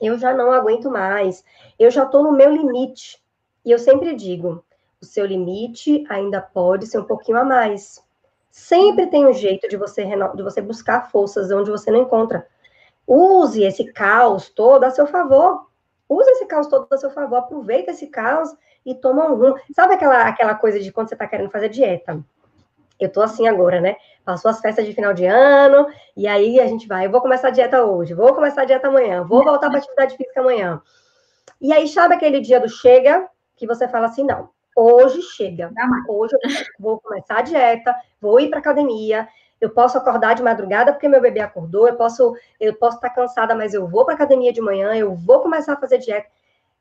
eu 0.00 0.18
já 0.18 0.34
não 0.34 0.52
aguento 0.52 0.90
mais, 0.90 1.44
eu 1.78 1.90
já 1.90 2.04
estou 2.04 2.22
no 2.22 2.32
meu 2.32 2.50
limite. 2.50 3.22
E 3.64 3.70
eu 3.70 3.78
sempre 3.78 4.14
digo, 4.14 4.62
o 5.00 5.06
seu 5.06 5.24
limite 5.24 6.04
ainda 6.08 6.40
pode 6.40 6.86
ser 6.86 6.98
um 6.98 7.04
pouquinho 7.04 7.38
a 7.38 7.44
mais. 7.44 8.02
Sempre 8.50 9.06
tem 9.06 9.26
um 9.26 9.32
jeito 9.32 9.68
de 9.68 9.76
você, 9.76 10.04
de 10.04 10.42
você 10.42 10.60
buscar 10.60 11.10
forças 11.10 11.50
onde 11.50 11.70
você 11.70 11.90
não 11.90 12.02
encontra. 12.02 12.46
Use 13.06 13.62
esse 13.62 13.92
caos 13.92 14.48
todo 14.48 14.84
a 14.84 14.90
seu 14.90 15.06
favor. 15.06 15.66
Usa 16.08 16.30
esse 16.32 16.46
caos 16.46 16.66
todo 16.66 16.86
a 16.90 16.98
seu 16.98 17.10
favor, 17.10 17.36
aproveita 17.36 17.90
esse 17.90 18.06
caos 18.08 18.54
e 18.84 18.94
toma 18.94 19.32
um. 19.32 19.54
Sabe 19.74 19.94
aquela, 19.94 20.22
aquela 20.22 20.54
coisa 20.54 20.78
de 20.78 20.92
quando 20.92 21.08
você 21.08 21.14
está 21.14 21.26
querendo 21.26 21.50
fazer 21.50 21.68
dieta? 21.68 22.22
Eu 23.00 23.10
tô 23.10 23.20
assim 23.20 23.48
agora, 23.48 23.80
né? 23.80 23.96
Passou 24.24 24.50
as 24.50 24.60
festas 24.60 24.86
de 24.86 24.92
final 24.92 25.12
de 25.12 25.26
ano, 25.26 25.86
e 26.16 26.26
aí 26.26 26.60
a 26.60 26.66
gente 26.66 26.86
vai, 26.86 27.06
eu 27.06 27.10
vou 27.10 27.20
começar 27.20 27.48
a 27.48 27.50
dieta 27.50 27.84
hoje, 27.84 28.14
vou 28.14 28.34
começar 28.34 28.62
a 28.62 28.64
dieta 28.64 28.88
amanhã, 28.88 29.24
vou 29.24 29.42
voltar 29.44 29.68
para 29.68 29.78
atividade 29.78 30.16
física 30.16 30.40
amanhã. 30.40 30.80
E 31.60 31.72
aí, 31.72 31.88
sabe 31.88 32.14
aquele 32.14 32.40
dia 32.40 32.60
do 32.60 32.68
chega, 32.68 33.28
que 33.56 33.66
você 33.66 33.88
fala 33.88 34.06
assim, 34.06 34.24
não, 34.24 34.50
hoje 34.76 35.22
chega, 35.22 35.72
hoje 36.08 36.34
eu 36.34 36.50
vou 36.78 37.00
começar 37.00 37.38
a 37.38 37.42
dieta, 37.42 37.94
vou 38.20 38.38
ir 38.38 38.48
para 38.48 38.58
academia, 38.58 39.28
Eu 39.64 39.70
posso 39.70 39.96
acordar 39.96 40.34
de 40.34 40.42
madrugada 40.42 40.92
porque 40.92 41.08
meu 41.08 41.22
bebê 41.22 41.40
acordou, 41.40 41.88
eu 41.88 41.96
posso 41.96 42.36
eu 42.60 42.74
posso 42.74 42.96
estar 42.96 43.08
cansada, 43.08 43.54
mas 43.54 43.72
eu 43.72 43.88
vou 43.88 44.04
para 44.04 44.12
academia 44.12 44.52
de 44.52 44.60
manhã, 44.60 44.94
eu 44.94 45.14
vou 45.14 45.40
começar 45.40 45.72
a 45.72 45.80
fazer 45.80 45.96
dieta. 45.96 46.28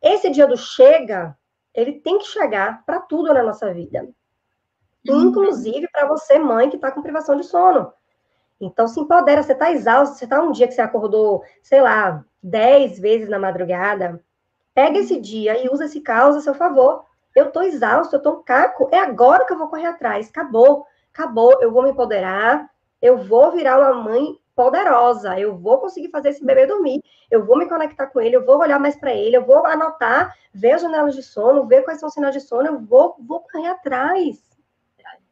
Esse 0.01 0.29
dia 0.29 0.45
do 0.45 0.57
chega, 0.57 1.37
ele 1.73 1.93
tem 1.93 2.19
que 2.19 2.25
chegar 2.25 2.83
para 2.85 2.99
tudo 2.99 3.33
na 3.33 3.41
nossa 3.41 3.73
vida. 3.73 4.09
Uhum. 5.07 5.29
Inclusive 5.29 5.87
para 5.89 6.07
você, 6.07 6.37
mãe, 6.37 6.69
que 6.69 6.75
está 6.75 6.91
com 6.91 7.01
privação 7.01 7.37
de 7.37 7.45
sono. 7.45 7.93
Então, 8.59 8.85
se 8.85 8.99
empodera, 8.99 9.41
você 9.41 9.53
está 9.53 9.71
exausto, 9.71 10.17
você 10.17 10.25
está 10.25 10.41
um 10.41 10.51
dia 10.51 10.67
que 10.67 10.73
você 10.73 10.81
acordou, 10.81 11.41
sei 11.61 11.81
lá, 11.81 12.23
10 12.41 12.99
vezes 12.99 13.29
na 13.29 13.39
madrugada, 13.39 14.21
pega 14.73 14.99
esse 14.99 15.19
dia 15.21 15.63
e 15.63 15.69
usa 15.69 15.85
esse 15.85 16.01
caos 16.01 16.35
a 16.35 16.41
seu 16.41 16.53
favor. 16.53 17.05
Eu 17.33 17.47
estou 17.47 17.63
exausto, 17.63 18.15
eu 18.15 18.17
estou 18.17 18.39
um 18.39 18.43
caco, 18.43 18.89
é 18.91 18.99
agora 18.99 19.45
que 19.45 19.53
eu 19.53 19.57
vou 19.57 19.69
correr 19.69 19.87
atrás. 19.87 20.29
Acabou, 20.29 20.85
acabou, 21.13 21.61
eu 21.61 21.71
vou 21.71 21.83
me 21.83 21.91
empoderar, 21.91 22.69
eu 23.03 23.17
vou 23.17 23.51
virar 23.51 23.77
uma 23.77 24.01
mãe 24.01 24.39
poderosa, 24.55 25.37
eu 25.37 25.57
vou 25.57 25.77
conseguir 25.79 26.09
fazer 26.09 26.29
esse 26.29 26.45
bebê 26.45 26.65
dormir, 26.65 27.03
eu 27.29 27.45
vou 27.45 27.57
me 27.57 27.67
conectar 27.67 28.07
com 28.07 28.21
ele, 28.21 28.37
eu 28.37 28.45
vou 28.45 28.59
olhar 28.59 28.79
mais 28.79 28.95
para 28.95 29.13
ele, 29.13 29.35
eu 29.35 29.43
vou 29.43 29.65
anotar, 29.65 30.33
ver 30.53 30.71
as 30.71 30.81
janelas 30.81 31.13
de 31.13 31.21
sono, 31.21 31.67
ver 31.67 31.83
quais 31.83 31.99
são 31.99 32.07
os 32.07 32.13
sinais 32.13 32.33
de 32.33 32.39
sono, 32.39 32.67
eu 32.67 32.79
vou, 32.79 33.17
vou 33.19 33.41
correr 33.41 33.67
atrás. 33.67 34.41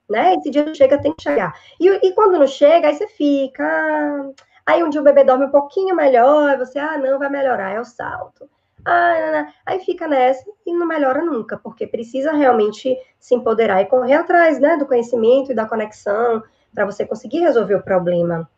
Né? 0.10 0.36
Esse 0.36 0.50
dia 0.50 0.74
chega, 0.76 1.02
tem 1.02 1.14
que 1.16 1.24
chegar. 1.24 1.58
E, 1.80 1.88
e 1.88 2.14
quando 2.14 2.38
não 2.38 2.48
chega, 2.48 2.90
aí 2.90 2.96
você 2.96 3.08
fica. 3.08 4.34
Aí 4.66 4.84
um 4.84 4.90
dia 4.90 5.00
o 5.00 5.04
bebê 5.04 5.24
dorme 5.24 5.46
um 5.46 5.52
pouquinho 5.52 5.96
melhor, 5.96 6.58
você, 6.58 6.78
ah, 6.78 6.98
não, 6.98 7.18
vai 7.18 7.30
melhorar, 7.30 7.72
é 7.72 7.80
o 7.80 7.86
salto. 7.86 8.50
Ah, 8.84 9.14
não, 9.18 9.44
não. 9.44 9.54
aí 9.66 9.80
fica 9.80 10.08
nessa 10.08 10.44
e 10.66 10.74
não 10.74 10.86
melhora 10.86 11.24
nunca, 11.24 11.58
porque 11.58 11.88
precisa 11.88 12.34
realmente 12.34 12.98
se 13.18 13.34
empoderar 13.34 13.82
e 13.82 13.86
correr 13.86 14.16
atrás, 14.16 14.60
né, 14.60 14.76
do 14.76 14.88
conhecimento 14.88 15.52
e 15.52 15.56
da 15.56 15.68
conexão 15.68 16.44
para 16.74 16.86
você 16.86 17.06
conseguir 17.06 17.40
resolver 17.40 17.76
o 17.76 17.84
problema. 17.84 18.50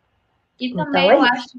E 0.58 0.68
então, 0.68 0.84
também 0.84 1.10
é 1.10 1.14
eu 1.14 1.24
isso. 1.24 1.32
acho 1.32 1.58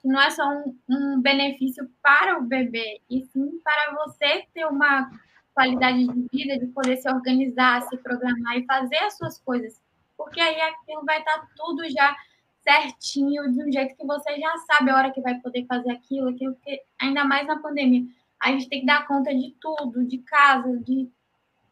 que 0.00 0.08
não 0.08 0.20
é 0.20 0.30
só 0.30 0.48
um, 0.48 0.76
um, 0.88 1.20
benefício 1.20 1.88
para 2.02 2.38
o 2.38 2.42
bebê, 2.42 3.00
e 3.08 3.22
sim 3.26 3.60
para 3.62 3.94
você 3.94 4.44
ter 4.52 4.64
uma 4.66 5.10
qualidade 5.54 6.06
de 6.06 6.28
vida, 6.32 6.58
de 6.58 6.66
poder 6.72 6.96
se 6.96 7.08
organizar, 7.08 7.82
se 7.82 7.96
programar 7.98 8.56
e 8.56 8.64
fazer 8.64 8.96
as 8.96 9.16
suas 9.16 9.38
coisas. 9.38 9.80
Porque 10.16 10.40
aí 10.40 10.60
aquilo 10.60 11.04
vai 11.04 11.18
estar 11.18 11.46
tudo 11.56 11.88
já 11.90 12.16
certinho, 12.62 13.52
de 13.52 13.62
um 13.62 13.72
jeito 13.72 13.96
que 13.96 14.06
você 14.06 14.38
já 14.38 14.56
sabe 14.58 14.90
a 14.90 14.96
hora 14.96 15.10
que 15.10 15.20
vai 15.20 15.38
poder 15.40 15.66
fazer 15.66 15.90
aquilo, 15.90 16.30
aquilo, 16.30 16.54
porque 16.54 16.82
ainda 17.00 17.24
mais 17.24 17.46
na 17.46 17.58
pandemia. 17.58 18.04
A 18.40 18.50
gente 18.50 18.68
tem 18.68 18.80
que 18.80 18.86
dar 18.86 19.06
conta 19.06 19.34
de 19.34 19.54
tudo, 19.60 20.04
de 20.04 20.18
casa, 20.18 20.76
de, 20.78 21.08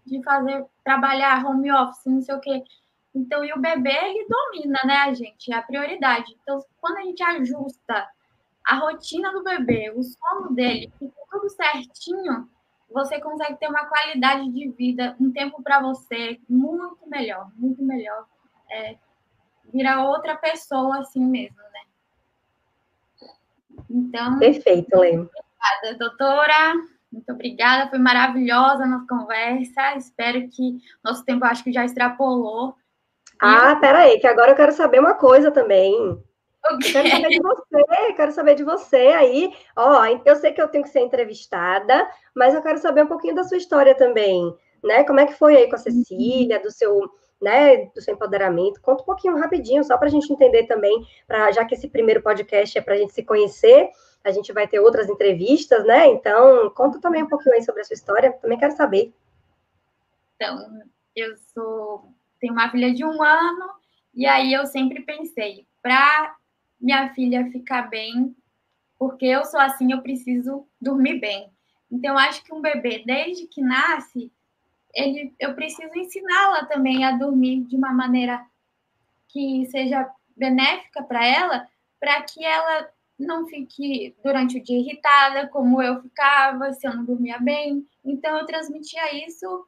de 0.04 0.22
fazer, 0.22 0.64
trabalhar, 0.84 1.44
home 1.44 1.72
office, 1.72 2.06
não 2.06 2.22
sei 2.22 2.34
o 2.34 2.40
quê. 2.40 2.62
Então, 3.14 3.44
e 3.44 3.52
o 3.52 3.60
bebê, 3.60 3.92
ele 3.92 4.26
domina, 4.28 4.78
né, 4.84 4.96
a 4.98 5.12
gente? 5.12 5.52
É 5.52 5.56
a 5.56 5.62
prioridade. 5.62 6.36
Então, 6.42 6.64
quando 6.80 6.98
a 6.98 7.02
gente 7.02 7.22
ajusta 7.22 8.08
a 8.64 8.76
rotina 8.76 9.32
do 9.32 9.42
bebê, 9.42 9.92
o 9.94 10.02
sono 10.02 10.54
dele, 10.54 10.92
fica 10.98 11.14
tudo 11.30 11.48
certinho, 11.48 12.48
você 12.90 13.20
consegue 13.20 13.58
ter 13.58 13.68
uma 13.68 13.86
qualidade 13.86 14.48
de 14.50 14.68
vida, 14.70 15.16
um 15.20 15.32
tempo 15.32 15.62
para 15.62 15.80
você 15.80 16.40
muito 16.48 17.08
melhor, 17.08 17.50
muito 17.56 17.82
melhor. 17.82 18.26
É, 18.70 18.96
vira 19.72 20.04
outra 20.04 20.36
pessoa 20.36 20.98
assim 20.98 21.24
mesmo, 21.24 21.56
né? 21.56 21.80
Então. 23.88 24.38
Perfeito, 24.38 24.96
Lê. 24.96 25.18
Obrigada, 25.18 25.98
doutora. 25.98 26.74
Muito 27.12 27.32
obrigada, 27.32 27.90
foi 27.90 27.98
maravilhosa 27.98 28.84
a 28.84 28.86
nossa 28.86 29.06
conversa. 29.06 29.96
Espero 29.96 30.48
que 30.48 30.78
nosso 31.02 31.24
tempo 31.24 31.44
acho 31.44 31.64
que 31.64 31.72
já 31.72 31.84
extrapolou. 31.84 32.76
Ah, 33.40 33.74
peraí, 33.76 34.20
que 34.20 34.26
agora 34.26 34.52
eu 34.52 34.56
quero 34.56 34.72
saber 34.72 35.00
uma 35.00 35.14
coisa 35.14 35.50
também. 35.50 35.94
Okay. 36.72 36.92
Quero 36.92 37.08
saber 37.08 37.28
de 37.28 37.40
você, 37.40 38.12
quero 38.14 38.32
saber 38.32 38.54
de 38.54 38.64
você 38.64 38.96
aí. 38.96 39.54
Ó, 39.74 40.04
eu 40.26 40.36
sei 40.36 40.52
que 40.52 40.60
eu 40.60 40.68
tenho 40.68 40.84
que 40.84 40.90
ser 40.90 41.00
entrevistada, 41.00 42.06
mas 42.34 42.54
eu 42.54 42.60
quero 42.60 42.78
saber 42.78 43.02
um 43.02 43.06
pouquinho 43.06 43.34
da 43.34 43.44
sua 43.44 43.56
história 43.56 43.94
também, 43.94 44.54
né? 44.84 45.04
Como 45.04 45.20
é 45.20 45.26
que 45.26 45.32
foi 45.32 45.56
aí 45.56 45.68
com 45.70 45.76
a 45.76 45.78
Cecília, 45.78 46.60
do 46.60 46.70
seu, 46.70 47.00
né, 47.40 47.86
do 47.94 48.02
seu 48.02 48.12
empoderamento? 48.12 48.82
Conta 48.82 49.02
um 49.02 49.06
pouquinho 49.06 49.38
rapidinho, 49.38 49.82
só 49.82 49.96
para 49.96 50.08
a 50.08 50.10
gente 50.10 50.30
entender 50.30 50.66
também, 50.66 51.02
pra, 51.26 51.50
já 51.50 51.64
que 51.64 51.74
esse 51.74 51.88
primeiro 51.88 52.20
podcast 52.20 52.76
é 52.76 52.82
para 52.82 52.92
a 52.92 52.98
gente 52.98 53.14
se 53.14 53.22
conhecer, 53.22 53.88
a 54.22 54.30
gente 54.30 54.52
vai 54.52 54.68
ter 54.68 54.80
outras 54.80 55.08
entrevistas, 55.08 55.82
né? 55.86 56.08
Então, 56.08 56.68
conta 56.70 57.00
também 57.00 57.22
um 57.22 57.28
pouquinho 57.28 57.54
aí 57.54 57.62
sobre 57.62 57.80
a 57.80 57.84
sua 57.84 57.94
história, 57.94 58.32
também 58.32 58.58
quero 58.58 58.76
saber. 58.76 59.14
Então, 60.36 60.58
eu 61.16 61.34
sou 61.54 62.19
tenho 62.40 62.54
uma 62.54 62.70
filha 62.70 62.92
de 62.92 63.04
um 63.04 63.22
ano, 63.22 63.70
e 64.14 64.26
aí 64.26 64.52
eu 64.52 64.66
sempre 64.66 65.02
pensei, 65.02 65.66
para 65.82 66.36
minha 66.80 67.12
filha 67.14 67.50
ficar 67.50 67.82
bem, 67.82 68.34
porque 68.98 69.26
eu 69.26 69.44
sou 69.44 69.60
assim, 69.60 69.92
eu 69.92 70.02
preciso 70.02 70.66
dormir 70.80 71.20
bem. 71.20 71.50
Então, 71.90 72.16
acho 72.16 72.42
que 72.44 72.52
um 72.52 72.60
bebê, 72.60 73.02
desde 73.04 73.46
que 73.46 73.60
nasce, 73.60 74.32
ele, 74.94 75.34
eu 75.38 75.54
preciso 75.54 75.96
ensiná-la 75.96 76.64
também 76.66 77.04
a 77.04 77.12
dormir 77.12 77.64
de 77.64 77.76
uma 77.76 77.92
maneira 77.92 78.44
que 79.28 79.66
seja 79.66 80.08
benéfica 80.36 81.02
para 81.02 81.24
ela, 81.24 81.68
para 81.98 82.22
que 82.22 82.44
ela 82.44 82.88
não 83.18 83.46
fique 83.46 84.16
durante 84.24 84.58
o 84.58 84.62
dia 84.62 84.78
irritada, 84.78 85.48
como 85.48 85.82
eu 85.82 86.00
ficava, 86.00 86.72
se 86.72 86.86
eu 86.86 86.94
não 86.94 87.04
dormia 87.04 87.38
bem. 87.38 87.86
Então, 88.04 88.38
eu 88.38 88.46
transmitia 88.46 89.26
isso 89.26 89.66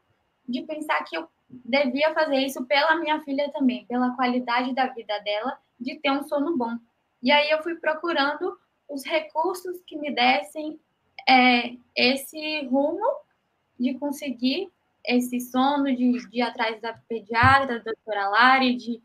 de 0.49 0.63
pensar 0.63 1.03
que 1.05 1.17
eu 1.17 1.29
devia 1.65 2.15
fazer 2.15 2.37
isso 2.37 2.65
pela 2.65 2.97
minha 2.97 3.21
filha 3.21 3.51
também, 3.53 3.85
pela 3.87 4.15
qualidade 4.17 4.75
da 4.75 4.87
vida 4.87 5.19
dela, 5.21 5.59
de 5.79 5.97
ter 5.97 6.11
um 6.11 6.23
sono 6.23 6.57
bom. 6.57 6.77
E 7.23 7.31
aí 7.31 7.51
eu 7.51 7.63
fui 7.63 7.75
procurando 7.77 8.59
os 8.89 9.05
recursos 9.05 9.81
que 9.87 9.97
me 9.97 10.15
dessem 10.15 10.81
é, 11.29 11.77
esse 11.97 12.67
rumo 12.67 13.05
de 13.79 13.95
conseguir 13.95 14.71
esse 15.05 15.41
sono, 15.41 15.85
de, 15.85 16.29
de 16.29 16.39
ir 16.39 16.43
atrás 16.43 16.81
da 16.81 16.95
pediatra, 17.09 17.79
da 17.79 17.93
doutora 17.93 18.29
Lari, 18.29 18.77
de, 18.77 19.03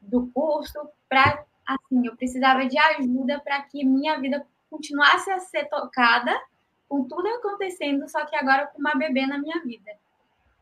do 0.00 0.26
curso, 0.28 0.78
para, 1.08 1.44
assim, 1.66 2.06
eu 2.06 2.16
precisava 2.16 2.66
de 2.66 2.78
ajuda 2.78 3.40
para 3.40 3.62
que 3.62 3.84
minha 3.84 4.18
vida 4.20 4.44
continuasse 4.68 5.30
a 5.30 5.38
ser 5.38 5.68
tocada, 5.68 6.36
com 6.88 7.04
tudo 7.04 7.28
acontecendo, 7.28 8.08
só 8.08 8.24
que 8.24 8.34
agora 8.34 8.66
com 8.66 8.78
uma 8.78 8.94
bebê 8.94 9.26
na 9.26 9.38
minha 9.38 9.60
vida 9.62 9.90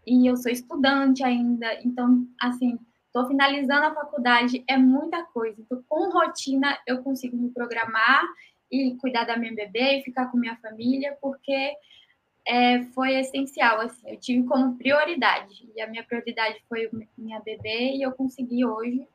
e 0.06 0.26
eu 0.26 0.36
sou 0.36 0.52
estudante 0.52 1.24
ainda, 1.24 1.66
então, 1.84 2.26
assim, 2.40 2.78
estou 3.06 3.26
finalizando 3.26 3.86
a 3.86 3.94
faculdade, 3.94 4.62
é 4.68 4.76
muita 4.76 5.24
coisa. 5.24 5.56
Então, 5.60 5.82
com 5.88 6.10
rotina, 6.10 6.78
eu 6.86 7.02
consigo 7.02 7.36
me 7.36 7.50
programar 7.50 8.22
e 8.70 8.94
cuidar 8.96 9.24
da 9.24 9.36
minha 9.36 9.54
bebê 9.54 9.98
e 9.98 10.02
ficar 10.02 10.26
com 10.26 10.36
minha 10.36 10.56
família, 10.56 11.16
porque 11.20 11.72
é, 12.46 12.82
foi 12.94 13.16
essencial, 13.16 13.80
assim, 13.80 14.08
eu 14.08 14.16
tive 14.18 14.46
como 14.46 14.76
prioridade, 14.76 15.68
e 15.74 15.80
a 15.80 15.88
minha 15.88 16.04
prioridade 16.04 16.62
foi 16.68 16.88
minha 17.18 17.40
bebê, 17.40 17.94
e 17.96 18.02
eu 18.02 18.12
consegui 18.12 18.64
hoje 18.64 19.06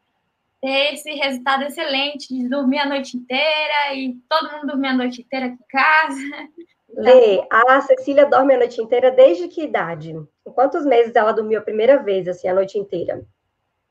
ter 0.62 0.94
esse 0.94 1.12
resultado 1.14 1.64
excelente 1.64 2.28
de 2.28 2.50
dormir 2.50 2.80
a 2.80 2.86
noite 2.86 3.16
inteira, 3.16 3.96
e 3.96 4.18
todo 4.28 4.52
mundo 4.52 4.68
dormir 4.68 4.90
a 4.90 4.98
noite 4.98 5.22
inteira 5.22 5.46
aqui 5.48 5.56
em 5.56 5.68
casa. 5.68 6.50
Lê, 6.94 7.48
a 7.50 7.82
Cecília 7.82 8.26
dorme 8.26 8.54
a 8.54 8.58
noite 8.58 8.82
inteira 8.82 9.12
desde 9.12 9.48
que 9.48 9.64
idade? 9.64 10.14
Quantos 10.44 10.86
meses 10.86 11.16
ela 11.16 11.32
dormiu 11.32 11.60
a 11.60 11.64
primeira 11.64 12.02
vez, 12.04 12.28
assim, 12.28 12.48
a 12.48 12.54
noite 12.54 12.78
inteira? 12.78 13.26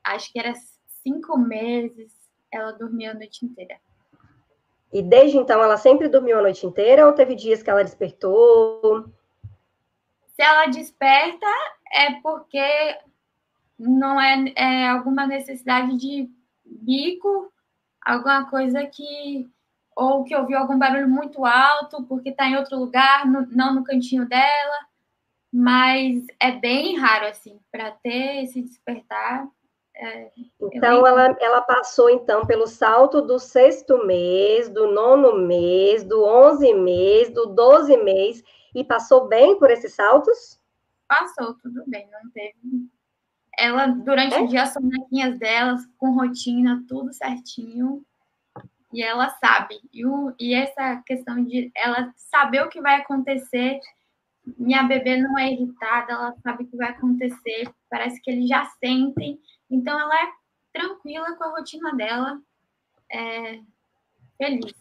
Acho 0.03 0.31
que 0.31 0.39
era 0.39 0.53
cinco 1.03 1.37
meses 1.37 2.11
ela 2.51 2.71
dormia 2.71 3.11
a 3.11 3.13
noite 3.13 3.45
inteira. 3.45 3.79
E 4.91 5.01
desde 5.01 5.37
então 5.37 5.63
ela 5.63 5.77
sempre 5.77 6.09
dormiu 6.09 6.37
a 6.37 6.41
noite 6.41 6.65
inteira 6.65 7.07
ou 7.07 7.13
teve 7.13 7.33
dias 7.33 7.63
que 7.63 7.69
ela 7.69 7.83
despertou? 7.83 9.05
Se 10.35 10.41
ela 10.41 10.65
desperta, 10.67 11.47
é 11.93 12.19
porque 12.21 12.97
não 13.79 14.19
é, 14.19 14.53
é 14.55 14.87
alguma 14.89 15.25
necessidade 15.25 15.97
de 15.97 16.29
bico, 16.65 17.51
alguma 18.01 18.49
coisa 18.49 18.85
que 18.85 19.49
ou 19.95 20.23
que 20.23 20.35
ouviu 20.35 20.57
algum 20.57 20.77
barulho 20.77 21.09
muito 21.09 21.45
alto 21.45 22.03
porque 22.03 22.29
está 22.29 22.47
em 22.47 22.55
outro 22.55 22.77
lugar, 22.77 23.25
no, 23.25 23.45
não 23.47 23.75
no 23.75 23.83
cantinho 23.83 24.27
dela 24.27 24.91
mas 25.51 26.25
é 26.39 26.53
bem 26.53 26.97
raro, 26.97 27.25
assim, 27.25 27.59
para 27.69 27.91
ter 27.91 28.43
esse 28.43 28.61
despertar. 28.61 29.45
É, 29.93 30.31
então, 30.61 31.05
ela, 31.05 31.35
ela 31.39 31.61
passou, 31.61 32.09
então, 32.09 32.45
pelo 32.45 32.65
salto 32.65 33.21
do 33.21 33.37
sexto 33.37 34.05
mês, 34.05 34.69
do 34.69 34.87
nono 34.91 35.45
mês, 35.45 36.03
do 36.03 36.23
onze 36.23 36.73
mês, 36.73 37.29
do 37.29 37.47
doze 37.47 37.97
mês, 37.97 38.41
e 38.73 38.83
passou 38.83 39.27
bem 39.27 39.59
por 39.59 39.69
esses 39.69 39.93
saltos? 39.93 40.59
Passou, 41.07 41.53
tudo 41.55 41.83
bem, 41.85 42.09
não 42.09 42.31
teve. 42.31 42.55
Ela, 43.59 43.87
durante 43.87 44.33
é? 44.33 44.41
o 44.41 44.47
dia, 44.47 44.63
as 44.63 44.71
sonequinhas 44.71 45.37
delas, 45.37 45.81
com 45.97 46.15
rotina, 46.15 46.83
tudo 46.87 47.11
certinho, 47.11 48.01
e 48.93 49.01
ela 49.01 49.29
sabe. 49.29 49.79
E, 49.93 50.05
o, 50.05 50.33
e 50.39 50.53
essa 50.53 51.01
questão 51.05 51.43
de 51.43 51.71
ela 51.75 52.13
saber 52.15 52.61
o 52.63 52.69
que 52.69 52.81
vai 52.81 52.95
acontecer 52.95 53.79
minha 54.57 54.83
bebê 54.83 55.17
não 55.17 55.37
é 55.37 55.51
irritada, 55.51 56.13
ela 56.13 56.35
sabe 56.41 56.63
o 56.63 56.67
que 56.67 56.77
vai 56.77 56.89
acontecer, 56.89 57.69
parece 57.89 58.21
que 58.21 58.31
eles 58.31 58.49
já 58.49 58.65
sentem. 58.79 59.39
Então, 59.69 59.99
ela 59.99 60.15
é 60.15 60.27
tranquila 60.73 61.35
com 61.35 61.43
a 61.43 61.51
rotina 61.51 61.95
dela, 61.95 62.39
é, 63.11 63.59
feliz. 64.37 64.73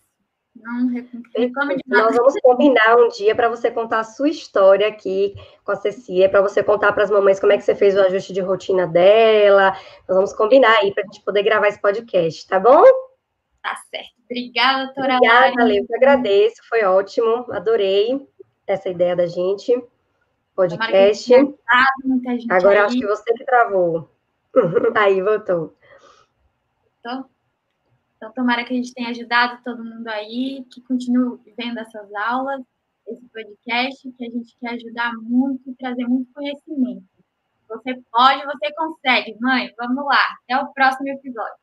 Não 0.56 0.88
reclama 0.88 1.74
de 1.74 1.82
nada. 1.86 2.04
Nós 2.04 2.16
vamos 2.16 2.34
combinar 2.42 2.96
um 2.96 3.08
dia 3.08 3.34
para 3.34 3.48
você 3.48 3.70
contar 3.70 4.00
a 4.00 4.04
sua 4.04 4.28
história 4.28 4.88
aqui 4.88 5.34
com 5.64 5.72
a 5.72 5.76
Cecília, 5.76 6.28
para 6.28 6.42
você 6.42 6.62
contar 6.62 6.92
para 6.92 7.04
as 7.04 7.10
mamães 7.10 7.40
como 7.40 7.52
é 7.52 7.56
que 7.56 7.62
você 7.62 7.74
fez 7.74 7.96
o 7.96 8.00
ajuste 8.00 8.32
de 8.32 8.40
rotina 8.40 8.86
dela. 8.86 9.72
Nós 10.08 10.16
vamos 10.16 10.32
combinar 10.34 10.76
aí 10.78 10.92
para 10.92 11.04
a 11.04 11.06
gente 11.06 11.24
poder 11.24 11.44
gravar 11.44 11.68
esse 11.68 11.80
podcast, 11.80 12.46
tá 12.46 12.58
bom? 12.58 12.82
Tá 13.62 13.76
certo. 13.90 14.14
Obrigada, 14.24 14.86
doutora 14.86 15.16
Obrigada, 15.16 15.64
Lê, 15.64 15.80
eu 15.80 15.86
que 15.86 15.94
agradeço, 15.94 16.62
foi 16.68 16.84
ótimo, 16.84 17.50
adorei 17.52 18.26
essa 18.66 18.88
ideia 18.88 19.14
da 19.14 19.26
gente. 19.26 19.72
Podcast. 20.54 21.32
Agora 22.50 22.84
acho 22.84 22.98
que 22.98 23.06
você 23.06 23.32
que 23.34 23.44
travou. 23.44 24.10
aí, 24.96 25.22
voltou. 25.22 25.74
Então, 27.00 27.28
então, 28.20 28.32
tomara 28.32 28.64
que 28.64 28.74
a 28.74 28.76
gente 28.76 28.92
tenha 28.92 29.08
ajudado 29.08 29.62
todo 29.64 29.82
mundo 29.82 30.06
aí, 30.08 30.62
que 30.70 30.82
continue 30.82 31.38
vendo 31.56 31.78
essas 31.78 32.12
aulas, 32.12 32.60
esse 33.06 33.26
podcast, 33.28 34.12
que 34.12 34.26
a 34.26 34.30
gente 34.30 34.54
quer 34.60 34.74
ajudar 34.74 35.14
muito 35.14 35.70
e 35.70 35.74
trazer 35.74 36.06
muito 36.06 36.30
conhecimento. 36.34 37.02
Você 37.66 37.98
pode, 38.12 38.44
você 38.44 38.74
consegue, 38.74 39.38
mãe. 39.40 39.72
Vamos 39.78 40.04
lá. 40.04 40.26
Até 40.44 40.62
o 40.62 40.72
próximo 40.72 41.08
episódio. 41.08 41.59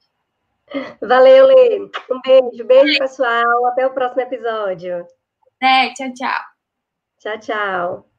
Valeu, 1.01 1.47
Lê. 1.47 1.80
Um 2.09 2.22
beijo. 2.24 2.65
Beijo, 2.65 2.99
pessoal. 2.99 3.65
Até 3.68 3.86
o 3.86 3.93
próximo 3.93 4.22
episódio. 4.22 5.05
É, 5.61 5.93
tchau, 5.93 6.13
tchau. 6.13 6.41
Tchau, 7.20 7.39
tchau. 7.39 8.16